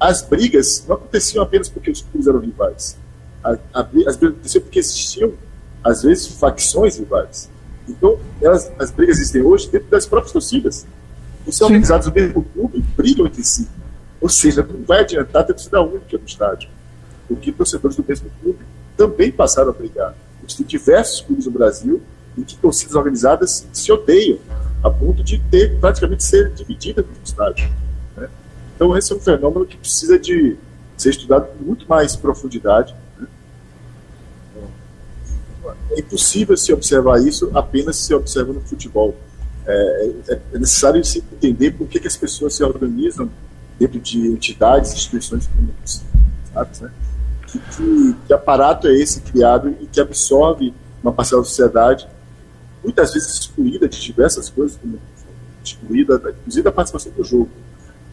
as 0.00 0.22
brigas 0.22 0.84
não 0.88 0.96
aconteciam 0.96 1.44
apenas 1.44 1.68
porque 1.68 1.90
os 1.90 2.00
clubes 2.02 2.26
eram 2.26 2.40
rivais. 2.40 2.96
A- 3.44 3.58
a 3.74 3.82
bri- 3.82 4.06
as 4.08 4.16
brigas 4.16 4.34
aconteciam 4.36 4.62
porque 4.62 4.78
existiam, 4.78 5.32
às 5.84 6.02
vezes, 6.02 6.26
facções 6.26 6.98
rivais. 6.98 7.50
Então, 7.88 8.18
elas, 8.40 8.72
as 8.78 8.90
brigas 8.90 9.18
existem 9.18 9.42
hoje 9.42 9.68
dentro 9.70 9.88
das 9.88 10.06
próprias 10.06 10.32
torcidas. 10.32 10.86
Os 11.46 11.60
organizados 11.60 12.06
no 12.06 12.14
mesmo 12.14 12.42
clube 12.44 12.82
brigam 12.96 13.26
entre 13.26 13.44
si. 13.44 13.68
Ou 14.20 14.28
seja, 14.28 14.62
não 14.62 14.84
vai 14.84 15.00
adiantar 15.00 15.44
ter 15.44 15.52
torcida 15.54 15.82
única 15.82 16.16
no 16.16 16.24
estádio. 16.24 16.68
Porque 17.28 17.52
torcedores 17.52 17.96
do 17.96 18.04
mesmo 18.06 18.30
clube 18.42 18.58
também 18.96 19.30
passaram 19.32 19.70
a 19.70 19.72
brigar. 19.72 20.14
Existem 20.44 20.66
diversos 20.66 21.20
clubes 21.20 21.46
no 21.46 21.52
Brasil 21.52 22.02
em 22.36 22.42
que 22.42 22.56
torcidas 22.56 22.94
organizadas 22.94 23.66
se 23.72 23.92
odeiam, 23.92 24.38
a 24.82 24.90
ponto 24.90 25.22
de 25.22 25.38
ter 25.38 25.78
praticamente 25.78 26.24
ser 26.24 26.50
divididas 26.50 27.04
no 27.04 27.12
estádio. 27.24 27.70
né? 28.16 28.28
Então, 28.74 28.96
esse 28.96 29.12
é 29.12 29.16
um 29.16 29.20
fenômeno 29.20 29.64
que 29.66 29.76
precisa 29.76 30.18
de 30.18 30.56
ser 30.96 31.10
estudado 31.10 31.46
com 31.56 31.64
muito 31.64 31.86
mais 31.88 32.16
profundidade. 32.16 32.94
né? 33.18 33.26
É 35.92 36.00
impossível 36.00 36.56
se 36.56 36.72
observar 36.72 37.20
isso 37.20 37.50
apenas 37.54 37.96
se 37.96 38.12
observa 38.14 38.52
no 38.52 38.60
futebol. 38.62 39.14
É, 39.64 40.10
é- 40.28 40.40
é 40.54 40.58
necessário 40.58 41.04
se 41.04 41.18
entender 41.18 41.70
por 41.72 41.86
que, 41.86 42.00
que 42.00 42.08
as 42.08 42.16
pessoas 42.16 42.54
se 42.54 42.64
organizam 42.64 43.30
dentro 43.78 44.00
de 44.00 44.26
entidades, 44.26 44.92
instituições 44.92 45.46
públicas. 45.46 46.02
Né? 46.80 46.90
Que, 47.52 47.58
que, 47.76 48.16
que 48.26 48.32
aparato 48.32 48.88
é 48.88 48.94
esse 48.94 49.20
criado 49.20 49.74
e 49.80 49.86
que 49.86 50.00
absorve 50.00 50.72
uma 51.02 51.12
parcela 51.12 51.42
da 51.42 51.48
sociedade, 51.48 52.08
muitas 52.82 53.12
vezes 53.12 53.38
excluída 53.38 53.88
de 53.88 54.00
diversas 54.00 54.48
coisas, 54.50 54.76
como 54.80 54.98
excluída, 55.62 56.18
da- 56.18 56.30
inclusive 56.30 56.62
da 56.64 56.72
participação 56.72 57.12
do 57.12 57.22
jogo. 57.22 57.48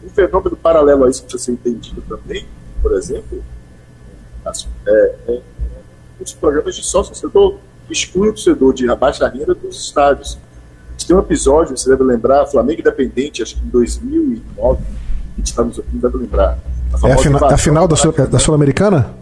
Um 0.04 0.08
fenômeno 0.10 0.56
paralelo 0.56 1.04
a 1.04 1.10
isso 1.10 1.22
que 1.22 1.28
precisa 1.28 1.44
ser 1.46 1.52
entendido 1.52 2.02
também, 2.02 2.46
por 2.82 2.92
exemplo, 2.92 3.42
é, 4.86 5.14
é, 5.28 5.40
os 6.20 6.32
programas 6.32 6.74
de 6.74 6.84
sócio-torcedor, 6.84 7.56
que 7.86 7.92
excluem 7.92 8.30
o 8.30 8.32
torcedor 8.34 8.72
de 8.74 8.86
baixa 8.94 9.28
renda 9.28 9.54
dos 9.54 9.80
estádios. 9.86 10.38
A 11.02 11.06
tem 11.06 11.16
um 11.16 11.20
episódio, 11.20 11.76
você 11.76 11.88
deve 11.90 12.04
lembrar, 12.04 12.46
Flamengo 12.46 12.80
Independente, 12.80 13.42
acho 13.42 13.56
que 13.56 13.64
em 13.64 13.68
2009, 13.68 14.80
a 14.82 15.36
gente 15.36 15.46
está 15.46 15.64
nos 15.64 15.78
ouvindo, 15.78 16.00
deve 16.00 16.18
lembrar. 16.18 16.58
É 17.04 17.12
a, 17.12 17.18
fina- 17.18 17.38
a 17.46 17.56
final 17.58 17.88
da 17.88 18.38
Sul-Americana? 18.38 19.14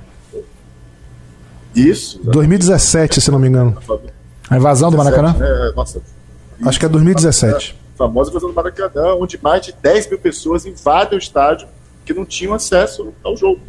Isso. 1.79 2.21
2017, 2.25 3.21
se 3.21 3.31
não 3.31 3.39
me 3.39 3.49
engano. 3.49 3.77
A 4.51 4.57
invasão 4.57 4.91
do 4.91 4.97
Maracanã? 4.97 5.37
É, 5.41 5.73
nossa. 5.75 6.01
Acho 6.65 6.79
que 6.79 6.87
é 6.87 6.89
2017. 6.89 7.77
A 7.95 7.99
famosa 7.99 8.31
invasão 8.31 8.49
do 8.49 8.55
Maracanã, 8.55 9.15
onde 9.15 9.39
mais 9.43 9.63
de 9.63 9.73
10 9.73 10.11
mil 10.11 10.19
pessoas 10.19 10.67
invadem 10.67 11.19
o 11.19 11.21
estádio, 11.21 11.69
que 12.05 12.15
não 12.15 12.25
tinham 12.25 12.55
acesso 12.55 13.13
ao 13.23 13.37
jogo, 13.37 13.61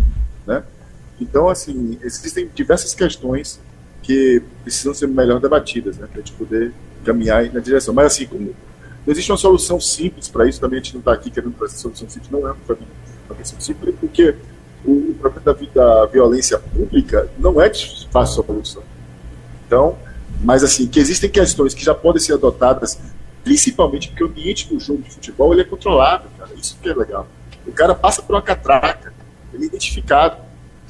né? 0.47 0.63
Então, 1.19 1.49
assim, 1.49 1.99
existem 2.01 2.49
diversas 2.55 2.93
questões 2.93 3.59
que 4.01 4.41
precisam 4.63 4.93
ser 4.93 5.07
melhor 5.07 5.39
debatidas, 5.39 5.97
né, 5.97 6.07
para 6.07 6.21
a 6.21 6.23
gente 6.23 6.31
poder 6.33 6.73
caminhar 7.03 7.51
na 7.53 7.59
direção. 7.59 7.93
Mas, 7.93 8.13
assim, 8.13 8.25
como 8.25 8.55
não 9.05 9.11
existe 9.11 9.31
uma 9.31 9.37
solução 9.37 9.79
simples 9.79 10.27
para 10.29 10.47
isso, 10.47 10.59
também 10.59 10.79
a 10.79 10.81
gente 10.81 10.93
não 10.93 10.99
está 10.99 11.13
aqui 11.13 11.29
querendo 11.29 11.53
trazer 11.53 11.77
solução 11.77 12.07
simples, 12.07 12.31
não 12.31 12.47
é 12.47 12.51
uma 12.53 12.57
solução 13.43 13.59
simples, 13.59 13.95
porque 13.99 14.35
o, 14.85 15.11
o 15.11 15.15
problema 15.15 15.57
da, 15.73 16.05
violência 16.05 16.57
pública 16.59 17.29
não 17.37 17.61
é 17.61 17.69
de 17.69 18.07
fácil 18.11 18.43
solução. 18.43 18.83
Então, 19.65 19.97
mas 20.41 20.63
assim, 20.63 20.87
que 20.87 20.99
existem 20.99 21.29
questões 21.29 21.73
que 21.73 21.83
já 21.83 21.93
podem 21.93 22.21
ser 22.21 22.33
adotadas, 22.33 22.99
principalmente 23.43 24.09
porque 24.09 24.23
o 24.23 24.27
ambiente 24.27 24.67
do 24.67 24.79
jogo 24.79 25.01
de 25.01 25.11
futebol 25.11 25.53
ele 25.53 25.61
é 25.61 25.65
controlado, 25.65 26.27
cara. 26.37 26.51
Isso 26.55 26.77
que 26.81 26.89
é 26.89 26.93
legal. 26.93 27.27
O 27.67 27.71
cara 27.71 27.93
passa 27.93 28.21
por 28.21 28.35
uma 28.35 28.41
catraca, 28.41 29.13
ele 29.53 29.63
é 29.63 29.67
identificado. 29.67 30.37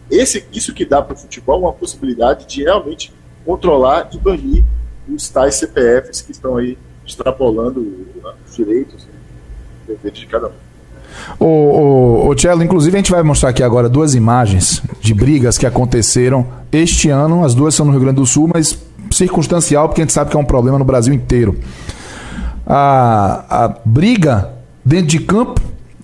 Esse, 0.10 0.46
isso 0.52 0.74
que 0.74 0.86
dá 0.86 1.02
para 1.02 1.14
o 1.14 1.18
futebol 1.18 1.62
uma 1.62 1.74
possibilidade 1.74 2.46
de 2.46 2.64
realmente 2.64 3.14
controlar 3.46 4.10
e 4.14 4.18
banir 4.18 4.64
os 5.08 5.30
tais 5.30 5.56
CPFs 5.56 6.22
que 6.22 6.32
estão 6.32 6.58
aí 6.58 6.78
extrapolando 7.06 7.82
os 8.46 8.56
direitos 8.56 9.08
e 9.84 9.88
deveres 9.88 10.20
de 10.20 10.28
cada 10.28 10.48
um. 10.48 10.69
O, 11.40 11.46
o, 11.46 12.30
o 12.30 12.40
Cello, 12.40 12.64
inclusive 12.64 12.96
a 12.96 13.00
gente 13.00 13.12
vai 13.12 13.24
mostrar 13.24 13.50
aqui 13.50 13.64
agora 13.64 13.88
duas 13.88 14.16
imagens 14.16 14.82
de 15.02 15.14
brigas 15.14 15.58
que 15.58 15.66
aconteceram 15.66 16.46
este 16.72 17.10
ano. 17.10 17.44
As 17.44 17.54
duas 17.54 17.74
são 17.76 17.86
no 17.86 17.92
Rio 17.92 18.02
Grande 18.02 18.18
do 18.18 18.26
Sul, 18.26 18.50
mas 18.54 18.78
circunstancial, 19.12 19.88
porque 19.88 20.02
a 20.02 20.04
gente 20.04 20.14
sabe 20.14 20.30
que 20.30 20.38
é 20.38 20.40
um 20.40 20.46
problema 20.46 20.78
no 20.78 20.86
Brasil 20.86 21.14
inteiro. 21.14 21.58
A, 22.66 23.46
a 23.50 23.74
briga 23.84 24.50
dentro 24.86 25.08
de 25.08 25.20
campo 25.20 25.62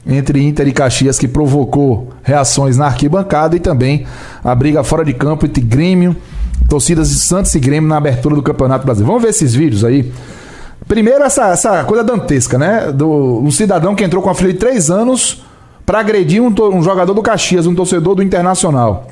entre 0.07 0.43
Inter 0.43 0.67
e 0.67 0.71
Caxias 0.71 1.17
que 1.17 1.27
provocou 1.27 2.13
reações 2.23 2.77
na 2.77 2.85
arquibancada 2.85 3.55
e 3.55 3.59
também 3.59 4.05
a 4.43 4.53
briga 4.53 4.83
fora 4.83 5.03
de 5.03 5.13
campo 5.13 5.45
entre 5.45 5.61
Grêmio, 5.61 6.15
torcidas 6.69 7.09
de 7.09 7.15
Santos 7.15 7.53
e 7.55 7.59
Grêmio 7.59 7.89
na 7.89 7.97
abertura 7.97 8.35
do 8.35 8.43
Campeonato 8.43 8.85
Brasileiro. 8.85 9.07
Vamos 9.07 9.23
ver 9.23 9.29
esses 9.29 9.53
vídeos 9.53 9.83
aí. 9.83 10.11
Primeiro, 10.87 11.23
essa, 11.23 11.49
essa 11.49 11.83
coisa 11.83 12.03
dantesca, 12.03 12.57
né? 12.57 12.91
Do, 12.91 13.39
um 13.39 13.49
cidadão 13.49 13.95
que 13.95 14.03
entrou 14.03 14.21
com 14.21 14.29
a 14.29 14.35
filha 14.35 14.53
de 14.53 14.59
três 14.59 14.91
anos 14.91 15.43
para 15.85 15.99
agredir 15.99 16.41
um, 16.41 16.53
um, 16.73 16.83
jogador 16.83 17.13
do 17.13 17.23
Caxias, 17.23 17.65
um 17.65 17.73
torcedor 17.73 18.15
do 18.15 18.23
Internacional. 18.23 19.07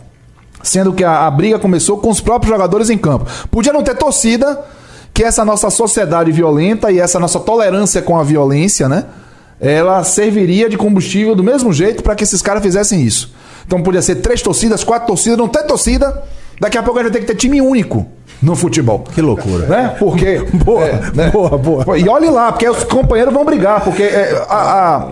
Sendo 0.61 0.93
que 0.93 1.03
a, 1.03 1.25
a 1.25 1.31
briga 1.31 1.57
começou 1.57 1.97
com 1.97 2.09
os 2.09 2.21
próprios 2.21 2.51
jogadores 2.51 2.89
em 2.89 2.97
campo. 2.97 3.25
Podia 3.49 3.73
não 3.73 3.83
ter 3.83 3.95
torcida, 3.95 4.63
que 5.13 5.23
essa 5.23 5.43
nossa 5.43 5.69
sociedade 5.69 6.31
violenta 6.31 6.91
e 6.91 6.99
essa 6.99 7.19
nossa 7.19 7.39
tolerância 7.39 8.01
com 8.01 8.19
a 8.19 8.23
violência, 8.23 8.87
né? 8.87 9.05
Ela 9.59 10.03
serviria 10.03 10.69
de 10.69 10.77
combustível 10.77 11.35
do 11.35 11.43
mesmo 11.43 11.73
jeito 11.73 12.03
para 12.03 12.15
que 12.15 12.23
esses 12.23 12.41
caras 12.41 12.61
fizessem 12.61 13.01
isso. 13.01 13.33
Então 13.65 13.81
podia 13.81 14.01
ser 14.01 14.15
três 14.15 14.41
torcidas, 14.41 14.83
quatro 14.83 15.07
torcidas, 15.07 15.37
não 15.37 15.47
ter 15.47 15.63
torcida. 15.63 16.23
Daqui 16.59 16.77
a 16.77 16.83
pouco 16.83 16.99
a 16.99 17.03
gente 17.03 17.11
vai 17.11 17.21
ter 17.21 17.25
que 17.25 17.33
ter 17.33 17.39
time 17.39 17.61
único 17.61 18.07
no 18.43 18.55
futebol. 18.55 19.03
Que 19.13 19.21
loucura. 19.21 19.65
Né? 19.65 19.95
Porque. 19.97 20.39
boa, 20.63 20.85
é, 20.85 21.11
né? 21.13 21.29
boa, 21.31 21.57
boa. 21.57 21.97
E 21.97 22.07
olhe 22.07 22.29
lá, 22.29 22.51
porque 22.51 22.67
os 22.67 22.83
companheiros 22.83 23.33
vão 23.33 23.45
brigar, 23.45 23.83
porque 23.83 24.03
é, 24.03 24.45
a, 24.49 24.97
a 24.97 25.11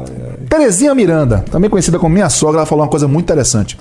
Terezinha 0.49 0.93
Miranda, 0.93 1.45
também 1.49 1.69
conhecida 1.69 1.97
como 1.97 2.13
minha 2.13 2.29
sogra, 2.29 2.59
ela 2.59 2.65
falou 2.65 2.83
uma 2.83 2.89
coisa 2.89 3.07
muito 3.07 3.25
interessante. 3.25 3.77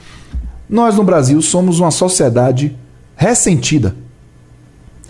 Nós 0.69 0.95
no 0.95 1.03
Brasil 1.03 1.43
somos 1.43 1.81
uma 1.81 1.91
sociedade 1.91 2.77
ressentida. 3.17 3.95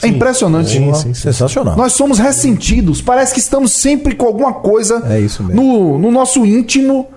É 0.03 0.09
impressionante. 0.09 0.71
Sim, 0.71 0.95
sim, 0.95 1.15
sensacional. 1.15 1.77
Nós 1.77 1.93
somos 1.93 2.19
ressentidos. 2.19 3.03
Parece 3.03 3.35
que 3.35 3.41
estamos 3.41 3.73
sempre 3.73 4.15
com 4.15 4.25
alguma 4.25 4.55
coisa 4.55 5.03
é. 5.07 5.53
No, 5.53 5.99
no 5.99 6.11
nosso 6.11 6.47
íntimo 6.47 7.09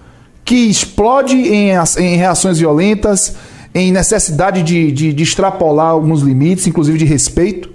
que 0.44 0.70
explode 0.70 1.36
em, 1.36 1.70
em 1.98 2.18
reações 2.18 2.60
violentas, 2.60 3.36
em 3.74 3.92
necessidade 3.92 4.62
de, 4.62 4.92
de, 4.92 5.14
de, 5.14 5.24
extrapolar 5.24 5.88
alguns 5.88 6.22
limites, 6.22 6.68
inclusive 6.68 6.98
de 6.98 7.06
respeito, 7.06 7.70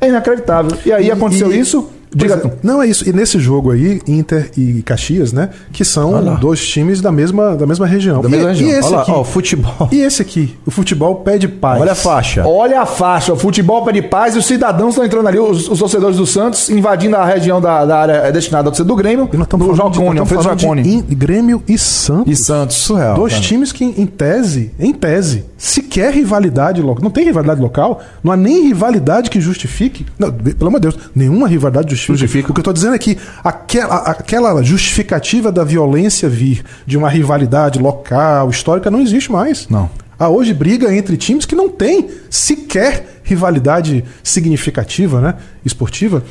é 0.00 0.08
inacreditável. 0.08 0.78
E 0.86 0.92
aí 0.92 1.10
aconteceu 1.10 1.52
e, 1.52 1.58
isso 1.58 1.90
Diga 2.14 2.34
é, 2.34 2.50
Não 2.62 2.82
é 2.82 2.86
isso. 2.86 3.08
E 3.08 3.12
nesse 3.12 3.38
jogo 3.38 3.70
aí, 3.70 4.00
Inter 4.06 4.50
e 4.56 4.82
Caxias, 4.82 5.32
né? 5.32 5.50
Que 5.72 5.84
são 5.84 6.36
dois 6.36 6.66
times 6.66 7.00
da 7.00 7.10
mesma, 7.10 7.56
da 7.56 7.66
mesma 7.66 7.86
região. 7.86 8.20
Da 8.20 8.28
mesma 8.28 8.50
e, 8.50 8.54
região. 8.54 8.70
E 8.70 8.72
esse 8.72 8.88
Olha 8.88 8.98
aqui, 9.00 9.10
ó, 9.10 9.20
o 9.20 9.24
futebol. 9.24 9.88
E 9.90 10.00
esse 10.00 10.22
aqui, 10.22 10.56
o 10.66 10.70
futebol 10.70 11.16
pede 11.16 11.48
paz. 11.48 11.80
Olha 11.80 11.92
a 11.92 11.94
faixa. 11.94 12.46
Olha 12.46 12.80
a 12.82 12.86
faixa. 12.86 13.32
O 13.32 13.36
futebol 13.36 13.84
pede 13.84 14.02
paz 14.02 14.34
e 14.34 14.38
os 14.38 14.46
cidadãos 14.46 14.90
estão 14.90 15.04
entrando 15.04 15.26
ali, 15.26 15.38
os, 15.38 15.68
os 15.68 15.78
torcedores 15.78 16.16
do 16.16 16.26
Santos, 16.26 16.68
invadindo 16.68 17.16
a 17.16 17.24
região 17.24 17.60
da, 17.60 17.84
da 17.84 17.98
área 17.98 18.32
destinada 18.32 18.68
ao 18.68 18.72
torcedor 18.72 18.96
do 18.96 19.02
Grêmio. 19.02 19.28
E 19.32 19.36
nós 19.36 19.46
estamos 19.46 19.66
falando 19.66 19.94
Jacone, 19.94 20.10
de, 20.10 20.34
nós 20.34 20.44
falando 20.44 21.06
de 21.08 21.14
Grêmio 21.14 21.62
e 21.66 21.78
Santos. 21.78 22.32
E 22.32 22.36
Santos. 22.36 22.76
Surreal. 22.76 23.14
Dois 23.14 23.32
cara. 23.34 23.44
times 23.44 23.72
que, 23.72 23.84
em 23.84 24.06
tese, 24.06 24.72
em 24.78 24.92
tese, 24.92 25.44
sequer 25.56 26.12
rivalidade 26.12 26.82
local. 26.82 27.02
Não 27.02 27.10
tem 27.10 27.24
rivalidade 27.24 27.60
local, 27.60 28.00
não 28.22 28.32
há 28.32 28.36
nem 28.36 28.66
rivalidade 28.66 29.30
que 29.30 29.40
justifique. 29.40 30.06
Não, 30.18 30.32
pelo 30.32 30.68
amor 30.68 30.80
de 30.80 30.88
Deus, 30.88 30.98
nenhuma 31.14 31.48
rivalidade 31.48 31.90
justifica. 31.90 32.01
Justifica. 32.06 32.50
O 32.50 32.54
que 32.54 32.60
eu 32.60 32.62
estou 32.62 32.72
dizendo 32.72 32.94
é 32.94 32.98
que 32.98 33.18
aquela, 33.42 33.96
aquela 33.98 34.62
justificativa 34.62 35.52
da 35.52 35.64
violência 35.64 36.28
vir 36.28 36.64
de 36.86 36.96
uma 36.96 37.08
rivalidade 37.08 37.78
local, 37.78 38.50
histórica, 38.50 38.90
não 38.90 39.00
existe 39.00 39.30
mais. 39.30 39.68
Não. 39.68 39.88
Há 40.18 40.28
hoje 40.28 40.54
briga 40.54 40.94
entre 40.94 41.16
times 41.16 41.44
que 41.44 41.54
não 41.54 41.68
têm 41.68 42.08
sequer 42.30 43.20
rivalidade 43.24 44.04
significativa, 44.22 45.20
né? 45.20 45.34
Esportiva. 45.64 46.22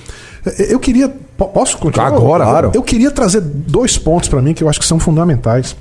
Eu 0.69 0.79
queria. 0.79 1.09
Posso 1.37 1.77
continuar? 1.77 2.07
Agora, 2.07 2.45
claro. 2.45 2.71
Eu 2.73 2.83
queria 2.83 3.11
trazer 3.11 3.41
dois 3.41 3.97
pontos 3.97 4.29
para 4.29 4.41
mim 4.41 4.53
que 4.53 4.63
eu 4.63 4.69
acho 4.69 4.79
que 4.79 4.85
são 4.85 4.99
fundamentais. 4.99 5.75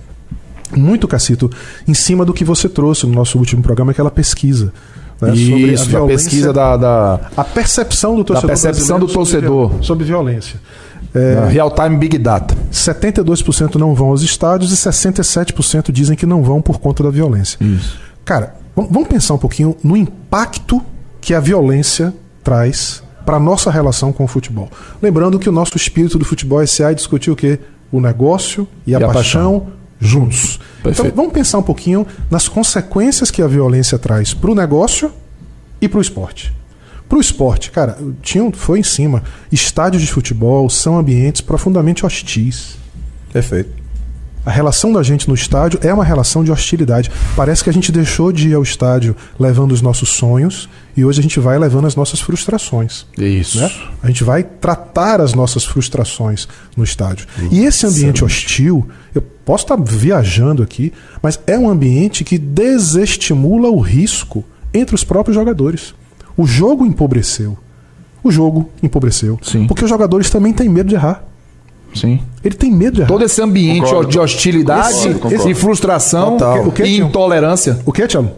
Muito, 0.77 1.09
Cacito, 1.09 1.51
em 1.87 1.95
cima 1.95 2.25
do 2.25 2.33
que 2.33 2.45
você 2.45 2.69
trouxe 2.69 3.07
no 3.07 3.13
nosso 3.13 3.39
último 3.39 3.63
programa, 3.63 3.91
aquela 3.93 4.11
pesquisa. 4.11 4.73
Né, 5.21 5.35
Isso, 5.35 5.85
sobre 5.85 5.97
a, 5.97 6.05
a 6.05 6.07
pesquisa 6.07 6.53
da, 6.53 6.77
da, 6.77 7.21
A 7.37 7.45
percepção 7.45 8.17
do 8.17 8.25
torcedor. 8.25 8.43
Da 8.43 8.47
percepção 8.49 8.99
do 8.99 9.07
torcedor. 9.07 9.69
Sobre, 9.71 9.87
sobre 9.87 10.05
violência. 10.05 10.61
É, 11.15 11.49
Real 11.51 11.71
Time 11.71 11.97
Big 11.97 12.17
Data. 12.19 12.57
72% 12.73 13.75
não 13.75 13.95
vão 13.95 14.09
aos 14.09 14.23
estádios 14.23 14.73
e 14.73 14.77
67% 14.77 15.91
dizem 15.91 16.17
que 16.17 16.25
não 16.25 16.43
vão 16.43 16.63
por 16.63 16.79
conta 16.79 17.03
da 17.03 17.11
violência. 17.11 17.59
Isso. 17.61 17.99
Cara, 18.25 18.55
vamos 18.75 19.09
pensar 19.09 19.35
um 19.35 19.39
pouquinho 19.39 19.77
no 19.83 19.97
impacto 19.97 20.81
que 21.21 21.35
a 21.35 21.41
violência 21.41 22.15
traz 22.43 23.03
para 23.27 23.37
a 23.37 23.41
nossa 23.41 23.71
relação 23.71 24.13
com 24.13 24.25
o 24.25 24.27
futebol. 24.27 24.69
Lembrando 25.03 25.39
que 25.39 25.49
o 25.49 25.53
nosso 25.53 25.77
espírito 25.77 26.19
do 26.19 26.25
futebol 26.25 26.65
SA 26.67 26.95
discutiu 26.95 27.35
o 27.35 27.37
quê? 27.37 27.59
O 27.93 28.01
negócio 28.01 28.67
e, 28.87 28.93
e 28.93 28.95
a, 28.95 28.99
a, 28.99 29.01
paixão, 29.01 29.61
paixão 29.61 29.80
juntos. 30.01 30.59
Perfeito. 30.83 31.09
Então 31.09 31.17
vamos 31.17 31.33
pensar 31.33 31.59
um 31.59 31.63
pouquinho 31.63 32.07
nas 32.31 32.49
consequências 32.49 33.31
que 33.31 33.43
a 33.43 33.47
violência 33.47 33.99
traz 33.99 34.33
para 34.33 34.51
o 34.51 34.55
negócio 34.55 35.13
e 35.81 35.89
para 35.89 35.99
o 35.99 36.03
esporte. 36.03 36.53
Para 37.09 37.19
o 37.19 37.21
esporte, 37.21 37.71
cara, 37.71 37.99
tinha, 38.23 38.51
foi 38.53 38.79
em 38.79 38.85
cima. 38.85 39.23
Estádios 39.51 40.03
de 40.03 40.11
futebol 40.11 40.71
são 40.71 40.97
ambientes 40.97 41.41
profundamente 41.41 42.07
hostis. 42.07 42.77
Perfeito. 43.33 43.80
A 44.45 44.51
relação 44.51 44.91
da 44.91 45.03
gente 45.03 45.29
no 45.29 45.35
estádio 45.35 45.79
é 45.83 45.93
uma 45.93 46.05
relação 46.05 46.43
de 46.43 46.51
hostilidade. 46.51 47.11
Parece 47.37 47.63
que 47.63 47.69
a 47.69 47.73
gente 47.73 47.93
deixou 47.93 48.33
de 48.33 48.49
ir 48.49 48.55
ao 48.55 48.63
estádio 48.63 49.15
levando 49.39 49.73
os 49.73 49.83
nossos 49.83 50.09
sonhos 50.09 50.69
e 50.97 51.05
hoje 51.05 51.21
a 51.21 51.23
gente 51.23 51.39
vai 51.39 51.59
levando 51.59 51.87
as 51.87 51.95
nossas 51.95 52.21
frustrações. 52.21 53.07
Isso. 53.19 53.61
Né? 53.61 53.71
A 54.03 54.07
gente 54.07 54.25
vai 54.25 54.43
tratar 54.43 55.21
as 55.21 55.35
nossas 55.35 55.65
frustrações 55.65 56.49
no 56.75 56.83
estádio. 56.83 57.27
Isso. 57.39 57.55
E 57.55 57.65
esse 57.65 57.87
ambiente 57.87 58.25
hostil, 58.25 58.89
eu 59.15 59.21
posso 59.21 59.65
estar 59.65 59.77
viajando 59.77 60.63
aqui, 60.63 60.91
mas 61.23 61.39
é 61.47 61.59
um 61.59 61.69
ambiente 61.69 62.25
que 62.25 62.39
desestimula 62.39 63.69
o 63.69 63.79
risco 63.79 64.43
entre 64.73 64.95
os 64.95 65.05
próprios 65.05 65.35
jogadores. 65.35 65.95
O 66.35 66.47
jogo 66.47 66.87
empobreceu. 66.87 67.59
O 68.25 68.31
jogo 68.31 68.71
empobreceu. 68.83 69.39
Sim. 69.43 69.67
Porque 69.67 69.85
os 69.85 69.91
jogadores 69.91 70.31
também 70.31 70.53
têm 70.53 70.69
medo 70.69 70.89
de 70.89 70.95
errar. 70.95 71.25
Sim. 71.95 72.21
Ele 72.45 72.55
tem 72.55 72.71
medo 72.71 72.95
de 72.95 73.01
errar. 73.01 73.09
Todo 73.09 73.25
esse 73.25 73.41
ambiente 73.43 73.85
concordo. 73.85 74.11
de 74.11 74.19
hostilidade 74.19 75.09
esse, 75.33 75.51
e 75.51 75.55
frustração 75.55 76.37
Total. 76.37 76.67
o 76.67 76.73
que, 76.73 76.83
e 76.83 76.99
intolerância. 77.01 77.79
O 77.85 77.93
que, 77.93 78.07
Tiago? 78.07 78.31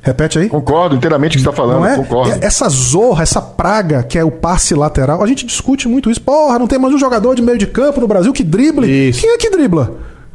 Repete 0.00 0.38
aí. 0.38 0.48
Concordo 0.48 0.96
inteiramente 0.96 1.38
com 1.38 1.38
o 1.38 1.42
que 1.42 1.44
você 1.44 1.50
está 1.50 1.62
falando. 1.62 1.80
Não 1.80 1.86
é? 1.86 1.96
Concordo. 1.96 2.44
Essa 2.44 2.68
zorra, 2.68 3.22
essa 3.22 3.40
praga 3.40 4.02
que 4.02 4.18
é 4.18 4.24
o 4.24 4.32
passe 4.32 4.74
lateral, 4.74 5.22
a 5.22 5.26
gente 5.26 5.46
discute 5.46 5.86
muito 5.86 6.10
isso. 6.10 6.20
Porra, 6.20 6.58
não 6.58 6.66
tem 6.66 6.78
mais 6.78 6.92
um 6.92 6.98
jogador 6.98 7.36
de 7.36 7.42
meio 7.42 7.56
de 7.56 7.68
campo 7.68 8.00
no 8.00 8.08
Brasil 8.08 8.32
que 8.32 8.42
drible. 8.42 8.86
Isso. 8.86 9.20
Quem 9.20 9.30
é 9.30 9.38
que 9.38 9.50
dribla? 9.50 9.92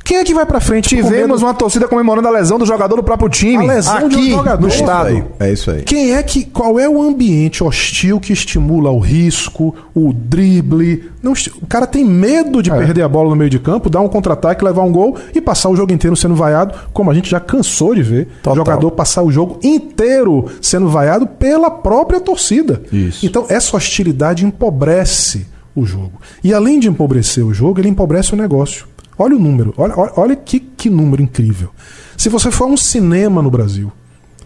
Quem 0.07 0.15
é 0.15 0.23
que 0.23 0.33
vai 0.33 0.45
pra 0.45 0.61
frente? 0.61 0.87
Tivemos 0.87 1.41
uma 1.41 1.53
torcida 1.53 1.85
comemorando 1.85 2.29
a 2.29 2.31
lesão 2.31 2.57
do 2.57 2.65
jogador 2.65 2.95
do 2.95 3.03
próprio 3.03 3.27
time. 3.27 3.69
A 3.69 3.73
lesão 3.73 3.97
aqui 3.97 4.15
um 4.15 4.37
jogador, 4.37 4.61
no 4.61 4.67
estado. 4.69 5.25
É 5.37 5.51
isso 5.51 5.69
aí. 5.69 5.81
Quem 5.81 6.13
é 6.13 6.23
que. 6.23 6.45
Qual 6.45 6.79
é 6.79 6.87
o 6.87 7.01
ambiente 7.01 7.61
hostil 7.61 8.17
que 8.17 8.31
estimula 8.31 8.89
o 8.89 8.99
risco, 8.99 9.75
o 9.93 10.13
drible? 10.13 11.11
Não, 11.21 11.33
o 11.61 11.67
cara 11.67 11.85
tem 11.85 12.05
medo 12.05 12.63
de 12.63 12.71
é. 12.71 12.77
perder 12.77 13.01
a 13.01 13.09
bola 13.09 13.29
no 13.31 13.35
meio 13.35 13.49
de 13.49 13.59
campo, 13.59 13.89
dar 13.89 13.99
um 13.99 14.07
contra-ataque, 14.07 14.63
levar 14.63 14.83
um 14.83 14.93
gol 14.93 15.17
e 15.35 15.41
passar 15.41 15.67
o 15.67 15.75
jogo 15.75 15.91
inteiro 15.91 16.15
sendo 16.15 16.35
vaiado, 16.35 16.73
como 16.93 17.11
a 17.11 17.13
gente 17.13 17.29
já 17.29 17.41
cansou 17.41 17.93
de 17.93 18.01
ver. 18.01 18.27
Total. 18.41 18.53
O 18.53 18.55
jogador 18.55 18.91
passar 18.91 19.23
o 19.23 19.31
jogo 19.31 19.59
inteiro 19.61 20.45
sendo 20.61 20.87
vaiado 20.87 21.27
pela 21.27 21.69
própria 21.69 22.21
torcida. 22.21 22.81
Isso. 22.93 23.25
Então, 23.25 23.45
essa 23.49 23.75
hostilidade 23.75 24.45
empobrece 24.45 25.45
o 25.75 25.85
jogo. 25.85 26.13
E 26.41 26.53
além 26.53 26.79
de 26.79 26.87
empobrecer 26.87 27.45
o 27.45 27.53
jogo, 27.53 27.81
ele 27.81 27.89
empobrece 27.89 28.33
o 28.33 28.37
negócio. 28.37 28.87
Olha 29.17 29.35
o 29.35 29.39
número, 29.39 29.73
olha, 29.77 29.93
olha, 30.15 30.35
que, 30.35 30.59
que 30.59 30.89
número 30.89 31.21
incrível. 31.21 31.69
Se 32.15 32.29
você 32.29 32.51
for 32.51 32.65
a 32.65 32.67
um 32.67 32.77
cinema 32.77 33.41
no 33.41 33.49
Brasil, 33.49 33.91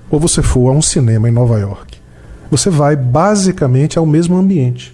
ou 0.10 0.20
você 0.20 0.42
for 0.42 0.70
a 0.70 0.72
um 0.72 0.82
cinema 0.82 1.28
em 1.28 1.32
Nova 1.32 1.60
York, 1.60 1.98
você 2.50 2.70
vai 2.70 2.96
basicamente 2.96 3.98
ao 3.98 4.06
mesmo 4.06 4.38
ambiente. 4.38 4.94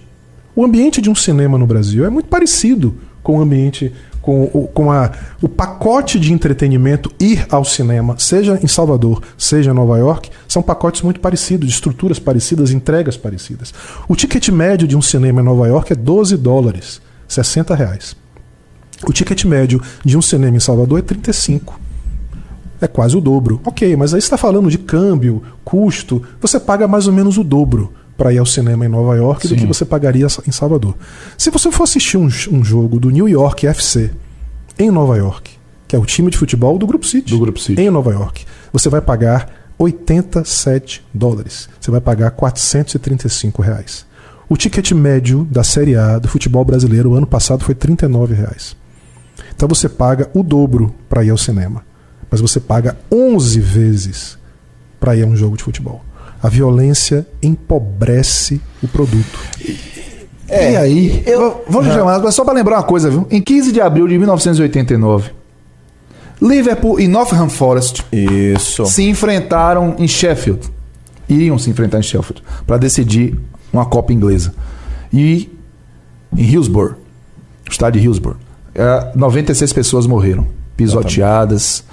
O 0.54 0.64
ambiente 0.64 1.00
de 1.00 1.08
um 1.08 1.14
cinema 1.14 1.56
no 1.56 1.66
Brasil 1.66 2.04
é 2.04 2.10
muito 2.10 2.28
parecido 2.28 2.94
com 3.22 3.38
o 3.38 3.40
ambiente, 3.40 3.92
com, 4.20 4.46
com 4.72 4.90
a, 4.90 5.12
o 5.42 5.48
pacote 5.48 6.18
de 6.18 6.32
entretenimento 6.32 7.12
ir 7.20 7.46
ao 7.50 7.64
cinema, 7.64 8.16
seja 8.18 8.58
em 8.62 8.66
Salvador, 8.66 9.22
seja 9.36 9.70
em 9.70 9.74
Nova 9.74 9.98
York, 9.98 10.30
são 10.48 10.62
pacotes 10.62 11.02
muito 11.02 11.20
parecidos, 11.20 11.68
de 11.68 11.74
estruturas 11.74 12.18
parecidas, 12.18 12.70
entregas 12.70 13.16
parecidas. 13.16 13.72
O 14.08 14.16
ticket 14.16 14.48
médio 14.48 14.88
de 14.88 14.96
um 14.96 15.02
cinema 15.02 15.40
em 15.40 15.44
Nova 15.44 15.68
York 15.68 15.92
é 15.92 15.96
12 15.96 16.36
dólares, 16.36 17.00
60 17.28 17.74
reais. 17.74 18.16
O 19.06 19.12
ticket 19.12 19.44
médio 19.44 19.80
de 20.04 20.16
um 20.16 20.22
cinema 20.22 20.56
em 20.56 20.60
Salvador 20.60 20.98
é 20.98 21.02
35. 21.02 21.78
É 22.80 22.86
quase 22.86 23.16
o 23.16 23.20
dobro. 23.20 23.60
Ok, 23.64 23.96
mas 23.96 24.14
aí 24.14 24.20
você 24.20 24.26
está 24.26 24.36
falando 24.36 24.70
de 24.70 24.78
câmbio, 24.78 25.42
custo. 25.64 26.22
Você 26.40 26.60
paga 26.60 26.86
mais 26.86 27.06
ou 27.06 27.12
menos 27.12 27.36
o 27.36 27.44
dobro 27.44 27.92
para 28.16 28.32
ir 28.32 28.38
ao 28.38 28.46
cinema 28.46 28.84
em 28.84 28.88
Nova 28.88 29.16
York 29.16 29.46
do 29.46 29.54
que 29.56 29.66
você 29.66 29.84
pagaria 29.84 30.26
em 30.46 30.52
Salvador. 30.52 30.96
Se 31.36 31.50
você 31.50 31.70
for 31.70 31.84
assistir 31.84 32.16
um, 32.16 32.26
um 32.50 32.64
jogo 32.64 32.98
do 32.98 33.10
New 33.10 33.28
York 33.28 33.66
FC 33.66 34.10
em 34.78 34.90
Nova 34.90 35.16
York, 35.16 35.52
que 35.86 35.94
é 35.94 35.98
o 35.98 36.04
time 36.04 36.30
de 36.30 36.36
futebol 36.36 36.78
do 36.78 36.86
Grupo 36.86 37.06
City, 37.06 37.30
Do 37.32 37.38
Grupo 37.38 37.58
City. 37.60 37.80
em 37.80 37.90
Nova 37.90 38.12
York, 38.12 38.44
você 38.72 38.88
vai 38.88 39.00
pagar 39.00 39.48
87 39.78 41.04
dólares. 41.14 41.68
Você 41.80 41.90
vai 41.90 42.00
pagar 42.00 42.30
435 42.32 43.62
reais. 43.62 44.04
O 44.48 44.56
ticket 44.56 44.92
médio 44.92 45.46
da 45.50 45.62
Série 45.62 45.94
A 45.94 46.18
do 46.18 46.26
futebol 46.28 46.64
brasileiro 46.64 47.14
ano 47.14 47.26
passado 47.26 47.64
foi 47.64 47.74
39 47.74 48.34
reais. 48.34 48.76
Então 49.58 49.68
você 49.68 49.88
paga 49.88 50.30
o 50.32 50.44
dobro 50.44 50.94
para 51.08 51.24
ir 51.24 51.30
ao 51.30 51.36
cinema, 51.36 51.84
mas 52.30 52.40
você 52.40 52.60
paga 52.60 52.96
11 53.10 53.58
vezes 53.58 54.38
para 55.00 55.16
ir 55.16 55.24
a 55.24 55.26
um 55.26 55.34
jogo 55.34 55.56
de 55.56 55.64
futebol. 55.64 56.00
A 56.40 56.48
violência 56.48 57.26
empobrece 57.42 58.60
o 58.80 58.86
produto. 58.86 59.36
e 60.48 60.76
aí, 60.76 61.24
eu, 61.26 61.64
vou 61.68 61.82
lhe 61.82 61.90
chamar, 61.90 62.20
mas 62.20 62.36
só 62.36 62.44
para 62.44 62.54
lembrar 62.54 62.76
uma 62.76 62.84
coisa, 62.84 63.10
viu? 63.10 63.26
Em 63.28 63.42
15 63.42 63.72
de 63.72 63.80
abril 63.80 64.06
de 64.06 64.16
1989, 64.16 65.32
Liverpool 66.40 67.00
e 67.00 67.08
Nottingham 67.08 67.48
Forest 67.48 68.04
Isso. 68.12 68.86
se 68.86 69.08
enfrentaram 69.08 69.96
em 69.98 70.06
Sheffield. 70.06 70.70
Iriam 71.28 71.58
se 71.58 71.68
enfrentar 71.68 71.98
em 71.98 72.02
Sheffield 72.04 72.44
para 72.64 72.76
decidir 72.76 73.36
uma 73.72 73.86
Copa 73.86 74.12
inglesa. 74.12 74.54
E 75.12 75.50
em 76.36 76.44
Hillsborough, 76.44 76.94
o 77.66 77.72
estádio 77.72 78.00
de 78.00 78.06
Hillsborough, 78.06 78.38
eh, 78.78 79.12
96 79.14 79.72
pessoas 79.72 80.06
morreram, 80.06 80.46
pisoteadas. 80.76 81.84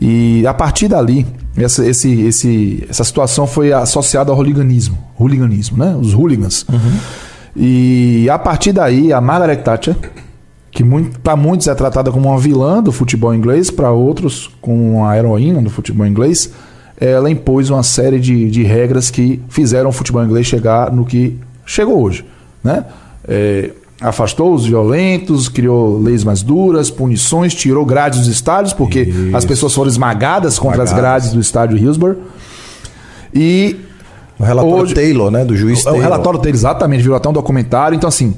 E 0.00 0.46
a 0.46 0.54
partir 0.54 0.88
dali, 0.88 1.26
essa, 1.56 1.84
esse, 1.84 2.22
esse, 2.22 2.86
essa 2.88 3.02
situação 3.02 3.46
foi 3.46 3.72
associada 3.72 4.30
ao 4.30 4.38
hooliganismo. 4.38 4.96
Hooliganismo, 5.18 5.76
né? 5.76 5.96
Os 6.00 6.14
hooligans. 6.14 6.64
E 7.56 8.28
a 8.30 8.38
partir 8.38 8.72
daí, 8.72 9.12
a 9.12 9.20
Margaret 9.20 9.56
Thatcher, 9.56 9.96
que 10.70 10.84
para 11.22 11.34
muitos 11.34 11.66
é 11.66 11.74
tratada 11.74 12.12
como 12.12 12.28
uma 12.28 12.38
vilã 12.38 12.80
do 12.80 12.92
futebol 12.92 13.34
inglês, 13.34 13.70
para 13.70 13.90
outros 13.90 14.48
como 14.60 14.98
uma 14.98 15.16
heroína 15.16 15.60
do 15.60 15.68
futebol 15.68 16.06
inglês, 16.06 16.52
ela 17.00 17.30
impôs 17.30 17.70
uma 17.70 17.82
série 17.82 18.20
de, 18.20 18.48
de 18.50 18.62
regras 18.62 19.10
que 19.10 19.42
fizeram 19.48 19.90
o 19.90 19.92
futebol 19.92 20.22
inglês 20.24 20.46
chegar 20.46 20.92
no 20.92 21.04
que 21.04 21.36
chegou 21.66 22.00
hoje. 22.02 22.24
Né? 22.62 22.84
É, 23.26 23.70
afastou 24.00 24.54
os 24.54 24.64
violentos, 24.66 25.48
criou 25.48 25.98
leis 26.00 26.24
mais 26.24 26.42
duras, 26.42 26.90
punições, 26.90 27.54
tirou 27.54 27.84
grades 27.84 28.20
dos 28.20 28.28
estádios, 28.28 28.72
porque 28.72 29.00
Isso. 29.02 29.36
as 29.36 29.44
pessoas 29.44 29.74
foram 29.74 29.88
esmagadas 29.90 30.58
contra 30.58 30.82
as 30.82 30.88
Esmagadas. 30.90 31.22
grades 31.24 31.32
do 31.34 31.40
estádio 31.40 31.76
Hillsborough. 31.76 32.16
E 33.34 33.76
O 34.38 34.42
relatório 34.42 34.76
Hoje- 34.84 34.94
Taylor, 34.94 35.30
né? 35.30 35.44
Do 35.44 35.54
juiz 35.56 35.80
o 35.80 35.84
Taylor. 35.84 36.00
relatório 36.00 36.40
dele, 36.40 36.56
exatamente, 36.56 37.02
virou 37.02 37.16
até 37.16 37.28
um 37.28 37.32
documentário. 37.32 37.94
Então, 37.94 38.08
assim, 38.08 38.34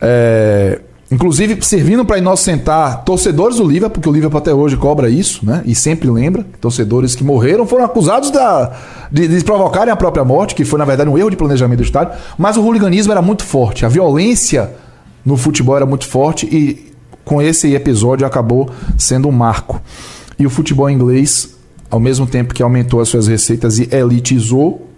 é, 0.00 0.80
inclusive 1.10 1.56
servindo 1.62 2.04
para 2.04 2.18
inocentar 2.18 3.02
torcedores 3.04 3.56
do 3.56 3.64
Liverpool, 3.64 3.94
porque 3.94 4.08
o 4.08 4.12
Liverpool 4.12 4.38
até 4.38 4.52
hoje 4.52 4.76
cobra 4.76 5.08
isso, 5.08 5.44
né? 5.46 5.62
E 5.64 5.74
sempre 5.74 6.10
lembra. 6.10 6.44
Torcedores 6.60 7.14
que 7.14 7.24
morreram 7.24 7.66
foram 7.66 7.84
acusados 7.86 8.30
da, 8.30 8.70
de, 9.10 9.26
de 9.28 9.42
provocarem 9.44 9.90
a 9.90 9.96
própria 9.96 10.24
morte, 10.24 10.54
que 10.54 10.64
foi, 10.64 10.78
na 10.78 10.84
verdade, 10.84 11.08
um 11.08 11.16
erro 11.16 11.30
de 11.30 11.36
planejamento 11.36 11.78
do 11.78 11.84
estádio. 11.84 12.12
Mas 12.36 12.58
o 12.58 12.62
hooliganismo 12.62 13.10
era 13.12 13.22
muito 13.22 13.42
forte, 13.42 13.86
a 13.86 13.88
violência 13.88 14.70
no 15.26 15.36
futebol 15.36 15.76
era 15.76 15.84
muito 15.84 16.06
forte 16.06 16.46
e 16.46 16.92
com 17.24 17.42
esse 17.42 17.74
episódio 17.74 18.24
acabou 18.24 18.70
sendo 18.96 19.28
um 19.28 19.32
marco. 19.32 19.82
E 20.38 20.46
o 20.46 20.50
futebol 20.50 20.88
inglês, 20.88 21.56
ao 21.90 21.98
mesmo 21.98 22.26
tempo 22.26 22.54
que 22.54 22.62
aumentou 22.62 23.00
as 23.00 23.08
suas 23.08 23.26
receitas 23.26 23.78
e 23.78 23.88
elitizou, 23.92 24.88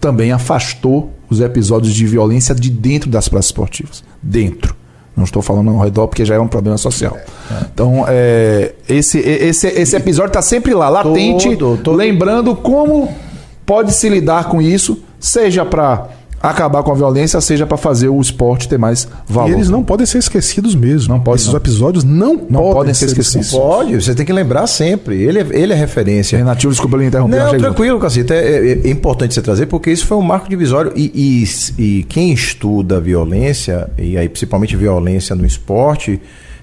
também 0.00 0.32
afastou 0.32 1.12
os 1.30 1.40
episódios 1.40 1.94
de 1.94 2.04
violência 2.04 2.54
de 2.54 2.68
dentro 2.68 3.08
das 3.08 3.28
praças 3.28 3.46
esportivas. 3.46 4.02
Dentro. 4.20 4.74
Não 5.16 5.22
estou 5.22 5.40
falando 5.40 5.70
ao 5.70 5.78
redor 5.78 6.08
porque 6.08 6.24
já 6.24 6.34
é 6.34 6.40
um 6.40 6.48
problema 6.48 6.76
social. 6.76 7.16
Então, 7.72 8.04
é, 8.08 8.74
esse, 8.88 9.18
esse, 9.20 9.68
esse 9.68 9.94
episódio 9.94 10.30
está 10.30 10.42
sempre 10.42 10.74
lá, 10.74 10.88
latente, 10.88 11.56
Todo, 11.56 11.80
todo. 11.80 11.96
lembrando 11.96 12.56
como 12.56 13.14
pode 13.64 13.94
se 13.94 14.08
lidar 14.08 14.48
com 14.48 14.60
isso, 14.60 15.02
seja 15.20 15.64
para 15.64 16.08
acabar 16.50 16.82
com 16.82 16.92
a 16.92 16.94
violência, 16.94 17.40
seja 17.40 17.66
para 17.66 17.76
fazer 17.76 18.08
o 18.08 18.20
esporte 18.20 18.68
ter 18.68 18.78
mais 18.78 19.08
valor. 19.26 19.50
E 19.50 19.54
eles 19.54 19.68
não 19.70 19.82
podem 19.82 20.04
ser 20.06 20.18
esquecidos 20.18 20.74
mesmo. 20.74 21.14
Não 21.14 21.20
pode, 21.20 21.40
Esses 21.40 21.48
não. 21.52 21.56
episódios 21.56 22.04
não, 22.04 22.38
podem, 22.38 22.92
ser 22.94 23.06
esquecidos. 23.06 23.50
Pode, 23.50 23.94
você 24.02 24.14
tem 24.14 24.24
que 24.26 24.32
lembrar 24.32 24.66
sempre. 24.66 25.22
Ele 25.22 25.38
é, 25.40 25.46
ele 25.52 25.72
é 25.72 25.76
referência. 25.76 26.36
Renatinho, 26.36 26.70
desculpa 26.70 26.96
ele 26.96 27.06
interromper. 27.06 27.36
Não, 27.38 27.56
tranquilo, 27.58 27.98
Cacita. 27.98 28.34
É, 28.34 28.72
é- 28.72 28.80
é 28.84 28.90
importante 28.90 29.34
você 29.34 29.42
trazer, 29.42 29.66
porque 29.66 29.90
isso 29.90 30.06
foi 30.06 30.16
um 30.16 30.22
marco 30.22 30.48
divisório. 30.48 30.92
E, 30.94 31.44
e- 31.78 31.82
e 31.82 32.02
quem 32.04 32.32
estuda 32.32 33.00
violência, 33.00 33.88
e 33.98 34.16
aí 34.18 34.28
principalmente 34.28 34.76
violência 34.76 35.34
no 35.34 35.46
esporte, 35.46 36.20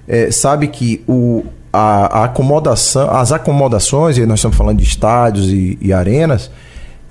é, 0.08 0.30
sabe 0.32 0.68
que 0.68 1.02
o, 1.08 1.44
a, 1.74 2.22
a 2.22 2.24
acomodação, 2.26 3.10
as 3.10 3.32
acomodações, 3.32 4.18
e 4.18 4.26
nós 4.26 4.40
estamos 4.40 4.58
falando 4.58 4.78
de 4.78 4.84
estádios 4.84 5.50
e, 5.50 5.78
e 5.82 5.94
arenas, 5.94 6.52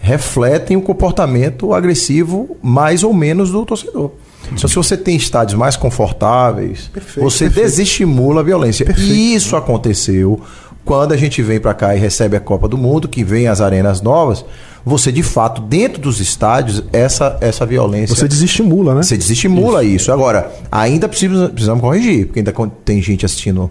refletem 0.00 0.76
o 0.76 0.82
comportamento 0.82 1.74
agressivo 1.74 2.56
mais 2.62 3.04
ou 3.04 3.12
menos 3.12 3.50
do 3.50 3.64
torcedor. 3.66 4.10
Então, 4.50 4.68
se 4.68 4.74
você 4.74 4.96
tem 4.96 5.14
estádios 5.14 5.56
mais 5.56 5.76
confortáveis, 5.76 6.90
Perfeito, 6.92 7.20
você 7.20 7.44
perfeito. 7.44 7.66
desestimula 7.66 8.40
a 8.40 8.42
violência. 8.42 8.84
Perfeito. 8.84 9.12
E 9.12 9.34
isso 9.34 9.54
aconteceu 9.54 10.40
quando 10.84 11.12
a 11.12 11.16
gente 11.16 11.42
vem 11.42 11.60
para 11.60 11.74
cá 11.74 11.94
e 11.94 11.98
recebe 11.98 12.36
a 12.36 12.40
Copa 12.40 12.66
do 12.66 12.76
Mundo, 12.78 13.06
que 13.06 13.22
vem 13.22 13.46
as 13.46 13.60
arenas 13.60 14.00
novas. 14.00 14.44
Você, 14.84 15.12
de 15.12 15.22
fato, 15.22 15.60
dentro 15.60 16.00
dos 16.00 16.18
estádios, 16.20 16.82
essa, 16.90 17.36
essa 17.42 17.66
violência. 17.66 18.16
Você 18.16 18.26
desestimula, 18.26 18.94
né? 18.94 19.02
Você 19.02 19.16
desestimula 19.16 19.84
isso. 19.84 20.10
Agora, 20.10 20.50
ainda 20.72 21.06
precisa, 21.06 21.50
precisamos 21.50 21.82
corrigir, 21.82 22.26
porque 22.26 22.40
ainda 22.40 22.52
tem 22.84 23.00
gente 23.02 23.26
assistindo 23.26 23.70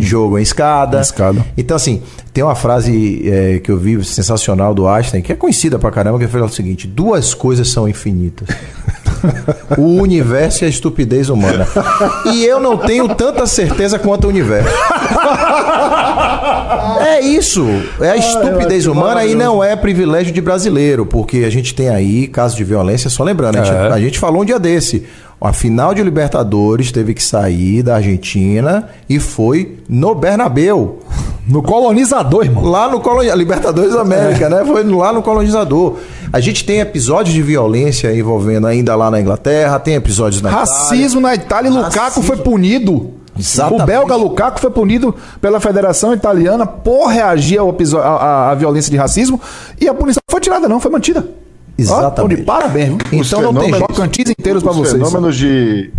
jogo 0.00 0.38
em 0.38 0.42
escada. 0.42 0.98
Em 0.98 1.00
escada. 1.00 1.44
Então, 1.56 1.76
assim, 1.76 2.02
tem 2.32 2.42
uma 2.44 2.54
frase 2.54 3.22
é, 3.28 3.58
que 3.58 3.70
eu 3.70 3.76
vi 3.76 4.02
sensacional 4.04 4.74
do 4.74 4.88
Einstein, 4.88 5.22
que 5.22 5.32
é 5.32 5.36
conhecida 5.36 5.78
pra 5.78 5.90
caramba, 5.90 6.18
que 6.18 6.26
fala 6.26 6.46
o 6.46 6.48
seguinte: 6.48 6.86
duas 6.86 7.34
coisas 7.34 7.68
são 7.68 7.88
infinitas. 7.88 8.48
o 9.76 10.00
universo 10.00 10.64
e 10.64 10.66
a 10.66 10.68
estupidez 10.68 11.28
humana. 11.28 11.66
E 12.32 12.44
eu 12.44 12.58
não 12.60 12.76
tenho 12.76 13.08
tanta 13.14 13.46
certeza 13.46 13.98
quanto 13.98 14.24
o 14.24 14.28
universo. 14.28 14.70
É 17.00 17.20
isso. 17.20 17.66
É 18.00 18.10
a 18.10 18.16
estupidez 18.16 18.86
humana 18.86 19.24
e 19.24 19.34
não 19.34 19.62
é 19.62 19.74
privilégio 19.76 20.32
de 20.32 20.40
brasileiro, 20.40 21.04
porque 21.04 21.38
a 21.38 21.50
gente 21.50 21.74
tem 21.74 21.88
aí 21.88 22.26
casos 22.26 22.56
de 22.56 22.64
violência, 22.64 23.10
só 23.10 23.22
lembrando, 23.24 23.56
a 23.58 23.64
gente, 23.64 23.74
É. 23.74 23.88
a 23.92 23.98
gente 24.00 24.18
falou 24.18 24.42
um 24.42 24.44
dia 24.44 24.58
desse. 24.58 25.04
A 25.40 25.52
final 25.54 25.94
de 25.94 26.02
Libertadores 26.02 26.92
teve 26.92 27.14
que 27.14 27.22
sair 27.22 27.82
da 27.82 27.96
Argentina 27.96 28.88
e 29.08 29.18
foi 29.18 29.78
no 29.88 30.14
Bernabeu. 30.14 30.98
No 31.48 31.62
colonizador, 31.62 32.44
irmão. 32.44 32.64
Lá 32.64 32.88
no 32.90 33.00
coloni- 33.00 33.30
Libertadores 33.34 33.94
da 33.94 34.02
América, 34.02 34.50
né? 34.50 34.62
Foi 34.66 34.84
lá 34.84 35.12
no 35.12 35.22
colonizador. 35.22 35.96
A 36.30 36.38
gente 36.40 36.64
tem 36.64 36.80
episódios 36.80 37.34
de 37.34 37.42
violência 37.42 38.14
envolvendo 38.14 38.66
ainda 38.66 38.94
lá 38.94 39.10
na 39.10 39.18
Inglaterra, 39.20 39.78
tem 39.80 39.94
episódios 39.94 40.42
na 40.42 40.50
Racismo 40.50 41.20
na 41.20 41.34
Itália 41.34 41.70
e 41.70 41.72
Lukaku 41.72 42.22
foi 42.22 42.36
punido. 42.36 43.12
Exatamente. 43.38 43.82
O 43.82 43.86
belga 43.86 44.16
Lukaku 44.16 44.60
foi 44.60 44.70
punido 44.70 45.14
pela 45.40 45.58
Federação 45.58 46.12
Italiana 46.12 46.66
por 46.66 47.06
reagir 47.06 47.58
à, 47.58 47.98
à- 47.98 48.50
à 48.50 48.54
violência 48.54 48.90
de 48.90 48.98
racismo 48.98 49.40
e 49.80 49.88
a 49.88 49.94
punição 49.94 50.20
não 50.28 50.32
foi 50.32 50.40
tirada, 50.42 50.68
não, 50.68 50.78
foi 50.78 50.90
mantida. 50.90 51.26
Exatamente. 51.80 52.42
Parabéns? 52.42 52.98
Então 53.12 53.20
Os 53.20 53.54
não 53.54 53.62
tem. 53.62 53.74
Chocantins 53.74 54.30
inteiros 54.30 54.62
os 54.62 54.76
vocês. 54.76 54.92
Fenômenos 54.92 55.36
de, 55.36 55.90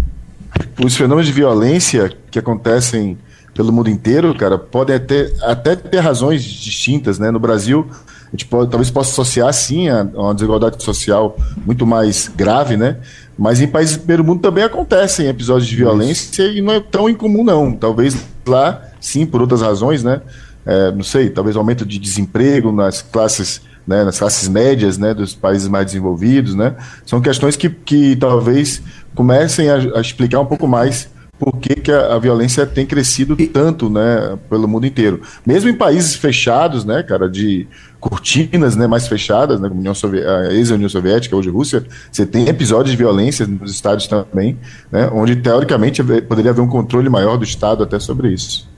os 0.83 0.95
fenômenos 0.95 1.27
de 1.27 1.33
violência 1.33 2.11
que 2.29 2.39
acontecem 2.39 3.17
pelo 3.53 3.71
mundo 3.71 3.89
inteiro, 3.89 4.33
cara, 4.35 4.57
podem 4.57 4.95
até, 4.95 5.31
até 5.41 5.75
ter 5.75 5.99
razões 5.99 6.43
distintas, 6.43 7.19
né? 7.19 7.31
No 7.31 7.39
Brasil, 7.39 7.85
a 8.27 8.31
gente 8.31 8.45
pode, 8.45 8.69
talvez 8.69 8.89
possa 8.89 9.11
associar, 9.11 9.51
sim, 9.53 9.89
a, 9.89 10.01
a 10.01 10.21
uma 10.21 10.33
desigualdade 10.33 10.81
social 10.81 11.35
muito 11.65 11.85
mais 11.85 12.29
grave, 12.33 12.77
né? 12.77 12.97
Mas 13.37 13.59
em 13.59 13.67
países 13.67 13.97
do 13.97 13.99
primeiro 13.99 14.23
mundo 14.23 14.41
também 14.41 14.63
acontecem 14.63 15.27
episódios 15.27 15.67
de 15.67 15.75
violência 15.75 16.43
e 16.43 16.61
não 16.61 16.73
é 16.73 16.79
tão 16.79 17.09
incomum, 17.09 17.43
não. 17.43 17.73
Talvez 17.73 18.15
lá, 18.45 18.81
sim, 19.01 19.25
por 19.25 19.41
outras 19.41 19.61
razões, 19.61 20.03
né? 20.03 20.21
É, 20.65 20.91
não 20.91 21.03
sei, 21.03 21.29
talvez 21.29 21.55
aumento 21.55 21.85
de 21.85 21.97
desemprego 21.97 22.71
nas 22.71 23.01
classes, 23.01 23.61
né, 23.91 24.05
nas 24.05 24.17
classes 24.17 24.47
médias, 24.47 24.97
né, 24.97 25.13
dos 25.13 25.35
países 25.35 25.67
mais 25.67 25.85
desenvolvidos, 25.85 26.55
né? 26.55 26.75
São 27.05 27.19
questões 27.19 27.57
que, 27.57 27.69
que 27.69 28.15
talvez 28.15 28.81
comecem 29.13 29.69
a, 29.69 29.75
a 29.97 30.01
explicar 30.01 30.39
um 30.39 30.45
pouco 30.45 30.65
mais 30.65 31.09
por 31.37 31.57
que, 31.57 31.75
que 31.75 31.91
a, 31.91 32.13
a, 32.13 32.19
violência 32.19 32.65
tem 32.65 32.85
crescido 32.85 33.35
tanto, 33.47 33.89
né, 33.89 34.37
pelo 34.49 34.67
mundo 34.67 34.85
inteiro. 34.85 35.21
Mesmo 35.45 35.69
em 35.69 35.73
países 35.73 36.15
fechados, 36.15 36.85
né, 36.85 37.03
cara, 37.03 37.27
de 37.27 37.67
cortinas, 37.99 38.75
né, 38.75 38.87
mais 38.87 39.07
fechadas, 39.07 39.59
né, 39.59 39.67
como 39.67 39.81
a 39.81 40.53
ex-União 40.53 40.87
Soviética, 40.87 41.35
hoje 41.35 41.49
Rússia, 41.49 41.83
você 42.11 42.25
tem 42.25 42.47
episódios 42.47 42.91
de 42.91 42.97
violência 42.97 43.45
nos 43.45 43.71
estádios 43.71 44.07
também, 44.07 44.57
né, 44.91 45.09
onde 45.11 45.35
teoricamente 45.35 46.01
poderia 46.21 46.51
haver 46.51 46.61
um 46.61 46.67
controle 46.67 47.09
maior 47.09 47.37
do 47.37 47.43
Estado 47.43 47.83
até 47.83 47.99
sobre 47.99 48.29
isso. 48.29 48.70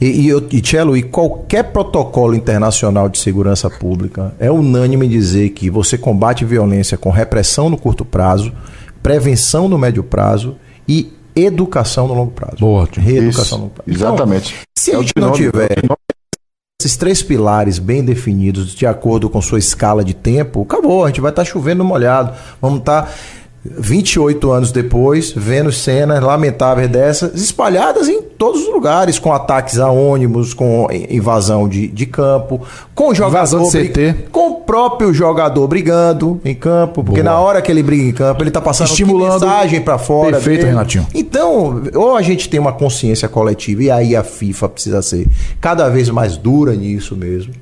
E, 0.00 0.30
e, 0.30 0.58
e 0.58 0.64
Cello, 0.64 0.96
e 0.96 1.02
qualquer 1.02 1.72
protocolo 1.72 2.34
internacional 2.34 3.08
de 3.08 3.18
segurança 3.18 3.68
pública 3.68 4.34
é 4.38 4.50
unânime 4.50 5.06
em 5.06 5.08
dizer 5.08 5.50
que 5.50 5.68
você 5.68 5.98
combate 5.98 6.44
violência 6.44 6.96
com 6.96 7.10
repressão 7.10 7.68
no 7.68 7.76
curto 7.76 8.04
prazo, 8.04 8.52
prevenção 9.02 9.68
no 9.68 9.76
médio 9.76 10.04
prazo 10.04 10.56
e 10.86 11.12
educação 11.34 12.06
no 12.06 12.14
longo 12.14 12.30
prazo. 12.30 12.56
Boa. 12.60 12.88
Reeducação 12.92 13.58
no 13.58 13.64
longo 13.64 13.74
prazo. 13.74 13.90
Exatamente. 13.90 14.54
Então, 14.54 14.64
se 14.76 14.92
a 14.92 14.98
gente 15.00 15.12
é 15.16 15.20
não 15.20 15.32
tiver 15.32 15.82
esses 16.80 16.96
três 16.96 17.20
pilares 17.20 17.80
bem 17.80 18.04
definidos 18.04 18.72
de 18.72 18.86
acordo 18.86 19.28
com 19.28 19.42
sua 19.42 19.58
escala 19.58 20.04
de 20.04 20.14
tempo, 20.14 20.62
acabou, 20.62 21.04
a 21.04 21.08
gente 21.08 21.20
vai 21.20 21.32
estar 21.32 21.42
tá 21.42 21.50
chovendo 21.50 21.84
molhado. 21.84 22.32
Vamos 22.62 22.78
estar 22.78 23.02
tá 23.02 23.12
28 23.64 24.50
anos 24.50 24.72
depois, 24.72 25.32
vendo 25.36 25.72
cenas 25.72 26.22
lamentáveis 26.22 26.88
dessas 26.88 27.34
espalhadas 27.40 28.08
em 28.08 28.22
todos 28.22 28.62
os 28.62 28.72
lugares, 28.72 29.18
com 29.18 29.32
ataques 29.32 29.78
a 29.78 29.90
ônibus, 29.90 30.54
com 30.54 30.86
invasão 31.10 31.68
de, 31.68 31.88
de 31.88 32.06
campo, 32.06 32.60
com 32.94 33.12
jogador 33.12 33.68
CT. 33.68 34.28
com 34.30 34.50
o 34.50 34.54
próprio 34.60 35.12
jogador 35.12 35.66
brigando 35.66 36.40
em 36.44 36.54
campo, 36.54 37.02
porque 37.02 37.20
Boa. 37.22 37.34
na 37.34 37.40
hora 37.40 37.60
que 37.60 37.70
ele 37.70 37.82
briga 37.82 38.04
em 38.04 38.12
campo, 38.12 38.42
ele 38.42 38.50
está 38.50 38.60
passando 38.60 38.88
Estimulando 38.88 39.44
mensagem 39.44 39.80
para 39.80 39.98
fora. 39.98 40.32
Perfeito, 40.32 40.60
dele. 40.60 40.70
Renatinho. 40.70 41.06
Então, 41.12 41.82
ou 41.94 42.16
a 42.16 42.22
gente 42.22 42.48
tem 42.48 42.60
uma 42.60 42.72
consciência 42.72 43.28
coletiva 43.28 43.82
e 43.82 43.90
aí 43.90 44.16
a 44.16 44.22
FIFA 44.22 44.68
precisa 44.68 45.02
ser 45.02 45.26
cada 45.60 45.88
vez 45.88 46.08
mais 46.08 46.36
dura 46.36 46.74
nisso 46.74 47.16
mesmo 47.16 47.52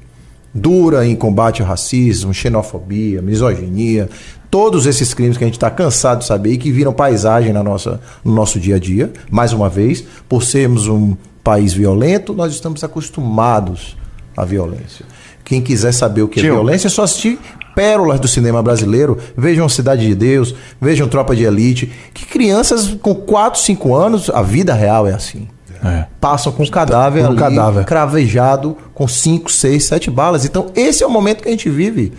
dura 0.56 1.06
em 1.06 1.14
combate 1.14 1.60
ao 1.60 1.68
racismo, 1.68 2.32
xenofobia, 2.32 3.20
misoginia, 3.20 4.08
todos 4.56 4.86
esses 4.86 5.12
crimes 5.12 5.36
que 5.36 5.44
a 5.44 5.46
gente 5.46 5.58
está 5.58 5.70
cansado 5.70 6.20
de 6.20 6.24
saber 6.24 6.52
e 6.52 6.56
que 6.56 6.72
viram 6.72 6.90
paisagem 6.90 7.52
na 7.52 7.62
nossa, 7.62 8.00
no 8.24 8.32
nosso 8.32 8.58
dia 8.58 8.76
a 8.76 8.78
dia. 8.78 9.12
Mais 9.30 9.52
uma 9.52 9.68
vez, 9.68 10.02
por 10.26 10.42
sermos 10.42 10.88
um 10.88 11.14
país 11.44 11.74
violento, 11.74 12.32
nós 12.32 12.54
estamos 12.54 12.82
acostumados 12.82 13.98
à 14.34 14.46
violência. 14.46 15.04
Quem 15.44 15.60
quiser 15.60 15.92
saber 15.92 16.22
o 16.22 16.28
que 16.28 16.40
é 16.40 16.42
Tio. 16.42 16.54
violência 16.54 16.86
é 16.86 16.90
só 16.90 17.02
assistir 17.02 17.38
pérolas 17.74 18.18
do 18.18 18.26
cinema 18.26 18.62
brasileiro. 18.62 19.18
Vejam 19.36 19.68
Cidade 19.68 20.06
de 20.06 20.14
Deus, 20.14 20.54
vejam 20.80 21.06
Tropa 21.06 21.36
de 21.36 21.44
Elite. 21.44 21.92
Que 22.14 22.24
crianças 22.24 22.96
com 23.02 23.14
4, 23.14 23.60
5 23.60 23.94
anos, 23.94 24.30
a 24.30 24.40
vida 24.40 24.72
real 24.72 25.06
é 25.06 25.12
assim. 25.12 25.46
É. 25.84 26.06
Passam 26.18 26.50
com 26.50 26.62
um 26.62 26.66
cadáver 26.66 27.24
com 27.24 27.28
ali, 27.32 27.38
cadáver. 27.38 27.84
cravejado 27.84 28.74
com 28.94 29.06
5, 29.06 29.52
6, 29.52 29.84
7 29.84 30.10
balas. 30.10 30.46
Então, 30.46 30.68
esse 30.74 31.04
é 31.04 31.06
o 31.06 31.10
momento 31.10 31.42
que 31.42 31.48
a 31.48 31.52
gente 31.52 31.68
vive. 31.68 32.14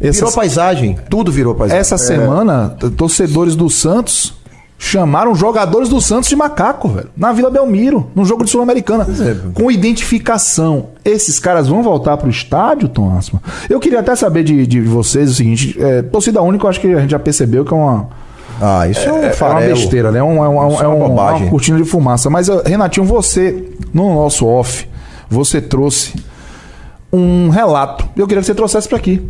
Essa, 0.00 0.20
virou 0.20 0.32
paisagem, 0.32 0.98
tudo 1.10 1.32
virou 1.32 1.54
paisagem. 1.54 1.80
Essa 1.80 1.96
é. 1.96 1.98
semana, 1.98 2.76
torcedores 2.96 3.56
do 3.56 3.68
Santos 3.68 4.34
chamaram 4.78 5.34
jogadores 5.34 5.88
do 5.88 6.00
Santos 6.00 6.28
de 6.28 6.36
macaco, 6.36 6.88
velho. 6.88 7.08
Na 7.16 7.32
Vila 7.32 7.50
Belmiro, 7.50 8.08
num 8.14 8.24
jogo 8.24 8.44
de 8.44 8.50
Sul-Americana. 8.50 9.04
É. 9.04 9.52
Com 9.52 9.70
identificação. 9.70 10.90
Esses 11.04 11.40
caras 11.40 11.66
vão 11.66 11.82
voltar 11.82 12.16
pro 12.16 12.30
estádio, 12.30 12.88
Tom 12.88 13.16
Asma? 13.16 13.42
Eu 13.68 13.80
queria 13.80 13.98
até 13.98 14.14
saber 14.14 14.44
de, 14.44 14.66
de 14.66 14.80
vocês 14.80 15.30
o 15.30 15.34
seguinte: 15.34 15.76
é, 15.80 16.02
torcida 16.02 16.40
única, 16.40 16.64
eu 16.64 16.70
acho 16.70 16.80
que 16.80 16.94
a 16.94 17.00
gente 17.00 17.10
já 17.10 17.18
percebeu 17.18 17.64
que 17.64 17.74
é 17.74 17.76
uma 17.76 18.08
ah, 18.60 18.88
isso 18.88 19.08
é, 19.08 19.12
um 19.12 19.22
é, 19.22 19.32
é 19.38 19.44
uma 19.44 19.60
besteira, 19.60 20.10
né? 20.10 20.18
É, 20.18 20.22
um, 20.22 20.44
é, 20.44 20.48
um, 20.48 20.80
é, 20.80 20.88
um, 20.88 21.06
uma, 21.06 21.32
uma 21.32 21.50
cortina 21.50 21.78
de 21.78 21.84
fumaça. 21.84 22.28
Mas, 22.28 22.48
Renatinho, 22.66 23.06
você, 23.06 23.72
no 23.94 24.14
nosso 24.14 24.46
off, 24.46 24.88
você 25.30 25.60
trouxe 25.60 26.14
um 27.12 27.50
relato. 27.50 28.04
Eu 28.16 28.26
queria 28.26 28.40
que 28.40 28.46
você 28.46 28.54
trouxesse 28.54 28.88
para 28.88 28.98
aqui. 28.98 29.22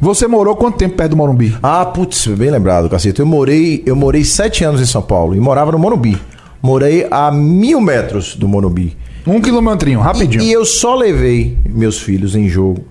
Você 0.00 0.26
morou 0.26 0.56
quanto 0.56 0.78
tempo 0.78 0.96
perto 0.96 1.10
do 1.10 1.16
Morumbi? 1.18 1.54
Ah, 1.62 1.84
putz, 1.84 2.26
bem 2.28 2.50
lembrado, 2.50 2.88
cacete. 2.88 3.20
Eu 3.20 3.26
morei, 3.26 3.82
eu 3.84 3.94
morei 3.94 4.24
sete 4.24 4.64
anos 4.64 4.80
em 4.80 4.86
São 4.86 5.02
Paulo 5.02 5.34
e 5.34 5.40
morava 5.40 5.72
no 5.72 5.78
Morumbi. 5.78 6.18
Morei 6.62 7.06
a 7.10 7.30
mil 7.30 7.82
metros 7.82 8.34
do 8.34 8.48
Morumbi. 8.48 8.96
Um 9.26 9.42
quilometrinho, 9.42 10.00
rapidinho. 10.00 10.42
E, 10.42 10.48
e 10.48 10.52
eu 10.52 10.64
só 10.64 10.94
levei 10.94 11.58
meus 11.68 12.00
filhos 12.00 12.34
em 12.34 12.48
jogo 12.48 12.82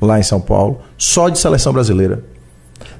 lá 0.00 0.18
em 0.18 0.24
São 0.24 0.40
Paulo, 0.40 0.80
só 0.98 1.28
de 1.28 1.38
seleção 1.38 1.72
brasileira. 1.72 2.24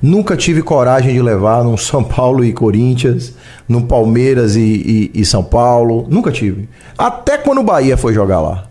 Nunca 0.01 0.37
tive 0.37 0.63
coragem 0.63 1.13
de 1.13 1.21
levar 1.21 1.65
num 1.65 1.75
São 1.77 2.05
Paulo 2.05 2.45
e 2.45 2.53
Corinthians, 2.53 3.35
num 3.69 3.83
Palmeiras 3.83 4.55
e, 4.55 4.61
e, 4.61 5.11
e 5.13 5.25
São 5.25 5.43
Paulo. 5.43 6.07
Nunca 6.09 6.31
tive. 6.31 6.69
Até 6.97 7.37
quando 7.37 7.59
o 7.59 7.65
Bahia 7.65 7.97
foi 7.97 8.15
jogar 8.15 8.41
lá. 8.41 8.69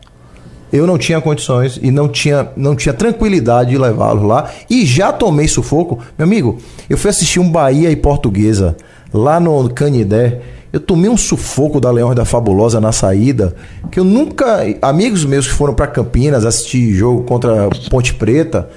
Eu 0.76 0.86
não 0.86 0.97
tinha 0.97 1.21
condições 1.21 1.80
e 1.82 1.89
não 1.89 2.09
tinha, 2.09 2.49
não 2.57 2.76
tinha 2.76 2.93
tranquilidade 2.93 3.69
de 3.69 3.78
levá-los 3.78 4.23
lá. 4.23 4.51
E 4.69 4.86
já 4.86 5.13
tomei 5.13 5.47
sufoco. 5.47 5.99
Meu 6.17 6.26
amigo, 6.26 6.57
eu 6.89 6.97
fui 6.97 7.09
assistir 7.09 7.39
um 7.39 7.49
Bahia 7.49 7.89
e 7.89 7.95
Portuguesa 7.95 8.76
lá 9.13 9.39
no 9.39 9.69
Canidé. 9.69 10.41
Eu 10.73 10.80
tomei 10.82 11.09
um 11.09 11.15
sufoco 11.15 11.80
da 11.80 11.89
Leões 11.89 12.17
da 12.17 12.26
Fabulosa 12.26 12.82
na 12.82 12.91
saída, 12.91 13.55
que 13.89 13.97
eu 13.97 14.03
nunca. 14.03 14.65
Amigos 14.82 15.23
meus 15.23 15.47
que 15.47 15.53
foram 15.53 15.73
para 15.73 15.88
Campinas 15.88 16.45
assistir 16.45 16.93
jogo 16.93 17.23
contra 17.23 17.69
Ponte 17.89 18.13
Preta, 18.13 18.69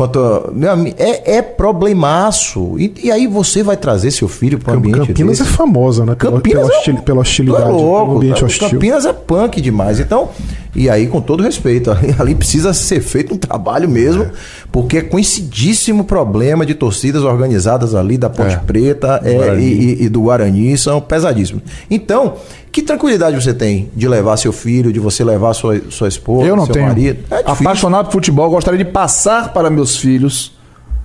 Quanto, 0.00 0.50
meu 0.54 0.70
amigo, 0.70 0.96
é, 0.98 1.34
é 1.34 1.42
problemaço. 1.42 2.74
E, 2.78 2.90
e, 3.04 3.12
aí 3.12 3.26
você 3.26 3.62
vai 3.62 3.76
trazer 3.76 4.10
seu 4.10 4.28
filho 4.28 4.58
para 4.58 4.72
o 4.72 4.76
ambiente 4.78 5.08
Campinas 5.08 5.40
desse? 5.40 5.50
é 5.50 5.54
famosa, 5.54 6.06
né? 6.06 6.14
Pela, 6.14 6.36
Campinas 6.36 6.62
pela, 6.62 6.78
hostil, 6.78 6.96
pela 7.02 7.20
hostilidade, 7.20 7.64
é 7.64 7.68
louco, 7.68 8.16
ambiente 8.16 8.42
hostil. 8.42 8.70
Campinas 8.70 9.04
é 9.04 9.12
punk 9.12 9.60
demais. 9.60 10.00
Então, 10.00 10.30
e 10.74 10.88
aí, 10.88 11.06
com 11.06 11.20
todo 11.20 11.42
respeito, 11.42 11.90
ali, 11.92 12.14
ali 12.18 12.34
precisa 12.34 12.72
ser 12.72 13.02
feito 13.02 13.34
um 13.34 13.36
trabalho 13.36 13.90
mesmo, 13.90 14.22
é. 14.22 14.30
porque 14.72 14.96
é 14.96 15.02
conhecidíssimo 15.02 16.04
problema 16.04 16.64
de 16.64 16.74
torcidas 16.74 17.22
organizadas 17.22 17.94
ali 17.94 18.16
da 18.16 18.30
Ponte 18.30 18.54
é. 18.54 18.58
Preta 18.58 19.20
é, 19.22 19.60
e, 19.60 20.04
e, 20.04 20.08
do 20.08 20.22
Guarani, 20.22 20.78
são 20.78 20.98
pesadíssimos. 21.02 21.62
Então, 21.90 22.36
que 22.72 22.82
tranquilidade 22.82 23.36
você 23.36 23.52
tem 23.52 23.90
de 23.94 24.08
levar 24.08 24.36
seu 24.36 24.52
filho, 24.52 24.92
de 24.92 25.00
você 25.00 25.24
levar 25.24 25.54
sua, 25.54 25.80
sua 25.90 26.08
esposa, 26.08 26.46
eu 26.46 26.56
não 26.56 26.66
seu 26.66 26.74
tenho. 26.74 26.86
marido? 26.86 27.24
É 27.30 27.42
Apaixonado 27.44 28.06
por 28.06 28.12
futebol, 28.12 28.48
gostaria 28.50 28.78
de 28.78 28.90
passar 28.90 29.52
para 29.52 29.68
meus 29.68 29.96
filhos 29.96 30.52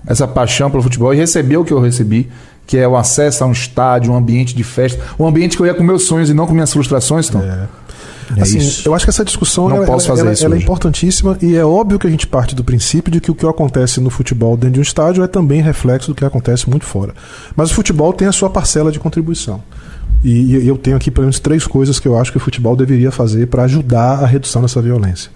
essa 0.06 0.28
paixão 0.28 0.70
pelo 0.70 0.84
futebol 0.84 1.14
e 1.14 1.18
receber 1.18 1.58
o 1.58 1.66
que 1.66 1.74
eu 1.74 1.80
recebi, 1.80 2.30
que 2.68 2.78
é 2.78 2.88
o 2.88 2.96
acesso 2.96 3.44
a 3.44 3.48
um 3.48 3.52
estádio, 3.52 4.12
um 4.12 4.16
ambiente 4.16 4.56
de 4.56 4.64
festa, 4.64 5.02
um 5.20 5.26
ambiente 5.26 5.58
que 5.58 5.64
eu 5.64 5.66
ia 5.66 5.74
com 5.74 5.84
meus 5.84 6.04
sonhos 6.04 6.30
e 6.30 6.34
não 6.34 6.46
com 6.46 6.54
minhas 6.54 6.72
frustrações, 6.72 7.30
então. 7.30 7.42
É. 7.42 7.68
É 8.36 8.42
assim, 8.42 8.58
eu 8.84 8.96
acho 8.96 9.06
que 9.06 9.10
essa 9.12 9.24
discussão 9.24 9.70
não 9.70 9.78
ela, 9.78 9.86
posso 9.86 10.08
fazer 10.08 10.22
ela, 10.22 10.34
isso 10.34 10.46
ela 10.46 10.56
é 10.56 10.58
importantíssima 10.58 11.38
e 11.42 11.56
é 11.56 11.64
óbvio 11.64 12.00
que 12.00 12.08
a 12.08 12.10
gente 12.10 12.26
parte 12.26 12.56
do 12.56 12.64
princípio 12.64 13.12
de 13.12 13.22
que 13.22 13.30
o 13.30 13.36
que 13.36 13.46
acontece 13.46 14.00
no 14.00 14.10
futebol 14.10 14.58
dentro 14.58 14.74
de 14.74 14.80
um 14.80 14.82
estádio 14.82 15.24
é 15.24 15.28
também 15.28 15.62
reflexo 15.62 16.12
do 16.12 16.16
que 16.16 16.26
acontece 16.26 16.68
muito 16.68 16.86
fora. 16.86 17.14
Mas 17.56 17.70
o 17.70 17.76
futebol 17.76 18.12
tem 18.14 18.28
a 18.28 18.32
sua 18.32 18.50
parcela 18.50 18.92
de 18.92 19.00
contribuição. 19.00 19.62
E, 20.26 20.56
e 20.56 20.68
eu 20.68 20.76
tenho 20.76 20.98
aqui 20.98 21.12
pelo 21.12 21.26
menos 21.26 21.40
três 21.40 21.68
coisas 21.68 22.00
que 22.00 22.08
eu 22.08 22.18
acho 22.18 22.32
que 22.32 22.38
o 22.38 22.40
futebol 22.40 22.76
deveria 22.76 23.12
fazer 23.12 23.46
para 23.46 23.62
ajudar 23.62 24.24
a 24.24 24.26
redução 24.26 24.64
dessa 24.64 24.82
violência. 24.82 25.30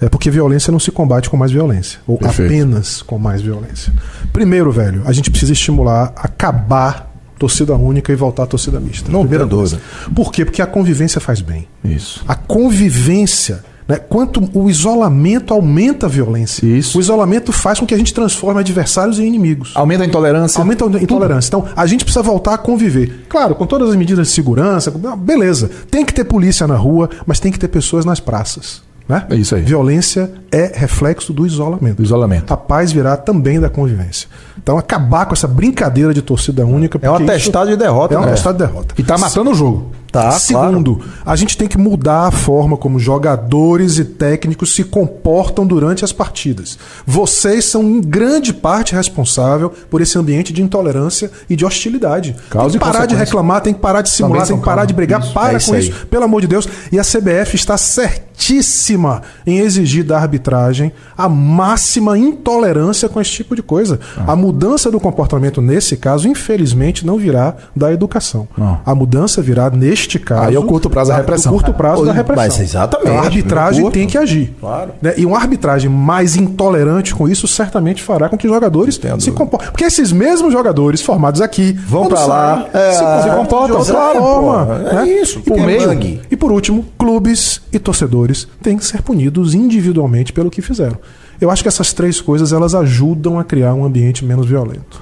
É 0.00 0.08
porque 0.08 0.30
violência 0.30 0.72
não 0.72 0.80
se 0.80 0.90
combate 0.90 1.28
com 1.28 1.36
mais 1.36 1.52
violência, 1.52 1.98
ou 2.06 2.16
Perfeito. 2.16 2.50
apenas 2.50 3.02
com 3.02 3.18
mais 3.18 3.42
violência. 3.42 3.92
Primeiro, 4.32 4.72
velho, 4.72 5.02
a 5.04 5.12
gente 5.12 5.30
precisa 5.30 5.52
estimular, 5.52 6.14
acabar 6.16 7.12
torcida 7.38 7.76
única 7.76 8.10
e 8.10 8.16
voltar 8.16 8.44
à 8.44 8.46
torcida 8.46 8.80
mista. 8.80 9.12
Não 9.12 9.26
tem 9.26 9.38
dúvida. 9.46 9.78
Por 10.14 10.32
quê? 10.32 10.46
Porque 10.46 10.62
a 10.62 10.66
convivência 10.66 11.20
faz 11.20 11.42
bem. 11.42 11.68
Isso. 11.84 12.24
A 12.26 12.34
convivência 12.34 13.62
né? 13.90 13.96
Quanto 14.08 14.48
o 14.54 14.70
isolamento 14.70 15.52
aumenta 15.52 16.06
a 16.06 16.08
violência. 16.08 16.64
Isso. 16.64 16.96
O 16.96 17.00
isolamento 17.00 17.52
faz 17.52 17.80
com 17.80 17.86
que 17.86 17.92
a 17.92 17.98
gente 17.98 18.14
transforme 18.14 18.60
adversários 18.60 19.18
em 19.18 19.26
inimigos. 19.26 19.72
Aumenta 19.74 20.04
a 20.04 20.06
intolerância. 20.06 20.60
Aumenta 20.60 20.84
a 20.84 21.02
intolerância. 21.02 21.48
Então, 21.48 21.64
a 21.74 21.86
gente 21.86 22.04
precisa 22.04 22.22
voltar 22.22 22.54
a 22.54 22.58
conviver. 22.58 23.26
Claro, 23.28 23.56
com 23.56 23.66
todas 23.66 23.90
as 23.90 23.96
medidas 23.96 24.28
de 24.28 24.32
segurança, 24.32 24.92
beleza. 25.18 25.70
Tem 25.90 26.04
que 26.04 26.14
ter 26.14 26.24
polícia 26.24 26.66
na 26.68 26.76
rua, 26.76 27.10
mas 27.26 27.40
tem 27.40 27.50
que 27.50 27.58
ter 27.58 27.68
pessoas 27.68 28.04
nas 28.04 28.20
praças. 28.20 28.82
Né? 29.08 29.26
É 29.28 29.34
isso 29.34 29.56
aí. 29.56 29.62
Violência 29.62 30.30
é 30.52 30.70
reflexo 30.72 31.32
do 31.32 31.44
isolamento. 31.44 31.96
Do 31.96 32.04
isolamento. 32.04 32.54
A 32.54 32.56
paz 32.56 32.92
virá 32.92 33.16
também 33.16 33.58
da 33.58 33.68
convivência. 33.68 34.28
Então, 34.62 34.78
acabar 34.78 35.26
com 35.26 35.32
essa 35.32 35.48
brincadeira 35.48 36.14
de 36.14 36.22
torcida 36.22 36.64
única. 36.64 36.96
É 37.02 37.10
um 37.10 37.16
atestado 37.16 37.70
de 37.70 37.76
derrota. 37.76 38.14
É 38.14 38.18
um 38.18 38.20
né? 38.20 38.28
atestado 38.28 38.56
de 38.56 38.64
derrota. 38.64 38.94
E 38.96 39.02
tá 39.02 39.18
matando 39.18 39.50
o 39.50 39.54
jogo. 39.54 39.89
Tá, 40.10 40.32
Segundo, 40.32 41.00
a 41.24 41.36
gente 41.36 41.56
tem 41.56 41.68
que 41.68 41.78
mudar 41.78 42.26
a 42.26 42.30
forma 42.30 42.76
como 42.76 42.98
jogadores 42.98 43.98
e 43.98 44.04
técnicos 44.04 44.74
se 44.74 44.82
comportam 44.84 45.66
durante 45.66 46.04
as 46.04 46.12
partidas. 46.12 46.78
Vocês 47.06 47.64
são 47.66 47.82
em 47.82 48.00
grande 48.00 48.52
parte 48.52 48.94
responsável 48.94 49.72
por 49.88 50.00
esse 50.00 50.18
ambiente 50.18 50.52
de 50.52 50.62
intolerância 50.62 51.30
e 51.48 51.54
de 51.54 51.64
hostilidade. 51.64 52.34
Causa 52.50 52.70
tem 52.70 52.80
que 52.80 52.92
parar 52.92 53.06
de 53.06 53.14
reclamar, 53.14 53.60
tem 53.60 53.72
que 53.74 53.80
parar 53.80 54.02
de 54.02 54.10
simular, 54.10 54.46
tem 54.46 54.56
que 54.56 54.64
parar 54.64 54.76
calma. 54.76 54.86
de 54.86 54.94
brigar. 54.94 55.20
Isso, 55.20 55.32
Para 55.32 55.52
é 55.52 55.56
isso 55.56 55.70
com 55.70 55.76
aí. 55.76 55.88
isso, 55.88 56.06
pelo 56.06 56.24
amor 56.24 56.40
de 56.40 56.46
Deus. 56.48 56.68
E 56.90 56.98
a 56.98 57.02
CBF 57.02 57.54
está 57.54 57.76
certíssima 57.76 59.22
em 59.46 59.58
exigir 59.58 60.04
da 60.04 60.18
arbitragem 60.18 60.92
a 61.16 61.28
máxima 61.28 62.18
intolerância 62.18 63.08
com 63.08 63.20
esse 63.20 63.30
tipo 63.30 63.54
de 63.54 63.62
coisa. 63.62 64.00
Ah. 64.16 64.32
A 64.32 64.36
mudança 64.36 64.90
do 64.90 64.98
comportamento 64.98 65.60
nesse 65.60 65.96
caso, 65.96 66.26
infelizmente, 66.26 67.06
não 67.06 67.16
virá 67.18 67.54
da 67.76 67.92
educação. 67.92 68.48
Não. 68.56 68.80
A 68.84 68.94
mudança 68.94 69.42
virá, 69.42 69.70
neste 69.70 69.99
caso. 70.18 70.48
Aí 70.48 70.54
é 70.54 70.58
o 70.58 70.64
curto 70.64 70.90
prazo 70.90 71.10
da 71.10 71.16
repressão. 71.16 71.52
do 71.52 71.58
curto 71.58 71.74
prazo 71.74 72.04
da 72.04 72.12
repressão. 72.12 72.44
Mas 72.44 72.60
exatamente. 72.60 73.08
Então, 73.08 73.20
a 73.20 73.24
arbitragem 73.24 73.82
Curto. 73.82 73.94
tem 73.94 74.06
que 74.06 74.18
agir. 74.18 74.54
Claro. 74.60 74.92
Né? 75.00 75.14
E 75.16 75.26
uma 75.26 75.38
arbitragem 75.38 75.90
mais 75.90 76.36
intolerante 76.36 77.14
com 77.14 77.28
isso 77.28 77.46
certamente 77.46 78.02
fará 78.02 78.28
com 78.28 78.36
que 78.36 78.46
os 78.46 78.52
jogadores 78.52 78.98
Tenho 78.98 79.20
se 79.20 79.30
comportem. 79.30 79.70
Porque 79.70 79.84
esses 79.84 80.12
mesmos 80.12 80.52
jogadores 80.52 81.00
formados 81.00 81.40
aqui 81.40 81.72
Vão 81.72 82.06
pra 82.06 82.24
lá, 82.26 82.66
é, 82.72 82.92
se, 82.92 82.98
se 82.98 83.36
comportam 83.36 83.66
de 83.66 83.72
outra 83.72 83.94
claro, 83.94 84.18
forma. 84.18 84.88
É 84.90 84.94
né? 84.94 85.08
isso, 85.08 85.38
E 85.38 85.42
por 85.42 85.56
por 85.56 85.66
meio. 85.66 86.20
E 86.30 86.36
por 86.36 86.52
último, 86.52 86.84
clubes 86.98 87.60
e 87.72 87.78
torcedores 87.78 88.48
têm 88.62 88.76
que 88.76 88.84
ser 88.84 89.02
punidos 89.02 89.54
individualmente 89.54 90.32
pelo 90.32 90.50
que 90.50 90.62
fizeram. 90.62 90.98
Eu 91.40 91.50
acho 91.50 91.62
que 91.62 91.68
essas 91.68 91.92
três 91.92 92.20
coisas 92.20 92.52
elas 92.52 92.74
ajudam 92.74 93.38
a 93.38 93.44
criar 93.44 93.74
um 93.74 93.84
ambiente 93.84 94.24
menos 94.24 94.46
violento. 94.46 95.00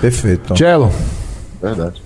Perfeito. 0.00 0.56
Cello. 0.56 0.90
Verdade. 1.62 2.02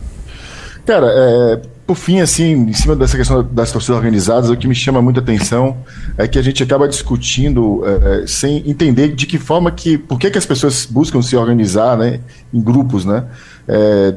Cara, 0.85 1.07
é, 1.11 1.62
por 1.87 1.97
fim, 1.97 2.20
assim, 2.20 2.53
em 2.53 2.72
cima 2.72 2.95
dessa 2.95 3.16
questão 3.16 3.43
das 3.43 3.72
torcidas 3.72 3.97
organizadas, 3.97 4.49
o 4.51 4.57
que 4.57 4.66
me 4.68 4.74
chama 4.74 5.03
muita 5.03 5.20
atenção 5.20 5.76
é 6.16 6.28
que 6.28 6.39
a 6.39 6.43
gente 6.43 6.62
acaba 6.62 6.87
discutindo 6.89 7.83
é, 7.85 8.26
sem 8.26 8.68
entender 8.70 9.14
de 9.14 9.26
que 9.26 9.39
forma 9.39 9.70
que, 9.70 9.99
por 9.99 10.18
que, 10.18 10.30
que 10.30 10.39
as 10.39 10.47
pessoas 10.47 10.87
buscam 10.87 11.20
se 11.22 11.37
organizar, 11.37 11.97
né, 11.99 12.20
em 12.55 12.61
grupos, 12.62 13.05
né? 13.05 13.24
É, 13.66 14.14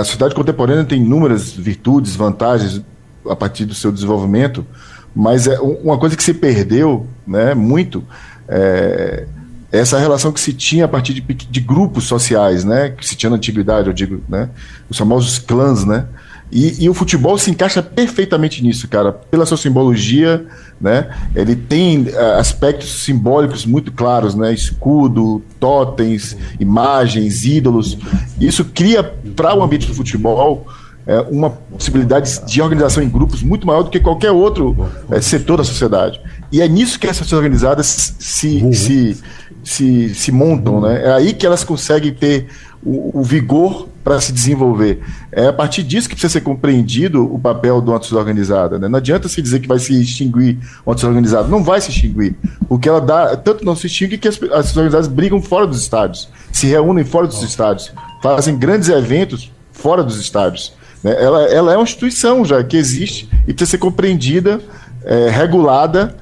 a 0.00 0.04
sociedade 0.04 0.34
contemporânea 0.34 0.84
tem 0.84 1.00
inúmeras 1.02 1.52
virtudes, 1.52 2.14
vantagens 2.16 2.82
a 3.28 3.34
partir 3.36 3.64
do 3.64 3.74
seu 3.74 3.90
desenvolvimento, 3.90 4.66
mas 5.14 5.46
é 5.46 5.60
um- 5.60 5.78
uma 5.84 5.98
coisa 5.98 6.16
que 6.16 6.22
se 6.22 6.34
perdeu, 6.34 7.06
né, 7.26 7.54
muito, 7.54 8.04
é, 8.48 9.24
essa 9.72 9.98
relação 9.98 10.30
que 10.32 10.40
se 10.40 10.52
tinha 10.52 10.84
a 10.84 10.88
partir 10.88 11.14
de, 11.14 11.20
de 11.20 11.60
grupos 11.60 12.04
sociais, 12.04 12.64
né, 12.64 12.90
que 12.90 13.06
se 13.06 13.16
tinha 13.16 13.30
na 13.30 13.36
antiguidade, 13.36 13.88
eu 13.88 13.92
digo, 13.92 14.20
né, 14.28 14.48
os 14.88 14.98
famosos 14.98 15.38
clãs, 15.38 15.84
né, 15.84 16.06
e, 16.52 16.84
e 16.84 16.88
o 16.88 16.94
futebol 16.94 17.36
se 17.36 17.50
encaixa 17.50 17.82
perfeitamente 17.82 18.62
nisso, 18.62 18.86
cara, 18.88 19.12
pela 19.12 19.46
sua 19.46 19.56
simbologia, 19.56 20.46
né, 20.80 21.10
ele 21.34 21.56
tem 21.56 22.06
eh, 22.08 22.34
aspectos 22.38 23.02
simbólicos 23.04 23.66
muito 23.66 23.90
claros, 23.90 24.34
né, 24.34 24.52
escudo, 24.52 25.42
totens, 25.58 26.36
imagens, 26.60 27.44
ídolos, 27.44 27.98
isso 28.40 28.64
cria 28.66 29.02
para 29.02 29.54
o 29.54 29.62
ambiente 29.62 29.86
do 29.86 29.94
futebol 29.94 30.66
é, 31.06 31.20
uma 31.20 31.50
possibilidade 31.50 32.44
de 32.46 32.62
organização 32.62 33.02
em 33.02 33.08
grupos 33.08 33.42
muito 33.42 33.66
maior 33.66 33.82
do 33.82 33.90
que 33.90 34.00
qualquer 34.00 34.30
outro 34.30 34.88
é, 35.10 35.20
setor 35.20 35.58
da 35.58 35.64
sociedade. 35.64 36.20
E 36.50 36.60
é 36.60 36.68
nisso 36.68 36.98
que 36.98 37.06
essas 37.06 37.32
organizadas 37.32 38.14
se, 38.18 38.72
se, 38.72 39.22
se, 39.62 40.14
se 40.14 40.32
montam, 40.32 40.80
né? 40.80 41.04
É 41.04 41.12
aí 41.12 41.32
que 41.32 41.46
elas 41.46 41.64
conseguem 41.64 42.12
ter 42.12 42.46
o, 42.82 43.20
o 43.20 43.22
vigor 43.22 43.88
para 44.04 44.20
se 44.20 44.32
desenvolver. 44.32 45.00
É 45.32 45.46
a 45.46 45.52
partir 45.52 45.82
disso 45.82 46.08
que 46.08 46.14
precisa 46.14 46.34
ser 46.34 46.42
compreendido 46.42 47.24
o 47.24 47.38
papel 47.38 47.78
uma 47.78 47.98
torcida 47.98 48.18
organizada. 48.18 48.78
Né? 48.78 48.86
Não 48.86 48.98
adianta 48.98 49.28
se 49.28 49.40
dizer 49.40 49.60
que 49.60 49.66
vai 49.66 49.78
se 49.78 49.98
extinguir 50.00 50.58
uma 50.84 50.94
torcida 50.94 51.08
organizada. 51.08 51.48
Não 51.48 51.64
vai 51.64 51.80
se 51.80 51.90
extinguir. 51.90 52.36
Porque 52.68 52.86
ela 52.86 53.00
dá. 53.00 53.34
Tanto 53.34 53.64
não 53.64 53.74
se 53.74 53.86
extingue 53.86 54.18
que 54.18 54.28
as, 54.28 54.38
as 54.52 54.76
organizadas 54.76 55.08
brigam 55.08 55.40
fora 55.40 55.66
dos 55.66 55.80
estádios, 55.80 56.28
se 56.52 56.66
reúnem 56.66 57.04
fora 57.04 57.26
dos 57.26 57.42
estádios, 57.42 57.90
fazem 58.22 58.58
grandes 58.58 58.90
eventos 58.90 59.50
fora 59.72 60.04
dos 60.04 60.20
estádios. 60.20 60.74
Né? 61.04 61.14
Ela, 61.22 61.44
ela 61.44 61.72
é 61.74 61.76
uma 61.76 61.84
instituição 61.84 62.44
já 62.44 62.64
que 62.64 62.76
existe 62.76 63.28
e 63.46 63.52
precisa 63.52 63.72
ser 63.72 63.78
compreendida, 63.78 64.60
é, 65.04 65.28
regulada, 65.28 66.16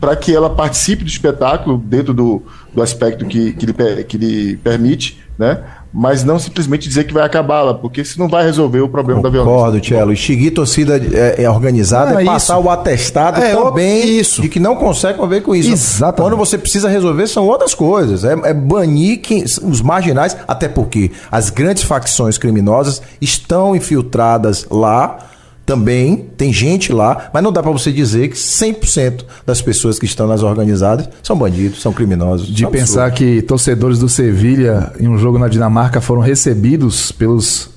para 0.00 0.16
que 0.16 0.34
ela 0.34 0.50
participe 0.50 1.04
do 1.04 1.08
espetáculo 1.08 1.78
dentro 1.78 2.12
do, 2.12 2.42
do 2.74 2.82
aspecto 2.82 3.24
que, 3.24 3.52
que, 3.52 3.64
lhe, 3.64 4.04
que 4.04 4.18
lhe 4.18 4.56
permite, 4.56 5.22
né? 5.38 5.62
Mas 5.96 6.24
não 6.24 6.40
simplesmente 6.40 6.88
dizer 6.88 7.04
que 7.04 7.14
vai 7.14 7.22
acabá-la, 7.22 7.72
porque 7.72 8.00
isso 8.00 8.18
não 8.18 8.28
vai 8.28 8.42
resolver 8.44 8.80
o 8.80 8.88
problema 8.88 9.22
da 9.22 9.28
violência. 9.30 9.54
Concordo, 9.54 9.80
Tchelo. 9.80 10.12
Extinguir 10.12 10.50
torcida 10.50 10.96
é, 10.96 11.44
é 11.44 11.48
organizada 11.48 12.10
Não, 12.10 12.18
é 12.18 12.22
é 12.22 12.26
passar 12.26 12.58
isso. 12.58 12.66
o 12.66 12.70
atestado 12.70 13.40
É, 13.40 13.54
também 13.54 14.18
isso. 14.18 14.42
de 14.42 14.48
que 14.48 14.58
não 14.58 14.74
consegue 14.74 15.16
conviver 15.18 15.42
com 15.42 15.54
isso. 15.54 15.70
Exatamente. 15.72 16.20
Quando 16.20 16.36
você 16.36 16.58
precisa 16.58 16.88
resolver 16.88 17.28
são 17.28 17.46
outras 17.46 17.74
coisas. 17.74 18.24
É, 18.24 18.32
é 18.42 18.52
banir 18.52 19.20
quem- 19.20 19.44
os 19.44 19.80
marginais, 19.80 20.36
até 20.48 20.66
porque 20.68 21.12
as 21.30 21.48
grandes 21.48 21.84
facções 21.84 22.36
criminosas 22.38 23.00
estão 23.20 23.76
infiltradas 23.76 24.66
lá 24.70 25.18
também, 25.66 26.28
tem 26.36 26.52
gente 26.52 26.92
lá, 26.92 27.30
mas 27.32 27.42
não 27.42 27.50
dá 27.50 27.62
pra 27.62 27.72
você 27.72 27.90
dizer 27.90 28.28
que 28.28 28.36
100% 28.36 29.24
das 29.46 29.62
pessoas 29.62 29.98
que 29.98 30.04
estão 30.04 30.26
nas 30.26 30.42
organizadas 30.42 31.08
são 31.22 31.36
bandidos, 31.36 31.80
são 31.80 31.92
criminosos. 31.92 32.46
De 32.48 32.64
Isso 32.64 32.66
é 32.66 32.70
pensar 32.70 33.10
que 33.10 33.40
torcedores 33.42 33.98
do 33.98 34.08
Sevilha 34.08 34.92
em 35.00 35.08
um 35.08 35.16
jogo 35.16 35.38
na 35.38 35.48
Dinamarca 35.48 36.00
foram 36.00 36.20
recebidos 36.20 37.10
pelos 37.12 37.70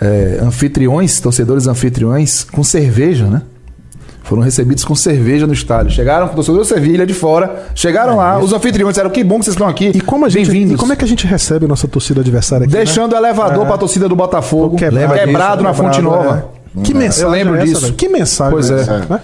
é, 0.00 0.40
anfitriões, 0.42 1.20
torcedores 1.20 1.66
anfitriões, 1.68 2.42
com 2.44 2.64
cerveja, 2.64 3.26
né? 3.26 3.42
Foram 4.22 4.42
recebidos 4.42 4.84
com 4.84 4.94
cerveja 4.94 5.46
no 5.46 5.52
estádio. 5.52 5.90
Chegaram 5.90 6.26
com 6.28 6.34
o 6.34 6.36
torcedor 6.36 6.60
do 6.60 6.64
Sevilha 6.64 7.04
de 7.04 7.14
fora, 7.14 7.66
chegaram 7.74 8.16
lá, 8.16 8.38
os 8.38 8.52
anfitriões 8.52 8.94
disseram: 8.94 9.10
que 9.10 9.24
bom 9.24 9.38
que 9.38 9.44
vocês 9.44 9.54
estão 9.54 9.66
aqui. 9.66 9.90
E 9.94 10.00
como, 10.00 10.24
a 10.24 10.28
gente, 10.28 10.50
e 10.56 10.76
como 10.76 10.92
é 10.92 10.96
que 10.96 11.04
a 11.04 11.08
gente 11.08 11.26
recebe 11.26 11.64
a 11.64 11.68
nossa 11.68 11.88
torcida 11.88 12.20
adversária 12.20 12.64
aqui? 12.64 12.72
né? 12.72 12.84
Deixando 12.84 13.12
o 13.12 13.16
elevador 13.16 13.66
pra 13.66 13.76
torcida 13.76 14.08
do 14.08 14.14
Botafogo, 14.14 14.76
Quebrado 14.76 15.14
quebrado, 15.14 15.54
isso, 15.56 15.62
na 15.64 15.74
Fonte 15.74 15.96
quebrado, 15.96 16.24
Nova. 16.24 16.59
É. 16.78 16.82
Que 16.82 16.94
mensagem 16.94 17.24
Eu 17.24 17.30
lembro 17.30 17.56
é 17.56 17.64
disso. 17.64 17.92
Que 17.94 18.08
mensagem 18.08 18.52
Pois 18.52 18.70
é. 18.70 18.80
essa, 18.80 18.98
né? 18.98 19.20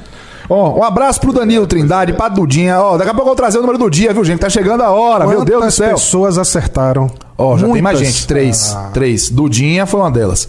Ó, 0.49 0.79
um 0.79 0.83
abraço 0.85 1.21
pro 1.21 1.33
Danilo 1.33 1.67
Trindade, 1.67 2.13
pra 2.13 2.29
Dudinha. 2.29 2.81
Ó, 2.81 2.97
daqui 2.97 3.11
a 3.11 3.15
pouco 3.15 3.23
eu 3.23 3.31
vou 3.31 3.35
trazer 3.37 3.59
o 3.59 3.63
número 3.63 3.79
do 3.79 3.91
dia, 3.91 4.13
viu, 4.13 4.25
gente? 4.25 4.39
Tá 4.39 4.49
chegando 4.49 4.83
a 4.83 4.91
hora, 4.91 5.27
meu 5.27 5.45
Deus 5.45 5.59
do 5.59 5.63
Quantas 5.63 5.75
céu. 5.75 5.91
pessoas 5.95 6.39
acertaram? 6.39 7.11
Ó, 7.37 7.59
já 7.59 7.69
tem 7.69 7.83
mais 7.83 7.99
Muitas. 7.99 8.15
gente. 8.15 8.27
Três. 8.29 8.73
Ah. 8.77 8.91
Três. 8.95 9.29
Dudinha 9.29 9.87
foi 9.87 9.99
uma 10.01 10.11
delas. 10.11 10.49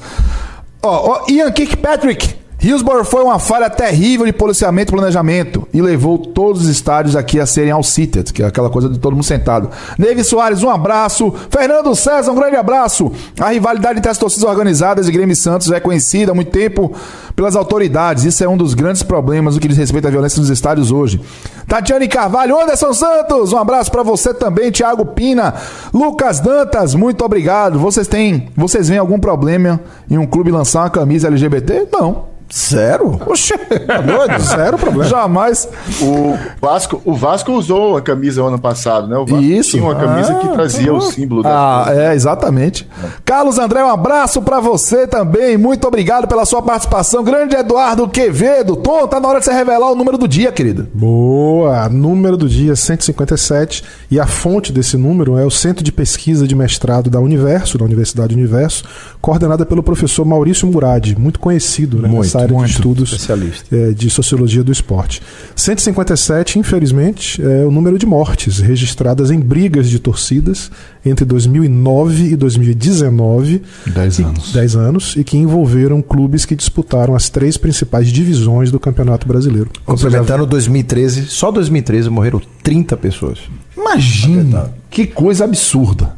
Ó, 0.83 1.23
ó, 1.25 1.31
Ian 1.31 1.51
Kirkpatrick. 1.51 2.35
Hillsborough 2.59 3.05
foi 3.05 3.23
uma 3.23 3.37
falha 3.37 3.69
terrível 3.69 4.25
de 4.25 4.33
policiamento 4.33 4.91
e 4.91 4.95
planejamento 4.95 5.67
e 5.71 5.79
levou 5.79 6.17
todos 6.17 6.63
os 6.63 6.67
estádios 6.67 7.15
aqui 7.15 7.39
a 7.39 7.45
serem 7.45 7.71
all-seated, 7.71 8.33
que 8.33 8.41
é 8.41 8.47
aquela 8.47 8.67
coisa 8.67 8.89
de 8.89 8.97
todo 8.97 9.13
mundo 9.13 9.23
sentado. 9.23 9.69
Neve 9.97 10.23
Soares, 10.23 10.63
um 10.63 10.69
abraço. 10.69 11.31
Fernando 11.51 11.95
César, 11.95 12.31
um 12.31 12.35
grande 12.35 12.55
abraço. 12.55 13.11
A 13.39 13.49
rivalidade 13.49 13.99
entre 13.99 14.09
as 14.09 14.17
torcidas 14.17 14.49
organizadas 14.49 15.07
e 15.07 15.11
Grêmio 15.11 15.35
Santos 15.35 15.71
é 15.71 15.79
conhecida 15.79 16.31
há 16.31 16.35
muito 16.35 16.49
tempo 16.49 16.91
pelas 17.35 17.55
autoridades. 17.55 18.23
Isso 18.23 18.43
é 18.43 18.49
um 18.49 18.57
dos 18.57 18.73
grandes 18.73 19.03
problemas 19.03 19.53
no 19.53 19.61
que 19.61 19.67
diz 19.67 19.77
respeito 19.77 20.07
à 20.07 20.11
violência 20.11 20.39
nos 20.39 20.49
estádios 20.49 20.91
hoje. 20.91 21.21
Tatiane 21.67 22.07
Carvalho, 22.07 22.59
Anderson 22.59 22.91
Santos, 22.91 23.53
um 23.53 23.57
abraço 23.57 23.91
pra 23.91 24.01
você 24.01 24.33
também, 24.33 24.71
Thiago 24.71 25.05
Pina, 25.05 25.53
Lucas 25.93 26.39
Dantas, 26.39 26.95
muito 26.95 27.23
obrigado. 27.23 27.77
Vocês 27.77 28.07
têm, 28.07 28.49
vocês 28.55 28.89
veem 28.89 28.99
algum 28.99 29.19
problema 29.19 29.79
em 30.09 30.17
um 30.17 30.25
clube 30.25 30.49
lançar 30.49 30.81
uma 30.81 30.89
camisa 30.89 31.27
LGBT? 31.27 31.87
Não. 31.91 32.36
Zero? 32.53 33.19
Oxê. 33.25 33.57
Tá 33.57 33.99
doido? 34.01 34.39
Zero 34.41 34.77
problema. 34.77 35.09
Jamais. 35.09 35.67
O 36.01 36.37
Vasco, 36.61 37.01
o 37.05 37.13
Vasco 37.13 37.51
usou 37.51 37.97
a 37.97 38.01
camisa 38.01 38.41
ano 38.43 38.57
passado, 38.59 39.07
né? 39.07 39.17
O 39.17 39.25
Vasco 39.25 39.43
Isso. 39.43 39.71
tinha 39.71 39.83
uma 39.83 39.95
camisa 39.95 40.35
que 40.35 40.47
Ah, 40.47 40.51
trazia 40.51 40.93
o 40.93 41.01
símbolo 41.01 41.43
da 41.43 41.49
Ah, 41.49 41.93
é, 41.93 42.13
exatamente. 42.13 42.87
Carlos 43.25 43.57
André, 43.59 43.83
um 43.83 43.89
abraço 43.89 44.41
pra 44.41 44.59
você 44.59 45.05
também. 45.07 45.57
Muito 45.57 45.87
obrigado 45.87 46.27
pela 46.27 46.45
sua 46.45 46.61
participação. 46.61 47.23
Grande 47.23 47.55
Eduardo 47.55 48.07
Quevedo. 48.07 48.75
Tom, 48.77 49.07
tá 49.07 49.19
na 49.19 49.27
hora 49.27 49.39
de 49.39 49.45
você 49.45 49.51
revelar 49.53 49.91
o 49.91 49.95
número 49.95 50.17
do 50.17 50.27
dia, 50.27 50.51
querido. 50.51 50.87
Boa! 50.93 51.89
Número 51.89 52.37
do 52.37 52.47
dia 52.47 52.75
157 52.75 53.83
e 54.09 54.19
a 54.19 54.25
fonte 54.25 54.71
desse 54.71 54.95
número 54.97 55.37
é 55.37 55.45
o 55.45 55.51
Centro 55.51 55.83
de 55.83 55.91
Pesquisa 55.91 56.47
de 56.47 56.55
Mestrado 56.55 57.09
da 57.09 57.19
Universo, 57.19 57.77
da 57.77 57.85
Universidade 57.85 58.33
Universo, 58.35 58.83
coordenada 59.21 59.65
pelo 59.65 59.83
professor 59.83 60.25
Maurício 60.25 60.67
Murad, 60.67 61.13
muito 61.17 61.39
conhecido 61.39 61.97
né, 62.01 62.07
Muito, 62.07 62.21
nessa 62.37 62.43
área 62.45 62.55
muito. 62.55 62.67
de 62.67 62.73
estudos 62.75 63.11
Especialista. 63.11 63.75
eh, 63.75 63.91
de 63.93 64.09
sociologia 64.09 64.63
do 64.63 64.71
esporte. 64.71 65.21
157, 65.55 66.59
infelizmente, 66.59 67.41
é 67.41 67.65
o 67.65 67.71
número 67.71 67.97
de 67.97 68.05
mortes 68.05 68.59
registradas 68.59 69.31
em 69.31 69.39
brigas 69.39 69.89
de 69.89 69.99
torcidas 69.99 70.71
entre 71.05 71.25
2009 71.25 72.31
e 72.31 72.35
2019. 72.35 73.61
Dez 73.87 74.19
E- 74.19 74.23
anos. 74.23 74.51
10 74.53 74.75
anos 74.75 75.15
e 75.15 75.23
que 75.23 75.37
envolveram 75.37 76.01
clubes 76.01 76.45
que 76.45 76.55
disputaram 76.55 77.15
as 77.15 77.29
três 77.29 77.57
principais 77.57 78.07
divisões 78.09 78.71
do 78.71 78.79
Campeonato 78.79 79.27
Brasileiro. 79.27 79.69
Complementando 79.85 80.45
2013, 80.45 81.25
só 81.27 81.51
2013 81.51 82.09
morreram 82.09 82.41
30 82.63 82.95
pessoas. 82.97 83.39
Imagina. 83.75 84.71
Que 84.89 85.05
coisa 85.05 85.43
absurda. 85.45 86.15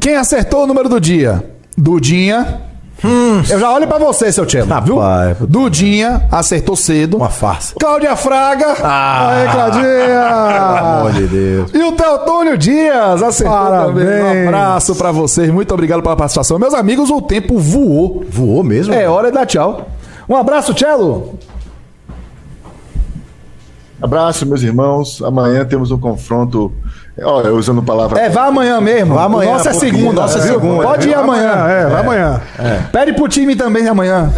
Quem 0.00 0.16
acertou 0.16 0.64
o 0.64 0.66
número 0.66 0.88
do 0.88 1.00
dia? 1.00 1.44
Dudinha. 1.76 2.60
Eu 3.50 3.58
já 3.58 3.70
olho 3.72 3.86
pra 3.88 3.98
você, 3.98 4.30
seu 4.30 4.46
Tchelo, 4.46 4.66
viu? 4.84 4.98
Rapaz. 4.98 5.36
Dudinha 5.40 6.22
acertou 6.30 6.76
cedo. 6.76 7.16
Uma 7.16 7.28
farsa. 7.30 7.74
Cláudia 7.78 8.14
Fraga. 8.16 8.76
Ah. 8.82 9.28
Aê, 9.30 9.48
Claudinha. 9.48 10.74
Pelo 10.76 10.88
amor 10.88 11.12
de 11.12 11.26
Deus. 11.26 11.70
E 11.74 11.82
o 11.82 11.92
Teotônio 11.92 12.56
Dias 12.58 13.22
acertou 13.22 13.56
Parabéns. 13.56 14.06
também. 14.06 14.44
Um 14.44 14.48
abraço 14.48 14.94
pra 14.94 15.10
vocês. 15.12 15.50
Muito 15.50 15.72
obrigado 15.74 16.02
pela 16.02 16.16
participação. 16.16 16.58
Meus 16.58 16.74
amigos, 16.74 17.10
o 17.10 17.20
tempo 17.20 17.58
voou. 17.58 18.24
Voou 18.30 18.62
mesmo? 18.62 18.94
É 18.94 19.08
hora 19.08 19.28
de 19.28 19.34
dar 19.34 19.46
tchau. 19.46 19.88
Um 20.28 20.36
abraço, 20.36 20.72
Tchelo. 20.72 21.34
Abraço, 24.02 24.44
meus 24.44 24.62
irmãos. 24.64 25.22
Amanhã 25.22 25.64
temos 25.64 25.92
um 25.92 25.98
confronto. 25.98 26.72
Olha, 27.22 27.52
usando 27.52 27.80
palavra. 27.82 28.20
É, 28.20 28.28
vá 28.28 28.46
amanhã 28.46 28.80
mesmo. 28.80 29.14
Vá 29.14 29.24
amanhã, 29.24 29.52
Nossa 29.52 29.70
é 29.70 29.72
segunda. 29.74 30.22
nossa 30.22 30.38
é 30.38 30.42
segunda. 30.42 30.82
Pode 30.82 31.08
ir 31.08 31.14
amanhã. 31.14 31.52
É, 31.68 31.86
vai 31.86 32.00
amanhã. 32.00 32.40
Pede 32.90 33.12
pro 33.12 33.28
time 33.28 33.54
também 33.54 33.86
amanhã. 33.86 34.32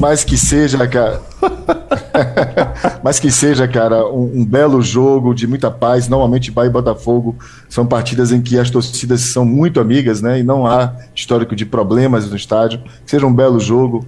Mas 0.00 0.24
que 0.24 0.36
seja, 0.36 0.84
cara. 0.88 1.20
Mas 3.04 3.20
que 3.20 3.30
seja, 3.30 3.68
cara, 3.68 4.04
um, 4.06 4.40
um 4.40 4.44
belo 4.44 4.82
jogo 4.82 5.32
de 5.32 5.46
muita 5.46 5.70
paz. 5.70 6.08
Normalmente, 6.08 6.50
Bahia 6.50 6.68
e 6.68 6.72
Botafogo 6.72 7.36
são 7.68 7.86
partidas 7.86 8.32
em 8.32 8.40
que 8.42 8.58
as 8.58 8.68
torcidas 8.68 9.20
são 9.20 9.44
muito 9.44 9.78
amigas, 9.78 10.20
né? 10.20 10.40
E 10.40 10.42
não 10.42 10.66
há 10.66 10.92
histórico 11.14 11.54
de 11.54 11.64
problemas 11.64 12.28
no 12.28 12.36
estádio. 12.36 12.80
Que 13.04 13.10
seja 13.10 13.26
um 13.26 13.32
belo 13.32 13.60
jogo. 13.60 14.04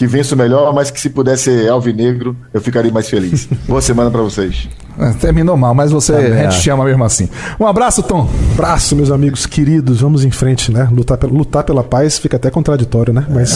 Que 0.00 0.06
vença 0.06 0.34
o 0.34 0.38
melhor, 0.38 0.72
mas 0.72 0.90
que 0.90 0.98
se 0.98 1.10
pudesse 1.10 1.42
ser 1.44 1.68
alvinegro, 1.68 2.34
eu 2.54 2.60
ficaria 2.62 2.90
mais 2.90 3.06
feliz. 3.06 3.46
Boa 3.68 3.82
semana 3.82 4.10
pra 4.10 4.22
vocês. 4.22 4.66
É, 4.98 5.10
Terminou 5.12 5.58
mal, 5.58 5.74
mas 5.74 5.90
você 5.90 6.14
a 6.14 6.42
gente 6.44 6.54
chama 6.54 6.84
mesmo 6.84 7.04
assim. 7.04 7.28
Um 7.60 7.66
abraço, 7.66 8.02
Tom. 8.02 8.26
Abraço, 8.54 8.96
meus 8.96 9.10
amigos 9.10 9.44
queridos. 9.44 10.00
Vamos 10.00 10.24
em 10.24 10.30
frente, 10.30 10.72
né? 10.72 10.88
Lutar, 10.90 11.18
pela- 11.18 11.30
lutar 11.34 11.64
pela 11.64 11.84
paz 11.84 12.16
fica 12.18 12.38
até 12.38 12.50
contraditório, 12.50 13.12
né? 13.12 13.26
Mas 13.28 13.54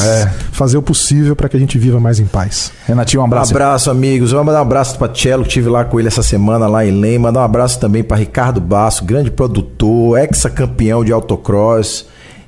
fazer 0.53 0.77
o 0.77 0.83
possível 0.83 1.35
para 1.35 1.49
que 1.49 1.57
a 1.57 1.61
gente 1.61 1.79
viva 1.79 1.99
mais 1.99 2.21
em 2.21 2.27
paz. 2.27 2.71
Renatinho, 2.87 3.23
um 3.23 3.25
Um 3.25 3.27
abraço. 3.27 3.51
abraço, 3.53 3.91
amigos. 3.91 4.33
Vamos 4.33 4.45
mandar 4.45 4.59
um 4.59 4.63
abraço 4.63 4.99
para 4.99 5.15
Cello, 5.15 5.45
que 5.45 5.49
tive 5.49 5.71
lá 5.71 5.83
com 5.87 5.99
ele 5.99 6.09
essa 6.09 6.23
semana 6.23 6.67
lá 6.67 6.85
em 6.85 6.91
Lem. 7.01 7.19
Mandar 7.19 7.41
um 7.41 7.45
abraço 7.45 7.81
também 7.81 8.05
para 8.05 8.19
Ricardo 8.19 8.61
Basso, 8.61 9.03
grande 9.03 9.31
produtor, 9.31 10.19
ex-campeão 10.19 11.03
de 11.03 11.11
autocross. 11.11 12.05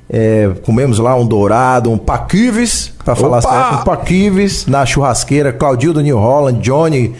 É, 0.09 0.49
comemos 0.65 0.99
lá 0.99 1.15
um 1.15 1.25
dourado, 1.25 1.91
um 1.91 1.97
paquives, 1.97 2.93
para 3.03 3.15
falar 3.15 3.41
certo, 3.41 3.81
um 3.81 3.83
paquives 3.83 4.65
na 4.65 4.85
churrasqueira. 4.85 5.51
Claudio 5.51 5.93
do 5.93 6.01
New 6.01 6.17
Holland, 6.17 6.59
Johnny, 6.61 7.13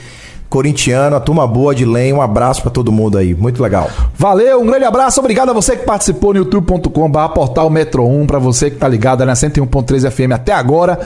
corintiano, 0.50 1.16
a 1.16 1.20
turma 1.20 1.46
boa 1.46 1.76
de 1.76 1.86
Lem. 1.86 2.14
Um 2.14 2.22
abraço 2.22 2.62
para 2.62 2.72
todo 2.72 2.92
mundo 2.92 3.18
aí. 3.18 3.36
Muito 3.36 3.62
legal. 3.62 3.90
Valeu, 4.16 4.62
um 4.62 4.66
grande 4.66 4.86
abraço. 4.86 5.20
Obrigado 5.20 5.50
a 5.50 5.54
você 5.54 5.76
que 5.76 5.86
participou 5.86 6.34
no 6.34 6.40
youtube.com.br 6.40 7.34
portal 7.34 7.70
Metro 7.70 8.08
1, 8.08 8.26
pra 8.26 8.40
você 8.40 8.72
que 8.72 8.78
tá 8.78 8.88
ligado 8.88 9.26
na 9.26 9.34
101.3 9.34 10.10
FM 10.10 10.32
até 10.34 10.54
agora. 10.54 11.00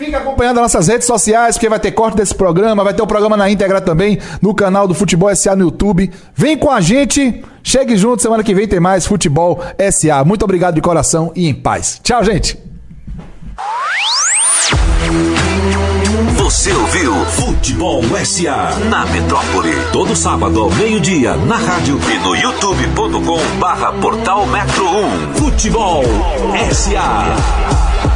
Fica 0.00 0.16
acompanhando 0.16 0.56
as 0.56 0.62
nossas 0.62 0.88
redes 0.88 1.06
sociais, 1.06 1.56
porque 1.56 1.68
vai 1.68 1.78
ter 1.78 1.92
corte 1.92 2.16
desse 2.16 2.34
programa, 2.34 2.82
vai 2.82 2.94
ter 2.94 3.02
o 3.02 3.06
programa 3.06 3.36
na 3.36 3.50
íntegra 3.50 3.82
também 3.82 4.18
no 4.40 4.54
canal 4.54 4.88
do 4.88 4.94
Futebol 4.94 5.36
SA 5.36 5.54
no 5.54 5.64
YouTube. 5.64 6.10
Vem 6.34 6.56
com 6.56 6.70
a 6.70 6.80
gente, 6.80 7.44
chegue 7.62 7.98
junto, 7.98 8.22
semana 8.22 8.42
que 8.42 8.54
vem 8.54 8.66
tem 8.66 8.80
mais 8.80 9.04
Futebol 9.06 9.62
SA. 9.92 10.24
Muito 10.24 10.42
obrigado 10.42 10.76
de 10.76 10.80
coração 10.80 11.30
e 11.36 11.46
em 11.46 11.52
paz. 11.52 12.00
Tchau, 12.02 12.24
gente. 12.24 12.58
Você 16.38 16.72
ouviu 16.72 17.14
Futebol 17.26 18.02
SA 18.24 18.70
na 18.88 19.04
Metrópole. 19.04 19.76
Todo 19.92 20.16
sábado 20.16 20.62
ao 20.62 20.70
meio-dia 20.70 21.36
na 21.36 21.56
rádio 21.56 22.00
e 22.10 22.18
no 22.20 22.34
youtube.com 22.34 23.58
barra 23.58 23.92
portal 23.92 24.46
Metro 24.46 24.86
1. 24.86 25.34
Futebol 25.34 26.02
SA. 26.72 28.09